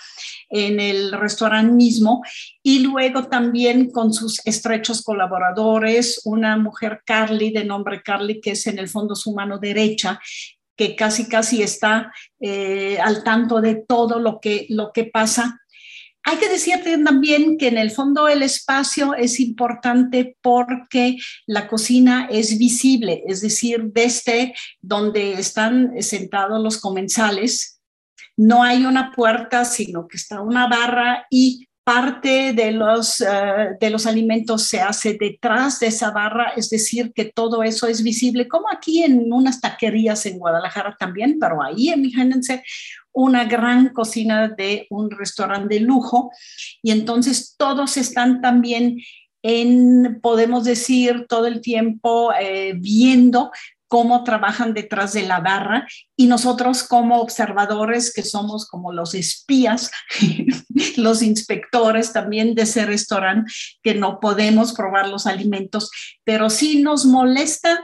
en 0.48 0.80
el 0.80 1.12
restaurante 1.12 1.72
mismo, 1.72 2.22
y 2.62 2.80
luego 2.80 3.24
también 3.24 3.90
con 3.90 4.12
sus 4.12 4.40
estrechos 4.46 5.02
colaboradores, 5.02 6.20
una 6.24 6.56
mujer 6.56 7.02
Carly, 7.04 7.50
de 7.50 7.64
nombre 7.64 8.02
Carly, 8.02 8.40
que 8.40 8.52
es 8.52 8.66
en 8.66 8.78
el 8.78 8.88
fondo 8.88 9.14
su 9.14 9.32
mano 9.34 9.58
derecha, 9.58 10.20
que 10.76 10.96
casi 10.96 11.28
casi 11.28 11.62
está 11.62 12.12
eh, 12.40 12.98
al 13.02 13.22
tanto 13.24 13.60
de 13.60 13.76
todo 13.76 14.18
lo 14.18 14.40
que, 14.40 14.66
lo 14.70 14.92
que 14.92 15.04
pasa. 15.04 15.60
Hay 16.26 16.38
que 16.38 16.48
decirte 16.48 16.96
también 16.98 17.58
que 17.58 17.68
en 17.68 17.76
el 17.76 17.90
fondo 17.90 18.28
el 18.28 18.42
espacio 18.42 19.14
es 19.14 19.40
importante 19.40 20.36
porque 20.40 21.18
la 21.46 21.68
cocina 21.68 22.28
es 22.30 22.58
visible, 22.58 23.22
es 23.26 23.42
decir, 23.42 23.90
desde 23.92 24.54
donde 24.80 25.34
están 25.34 26.02
sentados 26.02 26.62
los 26.62 26.80
comensales, 26.80 27.82
no 28.36 28.62
hay 28.62 28.86
una 28.86 29.12
puerta, 29.12 29.66
sino 29.66 30.08
que 30.08 30.16
está 30.16 30.40
una 30.40 30.66
barra 30.66 31.26
y 31.30 31.68
parte 31.84 32.54
de 32.54 32.72
los, 32.72 33.20
eh, 33.20 33.76
de 33.78 33.90
los 33.90 34.06
alimentos 34.06 34.66
se 34.66 34.80
hace 34.80 35.18
detrás 35.20 35.80
de 35.80 35.88
esa 35.88 36.10
barra, 36.10 36.52
es 36.56 36.70
decir, 36.70 37.12
que 37.14 37.26
todo 37.26 37.62
eso 37.62 37.86
es 37.86 38.02
visible, 38.02 38.48
como 38.48 38.70
aquí 38.70 39.02
en 39.02 39.30
unas 39.32 39.60
taquerías 39.60 40.24
en 40.24 40.38
Guadalajara 40.38 40.96
también, 40.98 41.38
pero 41.38 41.62
ahí 41.62 41.90
imagínense 41.90 42.62
una 43.12 43.44
gran 43.44 43.90
cocina 43.90 44.48
de 44.48 44.86
un 44.90 45.10
restaurante 45.10 45.74
de 45.74 45.80
lujo. 45.80 46.32
Y 46.82 46.90
entonces 46.90 47.54
todos 47.56 47.96
están 47.96 48.40
también 48.40 48.98
en, 49.42 50.20
podemos 50.22 50.64
decir, 50.64 51.26
todo 51.28 51.46
el 51.46 51.60
tiempo 51.60 52.32
eh, 52.32 52.72
viendo 52.76 53.52
cómo 53.88 54.24
trabajan 54.24 54.74
detrás 54.74 55.12
de 55.12 55.22
la 55.22 55.40
barra 55.40 55.86
y 56.16 56.26
nosotros 56.26 56.82
como 56.82 57.20
observadores 57.20 58.12
que 58.12 58.22
somos 58.22 58.66
como 58.66 58.92
los 58.92 59.14
espías, 59.14 59.90
los 60.96 61.22
inspectores 61.22 62.12
también 62.12 62.54
de 62.54 62.62
ese 62.62 62.86
restaurante 62.86 63.50
que 63.82 63.94
no 63.94 64.20
podemos 64.20 64.72
probar 64.72 65.08
los 65.08 65.26
alimentos, 65.26 65.90
pero 66.24 66.50
sí 66.50 66.82
nos 66.82 67.04
molesta 67.04 67.80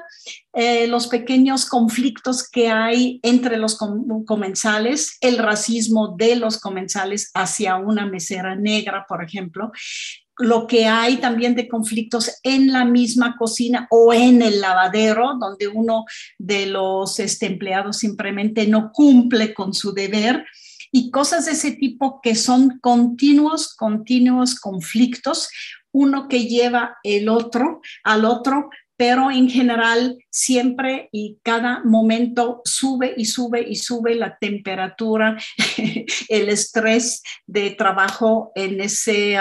eh, 0.53 0.89
los 0.89 1.07
pequeños 1.07 1.65
conflictos 1.65 2.49
que 2.49 2.69
hay 2.69 3.21
entre 3.23 3.57
los 3.57 3.79
comensales, 4.27 5.17
el 5.21 5.39
racismo 5.39 6.17
de 6.19 6.35
los 6.37 6.59
comensales 6.59 7.31
hacia 7.35 7.77
una 7.77 8.07
mesera 8.07 8.57
negra, 8.57 9.07
por 9.09 9.23
ejemplo, 9.23 9.71
lo 10.41 10.67
que 10.67 10.87
hay 10.87 11.19
también 11.19 11.55
de 11.55 11.69
conflictos 11.69 12.31
en 12.43 12.73
la 12.73 12.85
misma 12.85 13.37
cocina 13.37 13.87
o 13.91 14.13
en 14.13 14.43
el 14.43 14.61
lavadero, 14.61 15.37
donde 15.39 15.69
uno 15.69 16.05
de 16.39 16.67
los 16.67 17.19
este, 17.19 17.47
empleados 17.47 17.99
simplemente 17.99 18.67
no 18.67 18.91
cumple 18.93 19.55
con 19.55 19.75
su 19.75 19.93
deber 19.93 20.45
y 20.93 21.11
cosas 21.11 21.47
de 21.47 21.53
ese 21.53 21.73
tipo 21.73 22.21
que 22.21 22.35
son 22.35 22.79
continuos, 22.81 23.75
continuos 23.77 24.59
conflictos, 24.59 25.49
uno 25.93 26.29
que 26.29 26.47
lleva 26.47 26.97
el 27.03 27.29
otro 27.29 27.81
al 28.05 28.25
otro 28.25 28.71
pero 29.01 29.31
en 29.31 29.49
general 29.49 30.19
siempre 30.29 31.09
y 31.11 31.39
cada 31.43 31.83
momento 31.85 32.61
sube 32.67 33.15
y 33.17 33.25
sube 33.25 33.65
y 33.67 33.77
sube 33.77 34.15
la 34.15 34.37
temperatura, 34.37 35.39
el 36.29 36.51
estrés 36.51 37.23
de 37.47 37.71
trabajo 37.71 38.53
en 38.55 38.79
ese, 38.83 39.39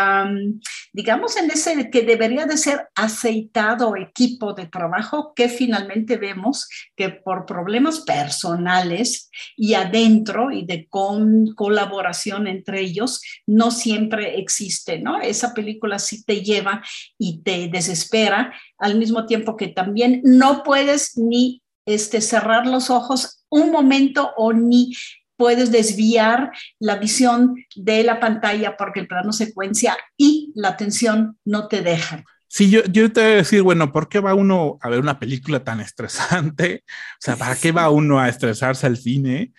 digamos, 0.94 1.36
en 1.36 1.52
ese 1.52 1.90
que 1.90 2.04
debería 2.04 2.46
de 2.46 2.56
ser 2.56 2.88
aceitado 2.96 3.98
equipo 3.98 4.54
de 4.54 4.68
trabajo 4.68 5.34
que 5.36 5.50
finalmente 5.50 6.16
vemos 6.16 6.70
que 6.96 7.10
por 7.10 7.46
problemas 7.46 8.00
personales 8.00 9.30
y 9.58 9.74
adentro 9.74 10.52
y 10.52 10.66
de 10.66 10.88
con 10.88 11.54
colaboración 11.54 12.48
entre 12.48 12.80
ellos 12.80 13.22
no 13.46 13.72
siempre 13.72 14.40
existe, 14.40 15.00
¿no? 15.00 15.20
Esa 15.20 15.54
película 15.54 16.00
sí 16.00 16.24
te 16.24 16.44
lleva 16.44 16.82
y 17.18 17.44
te 17.44 17.68
desespera 17.68 18.54
al 18.80 18.98
mismo 18.98 19.26
tiempo 19.26 19.56
que 19.58 19.68
también 19.68 20.22
no 20.24 20.64
puedes 20.64 21.18
ni 21.18 21.62
este, 21.86 22.22
cerrar 22.22 22.66
los 22.66 22.90
ojos 22.90 23.46
un 23.50 23.72
momento 23.72 24.32
o 24.38 24.54
ni 24.54 24.94
puedes 25.38 25.72
desviar 25.72 26.52
la 26.80 26.98
visión 26.98 27.56
de 27.76 28.04
la 28.04 28.20
pantalla 28.20 28.76
porque 28.78 29.00
el 29.00 29.08
plano 29.08 29.32
secuencia 29.32 29.98
y 30.18 30.52
la 30.56 30.70
atención 30.70 31.38
no 31.46 31.68
te 31.68 31.82
deja. 31.82 32.24
Sí, 32.48 32.70
yo, 32.70 32.84
yo 32.86 33.12
te 33.12 33.22
voy 33.22 33.32
a 33.32 33.36
decir, 33.36 33.62
bueno, 33.62 33.92
¿por 33.92 34.10
qué 34.10 34.20
va 34.20 34.34
uno 34.34 34.78
a 34.82 34.90
ver 34.90 35.00
una 35.00 35.20
película 35.20 35.64
tan 35.64 35.80
estresante? 35.80 36.84
O 36.86 37.22
sea, 37.22 37.36
¿para 37.36 37.56
qué 37.56 37.72
va 37.72 37.90
uno 37.90 38.20
a 38.20 38.28
estresarse 38.28 38.88
al 38.88 38.98
cine? 38.98 39.54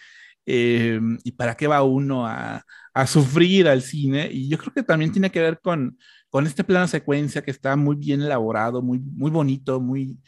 Eh, 0.45 1.01
¿Y 1.25 1.33
para 1.33 1.57
qué 1.57 1.67
va 1.67 1.83
uno 1.83 2.27
a, 2.27 2.65
a, 2.93 3.07
sufrir 3.07 3.69
al 3.69 3.83
cine? 3.83 4.29
Y 4.31 4.49
yo 4.49 4.59
creo 4.59 4.73
que 4.73 4.83
también 4.83 5.13
tiene 5.13 5.31
que 5.31 5.41
ver 5.41 5.61
con, 5.63 5.97
con 6.31 6.47
este 6.47 6.65
plano 6.65 6.89
secuencia 6.89 7.43
que 7.43 7.51
está 7.51 7.77
muy 7.77 7.97
bien 7.97 8.23
elaborado, 8.23 8.81
muy, 8.81 8.99
muy 8.99 9.31
bonito, 9.31 9.81
muy, 9.81 10.19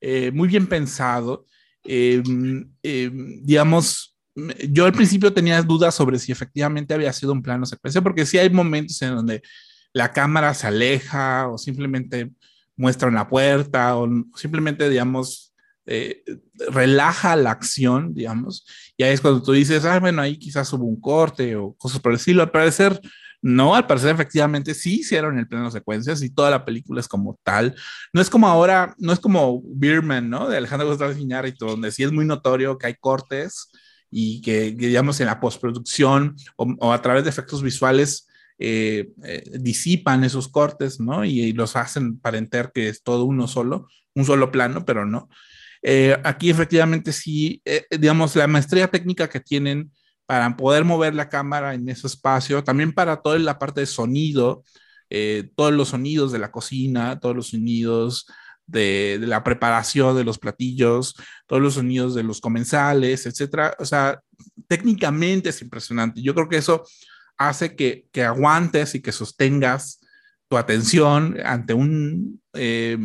eh, 0.00 0.30
muy 0.32 0.48
bien 0.48 0.66
pensado. 0.66 1.46
Eh, 1.84 2.22
digamos, 3.42 4.16
yo 4.68 4.84
al 4.84 4.92
principio 4.92 5.32
tenía 5.32 5.62
dudas 5.62 5.94
sobre 5.94 6.18
si 6.18 6.30
efectivamente 6.30 6.92
había 6.92 7.12
sido 7.12 7.32
un 7.32 7.42
plano 7.42 7.64
secuencia, 7.64 8.02
porque 8.02 8.26
sí 8.26 8.38
hay 8.38 8.50
momentos 8.50 9.00
en 9.02 9.16
donde 9.16 9.42
la 9.92 10.12
cámara 10.12 10.52
se 10.52 10.66
aleja 10.66 11.48
o 11.48 11.56
simplemente 11.56 12.30
muestra 12.76 13.08
una 13.08 13.28
puerta 13.28 13.96
o 13.96 14.06
simplemente, 14.34 14.90
digamos, 14.90 15.54
eh, 15.86 16.22
relaja 16.70 17.36
la 17.36 17.52
acción, 17.52 18.12
digamos, 18.12 18.66
y 18.96 19.04
ahí 19.04 19.14
es 19.14 19.20
cuando 19.20 19.42
tú 19.42 19.52
dices, 19.52 19.84
ah, 19.84 20.00
bueno, 20.00 20.20
ahí 20.20 20.36
quizás 20.36 20.70
hubo 20.72 20.84
un 20.84 21.00
corte 21.00 21.56
o 21.56 21.74
cosas 21.74 22.00
por 22.00 22.12
el 22.12 22.16
estilo. 22.16 22.42
Al 22.42 22.50
parecer, 22.50 23.00
no, 23.42 23.74
al 23.74 23.86
parecer 23.86 24.14
efectivamente 24.14 24.74
sí 24.74 25.00
hicieron 25.00 25.38
el 25.38 25.48
plano 25.48 25.70
secuencias 25.70 26.22
y 26.22 26.30
toda 26.30 26.50
la 26.50 26.64
película 26.64 27.00
es 27.00 27.08
como 27.08 27.38
tal. 27.42 27.74
No 28.12 28.20
es 28.20 28.30
como 28.30 28.48
ahora, 28.48 28.94
no 28.98 29.12
es 29.12 29.20
como 29.20 29.62
Beerman, 29.64 30.28
¿no? 30.28 30.48
De 30.48 30.56
Alejandro 30.56 30.88
González 30.88 31.18
Iñárritu, 31.18 31.66
donde 31.66 31.92
sí 31.92 32.02
es 32.02 32.12
muy 32.12 32.24
notorio 32.24 32.78
que 32.78 32.88
hay 32.88 32.94
cortes 32.94 33.70
y 34.10 34.40
que, 34.40 34.72
digamos, 34.72 35.20
en 35.20 35.26
la 35.26 35.40
postproducción 35.40 36.36
o, 36.56 36.74
o 36.80 36.92
a 36.92 37.02
través 37.02 37.24
de 37.24 37.30
efectos 37.30 37.62
visuales 37.62 38.26
eh, 38.58 39.10
eh, 39.22 39.44
disipan 39.60 40.24
esos 40.24 40.48
cortes, 40.48 40.98
¿no? 40.98 41.26
Y, 41.26 41.52
los 41.52 41.76
hacen 41.76 42.18
parecer 42.18 42.70
que 42.74 42.88
es 42.88 43.02
todo 43.02 43.24
uno 43.24 43.48
solo, 43.48 43.86
un 44.14 44.24
solo 44.24 44.50
plano, 44.50 44.84
pero 44.86 45.04
no. 45.04 45.28
Eh, 45.82 46.16
aquí 46.24 46.48
efectivamente 46.48 47.12
sí, 47.12 47.62
digamos, 47.90 48.34
la 48.34 48.46
maestría 48.46 48.88
técnica 48.88 49.28
que 49.28 49.40
tienen 49.40 49.92
para 50.26 50.56
poder 50.56 50.84
mover 50.84 51.14
la 51.14 51.28
cámara 51.28 51.74
en 51.74 51.88
ese 51.88 52.06
espacio, 52.06 52.64
también 52.64 52.92
para 52.92 53.22
toda 53.22 53.38
la 53.38 53.58
parte 53.58 53.80
de 53.80 53.86
sonido, 53.86 54.64
todos 55.54 55.72
los 55.72 55.88
sonidos 55.88 56.32
de 56.32 56.38
la 56.40 56.50
cocina, 56.50 57.20
todos 57.20 57.36
los 57.36 57.48
sonidos 57.48 58.26
de, 58.66 59.18
de, 59.20 59.26
la 59.26 59.44
preparación 59.44 60.16
de 60.16 60.24
los 60.24 60.38
platillos, 60.38 61.14
todos 61.46 61.62
los 61.62 61.74
sonidos 61.74 62.14
de 62.14 62.24
los 62.24 62.40
comensales, 62.40 63.24
etcétera. 63.26 63.76
O 63.78 63.84
sea, 63.84 64.20
técnicamente 64.68 65.50
es 65.50 65.62
impresionante. 65.62 66.22
Yo 66.22 66.34
creo 66.34 66.48
que 66.48 66.56
eso 66.56 66.84
hace 67.36 67.76
que, 67.76 68.06
que 68.12 68.24
aguantes 68.24 68.94
y 68.94 69.02
que 69.02 69.12
sostengas 69.12 70.00
tu 70.48 70.56
atención 70.56 71.36
ante 71.44 71.74
un, 71.74 72.40
eh, 72.54 72.98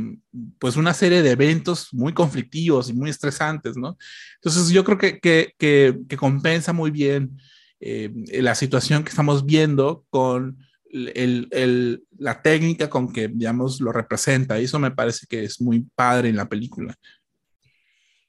pues 0.60 0.76
una 0.76 0.94
serie 0.94 1.22
de 1.22 1.32
eventos 1.32 1.90
muy 1.92 2.14
conflictivos 2.14 2.90
y 2.90 2.94
muy 2.94 3.10
estresantes, 3.10 3.76
¿no? 3.78 3.98
Entonces 4.36 4.70
yo 4.70 4.84
creo 4.84 4.98
que, 4.98 5.20
que, 5.20 5.54
que, 5.58 6.18
compensa 6.18 6.72
muy 6.74 6.92
bien 6.92 7.38
eh, 7.80 8.12
la 8.42 8.56
situación 8.56 9.04
que 9.04 9.10
estamos 9.10 9.46
viendo 9.46 10.06
con 10.10 10.58
el, 10.92 11.48
el, 11.52 12.04
la 12.18 12.42
técnica 12.42 12.90
con 12.90 13.12
que, 13.12 13.28
digamos, 13.28 13.82
lo 13.82 13.92
representa. 13.92 14.60
Eso 14.60 14.78
me 14.78 14.92
parece 14.92 15.26
que 15.28 15.44
es 15.44 15.62
muy 15.62 15.88
padre 15.96 16.30
en 16.30 16.36
la 16.36 16.50
película. 16.50 16.96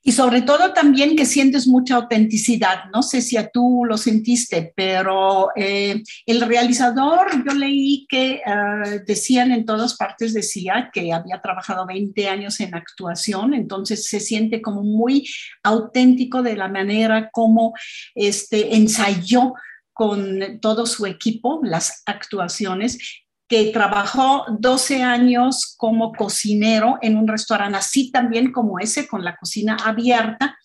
Y 0.05 0.13
sobre 0.13 0.43
todo 0.43 0.73
también 0.73 1.15
que 1.15 1.25
sientes 1.25 1.69
mucha 1.69 1.95
autenticidad. 1.95 2.85
No 2.93 3.03
sé 3.03 3.23
si 3.23 3.37
a 3.37 3.49
tú 3.49 3.85
lo 3.87 3.97
sentiste, 3.97 4.73
pero 4.75 5.51
eh, 5.55 6.03
el 6.27 6.41
realizador, 6.41 7.29
yo 7.47 7.55
leí 7.55 8.05
que 8.09 8.41
uh, 8.45 9.01
decían 9.07 9.53
en 9.53 9.65
todas 9.65 9.97
partes, 9.97 10.35
decía 10.35 10.91
que 10.93 11.13
había 11.13 11.41
trabajado 11.41 11.87
20 11.87 12.29
años 12.29 12.59
en 12.59 12.75
actuación, 12.75 13.55
entonces 13.55 14.09
se 14.09 14.19
siente 14.19 14.61
como 14.61 14.83
muy 14.83 15.29
auténtico 15.63 16.43
de 16.43 16.57
la 16.57 16.67
manera 16.67 17.31
como 17.31 17.73
este, 18.15 18.75
ensayó 18.75 19.55
con 19.93 20.59
todo 20.61 20.87
su 20.87 21.07
equipo 21.07 21.61
las 21.63 22.03
actuaciones 22.07 23.22
que 23.53 23.71
trabajó 23.71 24.47
12 24.49 25.03
años 25.03 25.75
como 25.77 26.13
cocinero 26.13 26.97
en 27.03 27.19
un 27.19 27.29
restaurante 27.29 27.77
así 27.77 28.11
también 28.11 28.51
como 28.51 28.79
ese, 28.79 29.07
con 29.07 29.23
la 29.23 29.37
cocina 29.37 29.77
abierta. 29.85 30.57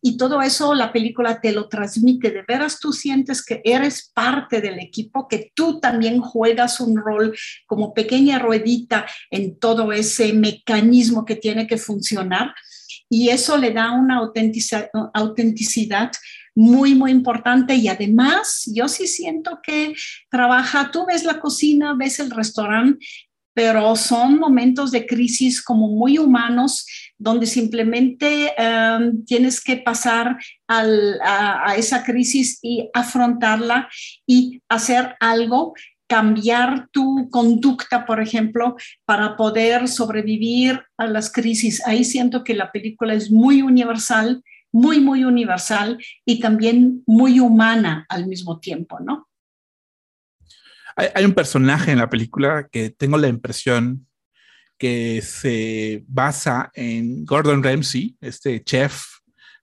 Y 0.00 0.16
todo 0.16 0.40
eso 0.40 0.72
la 0.76 0.92
película 0.92 1.40
te 1.40 1.50
lo 1.50 1.68
transmite. 1.68 2.30
De 2.30 2.44
veras 2.46 2.78
tú 2.78 2.92
sientes 2.92 3.44
que 3.44 3.60
eres 3.64 4.12
parte 4.14 4.60
del 4.60 4.78
equipo, 4.78 5.26
que 5.26 5.50
tú 5.56 5.80
también 5.80 6.20
juegas 6.20 6.78
un 6.78 6.98
rol 6.98 7.36
como 7.66 7.94
pequeña 7.94 8.38
ruedita 8.38 9.06
en 9.32 9.58
todo 9.58 9.92
ese 9.92 10.32
mecanismo 10.32 11.24
que 11.24 11.34
tiene 11.34 11.66
que 11.66 11.78
funcionar. 11.78 12.54
Y 13.08 13.30
eso 13.30 13.58
le 13.58 13.72
da 13.72 13.90
una 13.90 14.20
autenticidad 15.14 16.12
muy, 16.60 16.94
muy 16.94 17.10
importante 17.10 17.74
y 17.74 17.88
además 17.88 18.70
yo 18.74 18.86
sí 18.86 19.06
siento 19.06 19.60
que 19.62 19.94
trabaja, 20.30 20.90
tú 20.90 21.06
ves 21.06 21.24
la 21.24 21.40
cocina, 21.40 21.94
ves 21.94 22.20
el 22.20 22.30
restaurante, 22.30 23.02
pero 23.54 23.96
son 23.96 24.38
momentos 24.38 24.90
de 24.90 25.06
crisis 25.06 25.62
como 25.62 25.88
muy 25.88 26.18
humanos 26.18 26.86
donde 27.16 27.46
simplemente 27.46 28.52
um, 28.58 29.24
tienes 29.24 29.62
que 29.62 29.78
pasar 29.78 30.36
al, 30.68 31.18
a, 31.22 31.70
a 31.70 31.76
esa 31.76 32.04
crisis 32.04 32.58
y 32.60 32.90
afrontarla 32.92 33.88
y 34.26 34.62
hacer 34.68 35.16
algo 35.18 35.72
cambiar 36.06 36.88
tu 36.90 37.30
conducta, 37.30 38.04
por 38.04 38.20
ejemplo, 38.20 38.76
para 39.06 39.36
poder 39.36 39.88
sobrevivir 39.88 40.82
a 40.98 41.06
las 41.06 41.32
crisis. 41.32 41.80
Ahí 41.86 42.04
siento 42.04 42.42
que 42.42 42.52
la 42.52 42.72
película 42.72 43.14
es 43.14 43.30
muy 43.30 43.62
universal 43.62 44.42
muy, 44.72 45.00
muy 45.00 45.24
universal 45.24 45.98
y 46.24 46.40
también 46.40 47.02
muy 47.06 47.40
humana 47.40 48.06
al 48.08 48.26
mismo 48.26 48.60
tiempo, 48.60 48.98
¿no? 49.00 49.28
Hay, 50.96 51.08
hay, 51.14 51.24
un 51.24 51.34
personaje 51.34 51.92
en 51.92 51.98
la 51.98 52.10
película 52.10 52.68
que 52.70 52.90
tengo 52.90 53.16
la 53.16 53.28
impresión 53.28 54.06
que 54.78 55.22
se 55.22 56.04
basa 56.08 56.70
en 56.74 57.24
Gordon 57.24 57.62
Ramsay, 57.62 58.16
este 58.20 58.62
chef 58.64 59.04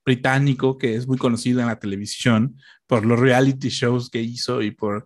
británico 0.06 0.78
que 0.78 0.96
es 0.96 1.08
muy 1.08 1.18
conocido 1.18 1.60
en 1.60 1.68
la 1.68 1.80
televisión 1.80 2.56
por 2.88 3.06
los 3.06 3.20
reality 3.20 3.68
shows 3.70 4.10
que 4.10 4.22
hizo 4.22 4.62
y 4.62 4.72
por 4.72 5.04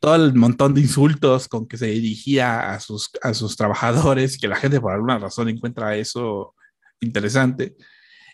todo 0.00 0.16
el 0.16 0.34
montón 0.34 0.72
de 0.72 0.80
insultos 0.80 1.46
con 1.46 1.68
que 1.68 1.76
se 1.76 1.86
dirigía 1.86 2.72
a 2.72 2.80
sus, 2.80 3.10
a 3.22 3.34
sus 3.34 3.56
trabajadores, 3.56 4.38
que 4.38 4.48
la 4.48 4.56
gente 4.56 4.80
por 4.80 4.92
alguna 4.92 5.18
razón 5.18 5.50
encuentra 5.50 5.94
eso 5.94 6.54
interesante. 7.00 7.76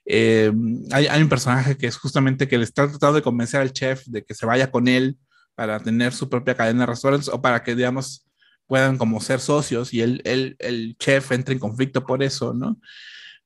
Eh, 0.07 0.53
hay, 0.93 1.21
un 1.21 1.29
personaje 1.29 1.77
que 1.77 1.89
es 1.89 1.97
justamente 1.97 2.47
que 2.47 2.59
le 2.59 2.65
está 2.65 2.89
tratando 2.89 3.17
de 3.17 3.23
convencer 3.23 3.61
al 3.61 3.73
chef 3.73 4.07
de 4.07 4.25
que 4.25 4.35
se 4.35 4.47
vaya 4.47 4.71
con 4.71 4.87
él 4.87 5.19
para 5.57 5.81
tener 5.81 6.13
su 6.13 6.29
propia 6.29 6.55
cadena 6.55 6.81
de 6.81 6.87
restaurantes 6.87 7.29
o 7.29 7.43
para 7.43 7.63
que, 7.65 7.75
digamos, 7.75 8.27
puedan 8.67 8.99
como 8.99 9.21
ser 9.21 9.41
socios 9.41 9.93
y 9.93 10.03
él, 10.03 10.23
el 10.25 10.97
chef 10.99 11.33
entre 11.33 11.55
en 11.55 11.59
conflicto 11.59 12.05
por 12.05 12.23
eso, 12.23 12.55
¿no? 12.55 12.79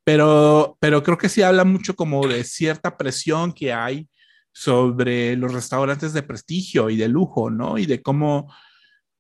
Pero, 0.05 0.77
pero 0.81 1.03
creo 1.03 1.19
que 1.19 1.29
sí 1.29 1.43
habla 1.43 1.65
mucho 1.65 1.95
como 1.95 2.27
de 2.27 2.43
cierta 2.45 2.97
presión 2.97 3.53
que 3.53 3.73
hay 3.73 4.09
sobre 4.53 5.37
los 5.37 5.53
restaurantes 5.53 6.13
de 6.13 6.23
prestigio 6.23 6.91
y 6.91 6.97
de 6.97 7.09
lujo, 7.09 7.51
¿no? 7.51 7.79
Y 7.79 7.87
de 7.87 8.03
cómo, 8.03 8.53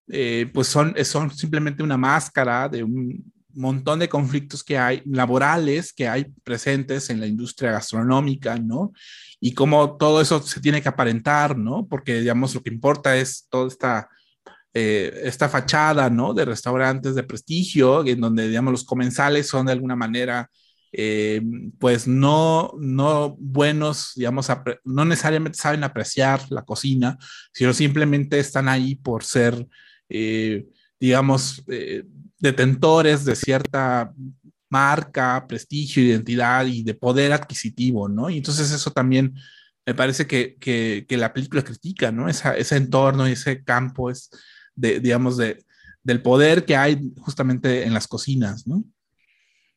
eh, 0.09 0.51
pues 0.53 0.66
son, 0.66 0.95
son 1.05 1.30
simplemente 1.30 1.82
una 1.82 1.97
máscara 1.97 2.68
de 2.68 2.82
un, 2.82 3.32
montón 3.55 3.98
de 3.98 4.09
conflictos 4.09 4.62
que 4.62 4.78
hay, 4.78 5.03
laborales 5.05 5.92
que 5.92 6.09
hay 6.09 6.26
presentes 6.44 7.11
en 7.11 7.20
la 7.20 7.26
industria 7.26 7.72
gastronómica, 7.72 8.59
¿no? 8.59 8.92
Y 9.40 9.55
cómo 9.55 9.96
todo 9.96 10.20
eso 10.20 10.42
se 10.42 10.61
tiene 10.61 10.82
que 10.82 10.88
aparentar, 10.88 11.57
¿no? 11.57 11.86
Porque, 11.88 12.20
digamos, 12.20 12.55
lo 12.55 12.62
que 12.62 12.70
importa 12.70 13.16
es 13.16 13.46
toda 13.48 13.68
esta, 13.68 14.09
eh, 14.74 15.22
esta 15.24 15.48
fachada, 15.48 16.11
¿no? 16.11 16.34
De 16.34 16.44
restaurantes 16.44 17.14
de 17.14 17.22
prestigio, 17.22 18.07
en 18.07 18.20
donde, 18.20 18.48
digamos, 18.48 18.72
los 18.72 18.84
comensales 18.84 19.48
son 19.48 19.66
de 19.66 19.72
alguna 19.72 19.96
manera, 19.96 20.51
eh, 20.92 21.40
pues, 21.78 22.07
no, 22.07 22.72
no 22.78 23.36
buenos, 23.38 24.12
digamos, 24.16 24.48
no 24.84 25.05
necesariamente 25.05 25.59
saben 25.59 25.84
apreciar 25.84 26.42
la 26.51 26.62
cocina, 26.62 27.16
sino 27.53 27.72
simplemente 27.72 28.38
están 28.38 28.68
ahí 28.68 28.96
por 28.96 29.24
ser... 29.24 29.66
Eh, 30.09 30.66
digamos, 31.01 31.64
detentores 32.41 33.24
de 33.24 33.36
cierta 33.36 34.12
marca, 34.68 35.47
prestigio, 35.49 36.03
identidad 36.03 36.66
y 36.66 36.82
de 36.82 36.95
poder 36.95 37.32
adquisitivo, 37.32 38.09
¿no? 38.09 38.30
Y 38.30 38.38
entonces 38.38 38.70
eso 38.70 38.91
también 38.91 39.34
me 39.86 39.95
parece 39.95 40.26
que, 40.26 40.57
que, 40.61 41.07
que 41.09 41.16
la 41.16 41.32
película 41.32 41.62
critica, 41.62 42.12
¿no? 42.12 42.28
Esa, 42.28 42.57
ese 42.57 42.76
entorno 42.76 43.28
y 43.28 43.32
ese 43.32 43.64
campo 43.64 44.11
es, 44.11 44.30
de, 44.74 45.01
digamos, 45.01 45.36
de, 45.36 45.64
del 46.03 46.22
poder 46.22 46.64
que 46.64 46.76
hay 46.76 47.12
justamente 47.18 47.84
en 47.84 47.93
las 47.95 48.07
cocinas, 48.07 48.66
¿no? 48.66 48.84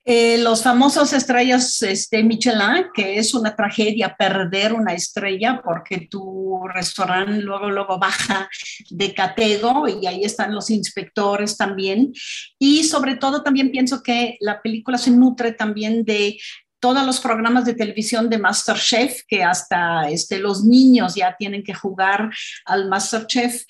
Eh, 0.05 0.37
los 0.39 0.63
famosos 0.63 1.13
estrellas 1.13 1.81
este, 1.81 2.23
Michelin, 2.23 2.87
que 2.93 3.17
es 3.17 3.33
una 3.33 3.55
tragedia 3.55 4.15
perder 4.17 4.73
una 4.73 4.93
estrella 4.93 5.61
porque 5.63 6.07
tu 6.09 6.67
restaurante 6.67 7.41
luego, 7.41 7.69
luego 7.69 7.97
baja 7.97 8.49
de 8.89 9.13
catego 9.13 9.87
y 9.87 10.05
ahí 10.05 10.25
están 10.25 10.53
los 10.53 10.69
inspectores 10.69 11.55
también. 11.55 12.11
Y 12.59 12.83
sobre 12.83 13.15
todo 13.15 13.43
también 13.43 13.71
pienso 13.71 14.03
que 14.03 14.35
la 14.41 14.61
película 14.61 14.97
se 14.97 15.11
nutre 15.11 15.53
también 15.53 16.03
de 16.03 16.37
todos 16.81 17.05
los 17.05 17.21
programas 17.21 17.63
de 17.63 17.75
televisión 17.75 18.29
de 18.29 18.37
Masterchef, 18.37 19.21
que 19.25 19.41
hasta 19.41 20.09
este, 20.09 20.37
los 20.37 20.65
niños 20.65 21.15
ya 21.15 21.33
tienen 21.39 21.63
que 21.63 21.73
jugar 21.73 22.29
al 22.65 22.89
Masterchef 22.89 23.63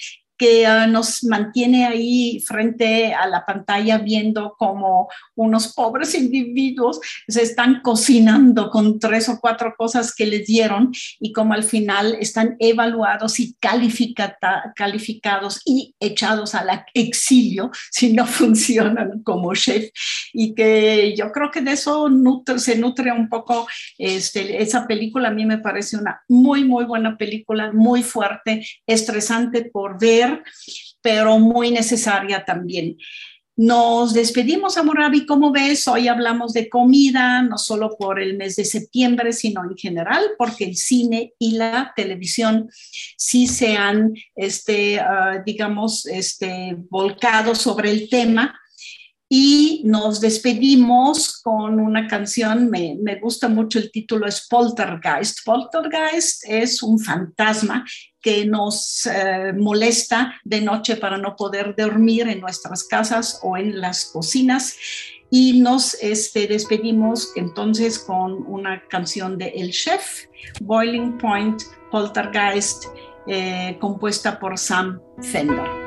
que 0.44 0.66
ah, 0.66 0.88
nos 0.88 1.24
mantiene 1.24 1.86
ahí 1.86 2.44
frente 2.46 3.14
a 3.14 3.28
la 3.28 3.46
pantalla 3.46 4.00
viendo 4.00 4.56
como 4.60 5.08
unos 5.36 5.74
pobres 5.74 6.16
individuos 6.16 7.00
se 7.30 7.44
están 7.44 7.80
cocinando 7.82 8.70
con 8.70 9.00
tres 9.00 9.30
o 9.30 9.40
cuatro 9.40 9.74
cosas 9.78 10.14
que 10.14 10.26
les 10.26 10.46
dieron 10.46 10.92
y 11.22 11.32
como 11.32 11.54
al 11.54 11.64
final 11.64 12.18
están 12.20 12.58
evaluados 12.60 13.40
y 13.40 13.54
calificados 13.54 15.62
y 15.64 15.96
echados 16.02 16.56
al 16.56 16.68
exilio 16.94 17.72
si 17.90 18.12
no 18.12 18.28
funcionan 18.28 19.24
como 19.24 19.54
chef. 19.54 19.92
Y 20.34 20.56
que 20.56 21.16
yo 21.16 21.32
creo 21.32 21.52
que 21.52 21.62
de 21.62 21.72
eso 21.72 22.10
se 22.58 22.78
nutre 22.78 23.14
un 23.14 23.30
poco 23.30 23.66
este, 23.98 24.62
esa 24.62 24.88
película. 24.88 25.30
A 25.30 25.34
mí 25.34 25.46
me 25.46 25.60
parece 25.60 25.96
una 25.96 26.22
muy 26.28 26.66
muy 26.66 26.84
buena 26.84 27.18
película 27.18 27.72
muy 27.72 28.04
fuerte 28.04 28.68
estresante 28.86 29.70
por 29.72 29.98
ver 29.98 30.33
pero 31.02 31.40
muy 31.40 31.72
necesaria 31.72 32.44
también. 32.46 32.98
Nos 33.56 34.14
despedimos, 34.16 34.78
Amorabi. 34.78 35.28
¿Cómo 35.28 35.52
ves? 35.52 35.88
Hoy 35.88 36.08
hablamos 36.08 36.54
de 36.54 36.70
comida, 36.70 37.44
no 37.44 37.60
solo 37.60 37.96
por 38.00 38.20
el 38.20 38.36
mes 38.36 38.56
de 38.56 38.66
septiembre, 38.66 39.32
sino 39.32 39.64
en 39.64 39.78
general, 39.78 40.32
porque 40.40 40.66
el 40.66 40.76
cine 40.76 41.34
y 41.38 41.52
la 41.52 41.94
televisión 41.96 42.68
sí 43.16 43.46
se 43.46 43.78
han, 43.78 44.14
este, 44.36 45.00
ah, 45.00 45.44
digamos, 45.46 46.08
este, 46.08 46.76
volcado 46.90 47.54
sobre 47.54 47.92
el 47.92 48.10
tema 48.10 48.60
y 49.36 49.82
nos 49.84 50.22
despedimos 50.22 51.42
con 51.42 51.80
una 51.80 52.06
canción, 52.08 52.70
me, 52.70 52.96
me, 53.02 53.20
gusta 53.20 53.48
mucho 53.48 53.80
el 53.80 53.90
título, 53.90 54.28
es 54.28 54.46
Poltergeist. 54.48 55.40
Poltergeist 55.44 56.44
es 56.48 56.84
un 56.84 57.00
fantasma 57.00 57.84
que 58.22 58.46
nos 58.46 59.08
eh, 59.08 59.52
molesta 59.58 60.36
de 60.44 60.62
noche 60.62 60.98
para 60.98 61.18
no 61.18 61.36
poder 61.36 61.74
dormir 61.76 62.28
en 62.28 62.42
nuestras 62.42 62.84
casas 62.84 63.40
o 63.42 63.58
en 63.58 63.82
las 63.82 64.06
cocinas. 64.06 64.76
Y 65.32 65.60
nos 65.62 65.96
este, 65.96 66.46
despedimos 66.46 67.32
entonces 67.36 67.98
con 67.98 68.34
una 68.46 68.84
canción 68.88 69.40
de 69.40 69.48
El 69.48 69.72
Chef, 69.72 70.28
Boiling 70.62 71.18
Point 71.18 71.60
Poltergeist, 71.90 72.86
eh, 73.26 73.80
compuesta 73.82 74.40
por 74.40 74.60
Sam 74.60 75.02
Fender. 75.24 75.83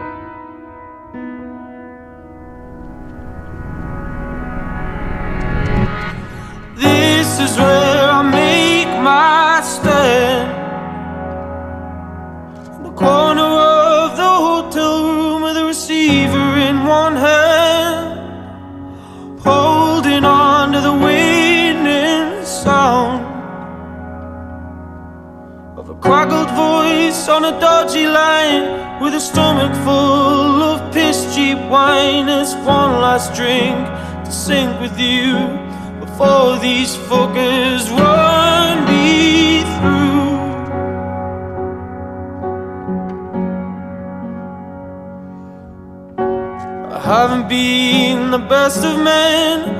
Is 7.47 7.57
where 7.59 8.11
I 8.19 8.23
make 8.23 8.93
my 9.11 9.61
stand. 9.75 10.49
In 12.77 12.83
the 12.89 12.95
corner 13.05 13.51
of 14.03 14.09
the 14.23 14.33
hotel 14.49 14.97
room 15.09 15.43
with 15.43 15.57
a 15.57 15.65
receiver 15.65 16.49
in 16.69 16.77
one 17.03 17.17
hand, 17.29 18.07
holding 19.49 20.25
on 20.25 20.73
to 20.75 20.81
the 20.89 20.97
waning 21.07 22.45
sound 22.45 23.23
of 25.81 25.89
a 25.95 25.97
crackled 26.07 26.51
voice 26.67 27.29
on 27.29 27.45
a 27.53 27.55
dodgy 27.61 28.07
line 28.21 28.65
with 29.03 29.15
a 29.15 29.21
stomach 29.21 29.75
full 29.85 30.59
of 30.73 30.93
piss 30.93 31.19
cheap 31.35 31.59
wine. 31.75 32.29
It's 32.29 32.55
one 32.79 32.93
last 33.07 33.35
drink 33.39 33.79
to 34.27 34.33
sink 34.33 34.81
with 34.81 34.99
you 34.99 35.66
for 36.17 36.59
these 36.61 36.97
fuckers 36.97 37.91
run 37.91 38.87
me 38.87 39.61
through. 39.75 40.37
I 46.97 47.01
haven't 47.05 47.49
been 47.51 48.31
the 48.31 48.39
best 48.39 48.83
of 48.83 48.97
men. 49.05 49.75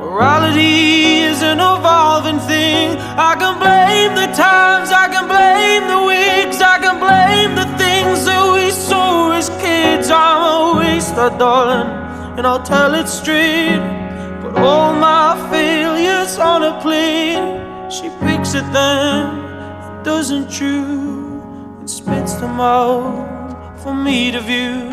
Morality 0.00 1.24
is 1.30 1.42
an 1.42 1.60
evolving 1.60 2.40
thing. 2.40 2.96
I 3.28 3.34
can 3.38 3.58
blame 3.58 4.14
the 4.14 4.32
times, 4.34 4.90
I 4.90 5.08
can 5.12 5.26
blame 5.28 5.84
the 5.92 6.00
wigs, 6.06 6.62
I 6.62 6.78
can 6.78 6.96
blame 7.06 7.54
the 7.54 7.68
things 7.76 8.24
that 8.24 8.44
we 8.54 8.70
saw 8.70 9.32
as 9.32 9.50
kids. 9.60 10.10
I'm 10.10 10.42
a 10.42 10.78
waster, 10.78 11.28
darling, 11.38 11.88
and 12.38 12.46
I'll 12.46 12.62
tell 12.62 12.94
it 12.94 13.08
straight. 13.08 14.01
All 14.56 14.92
my 14.94 15.36
failures 15.50 16.38
on 16.38 16.62
a 16.62 16.80
plate, 16.80 17.90
she 17.90 18.10
picks 18.20 18.54
at 18.54 18.70
them 18.72 19.40
and 19.82 20.04
doesn't 20.04 20.48
chew 20.50 21.40
and 21.78 21.88
spits 21.88 22.34
them 22.34 22.60
out 22.60 23.78
for 23.82 23.94
me 23.94 24.30
to 24.30 24.40
view. 24.40 24.90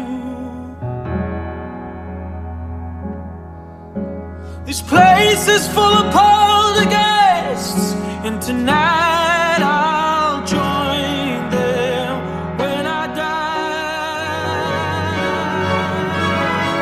This 4.65 4.81
place 4.81 5.47
is 5.47 5.67
full 5.67 5.83
of 5.83 6.11
poltergeists, 6.13 7.93
and 8.23 8.41
tonight 8.41 9.61
I'll 9.61 10.45
join 10.45 11.49
them 11.49 12.21
when 12.59 12.85
I 12.85 13.07
die. 13.15 13.69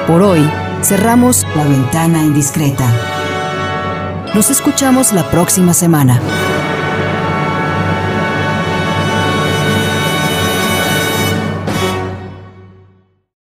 Por 0.06 0.22
hoy 0.22 0.67
cerramos 0.82 1.46
la 1.56 1.64
ventana 1.64 2.24
indiscreta. 2.24 2.90
Nos 4.34 4.50
escuchamos 4.50 5.14
la 5.14 5.30
próxima 5.30 5.74
semana. 5.74 6.20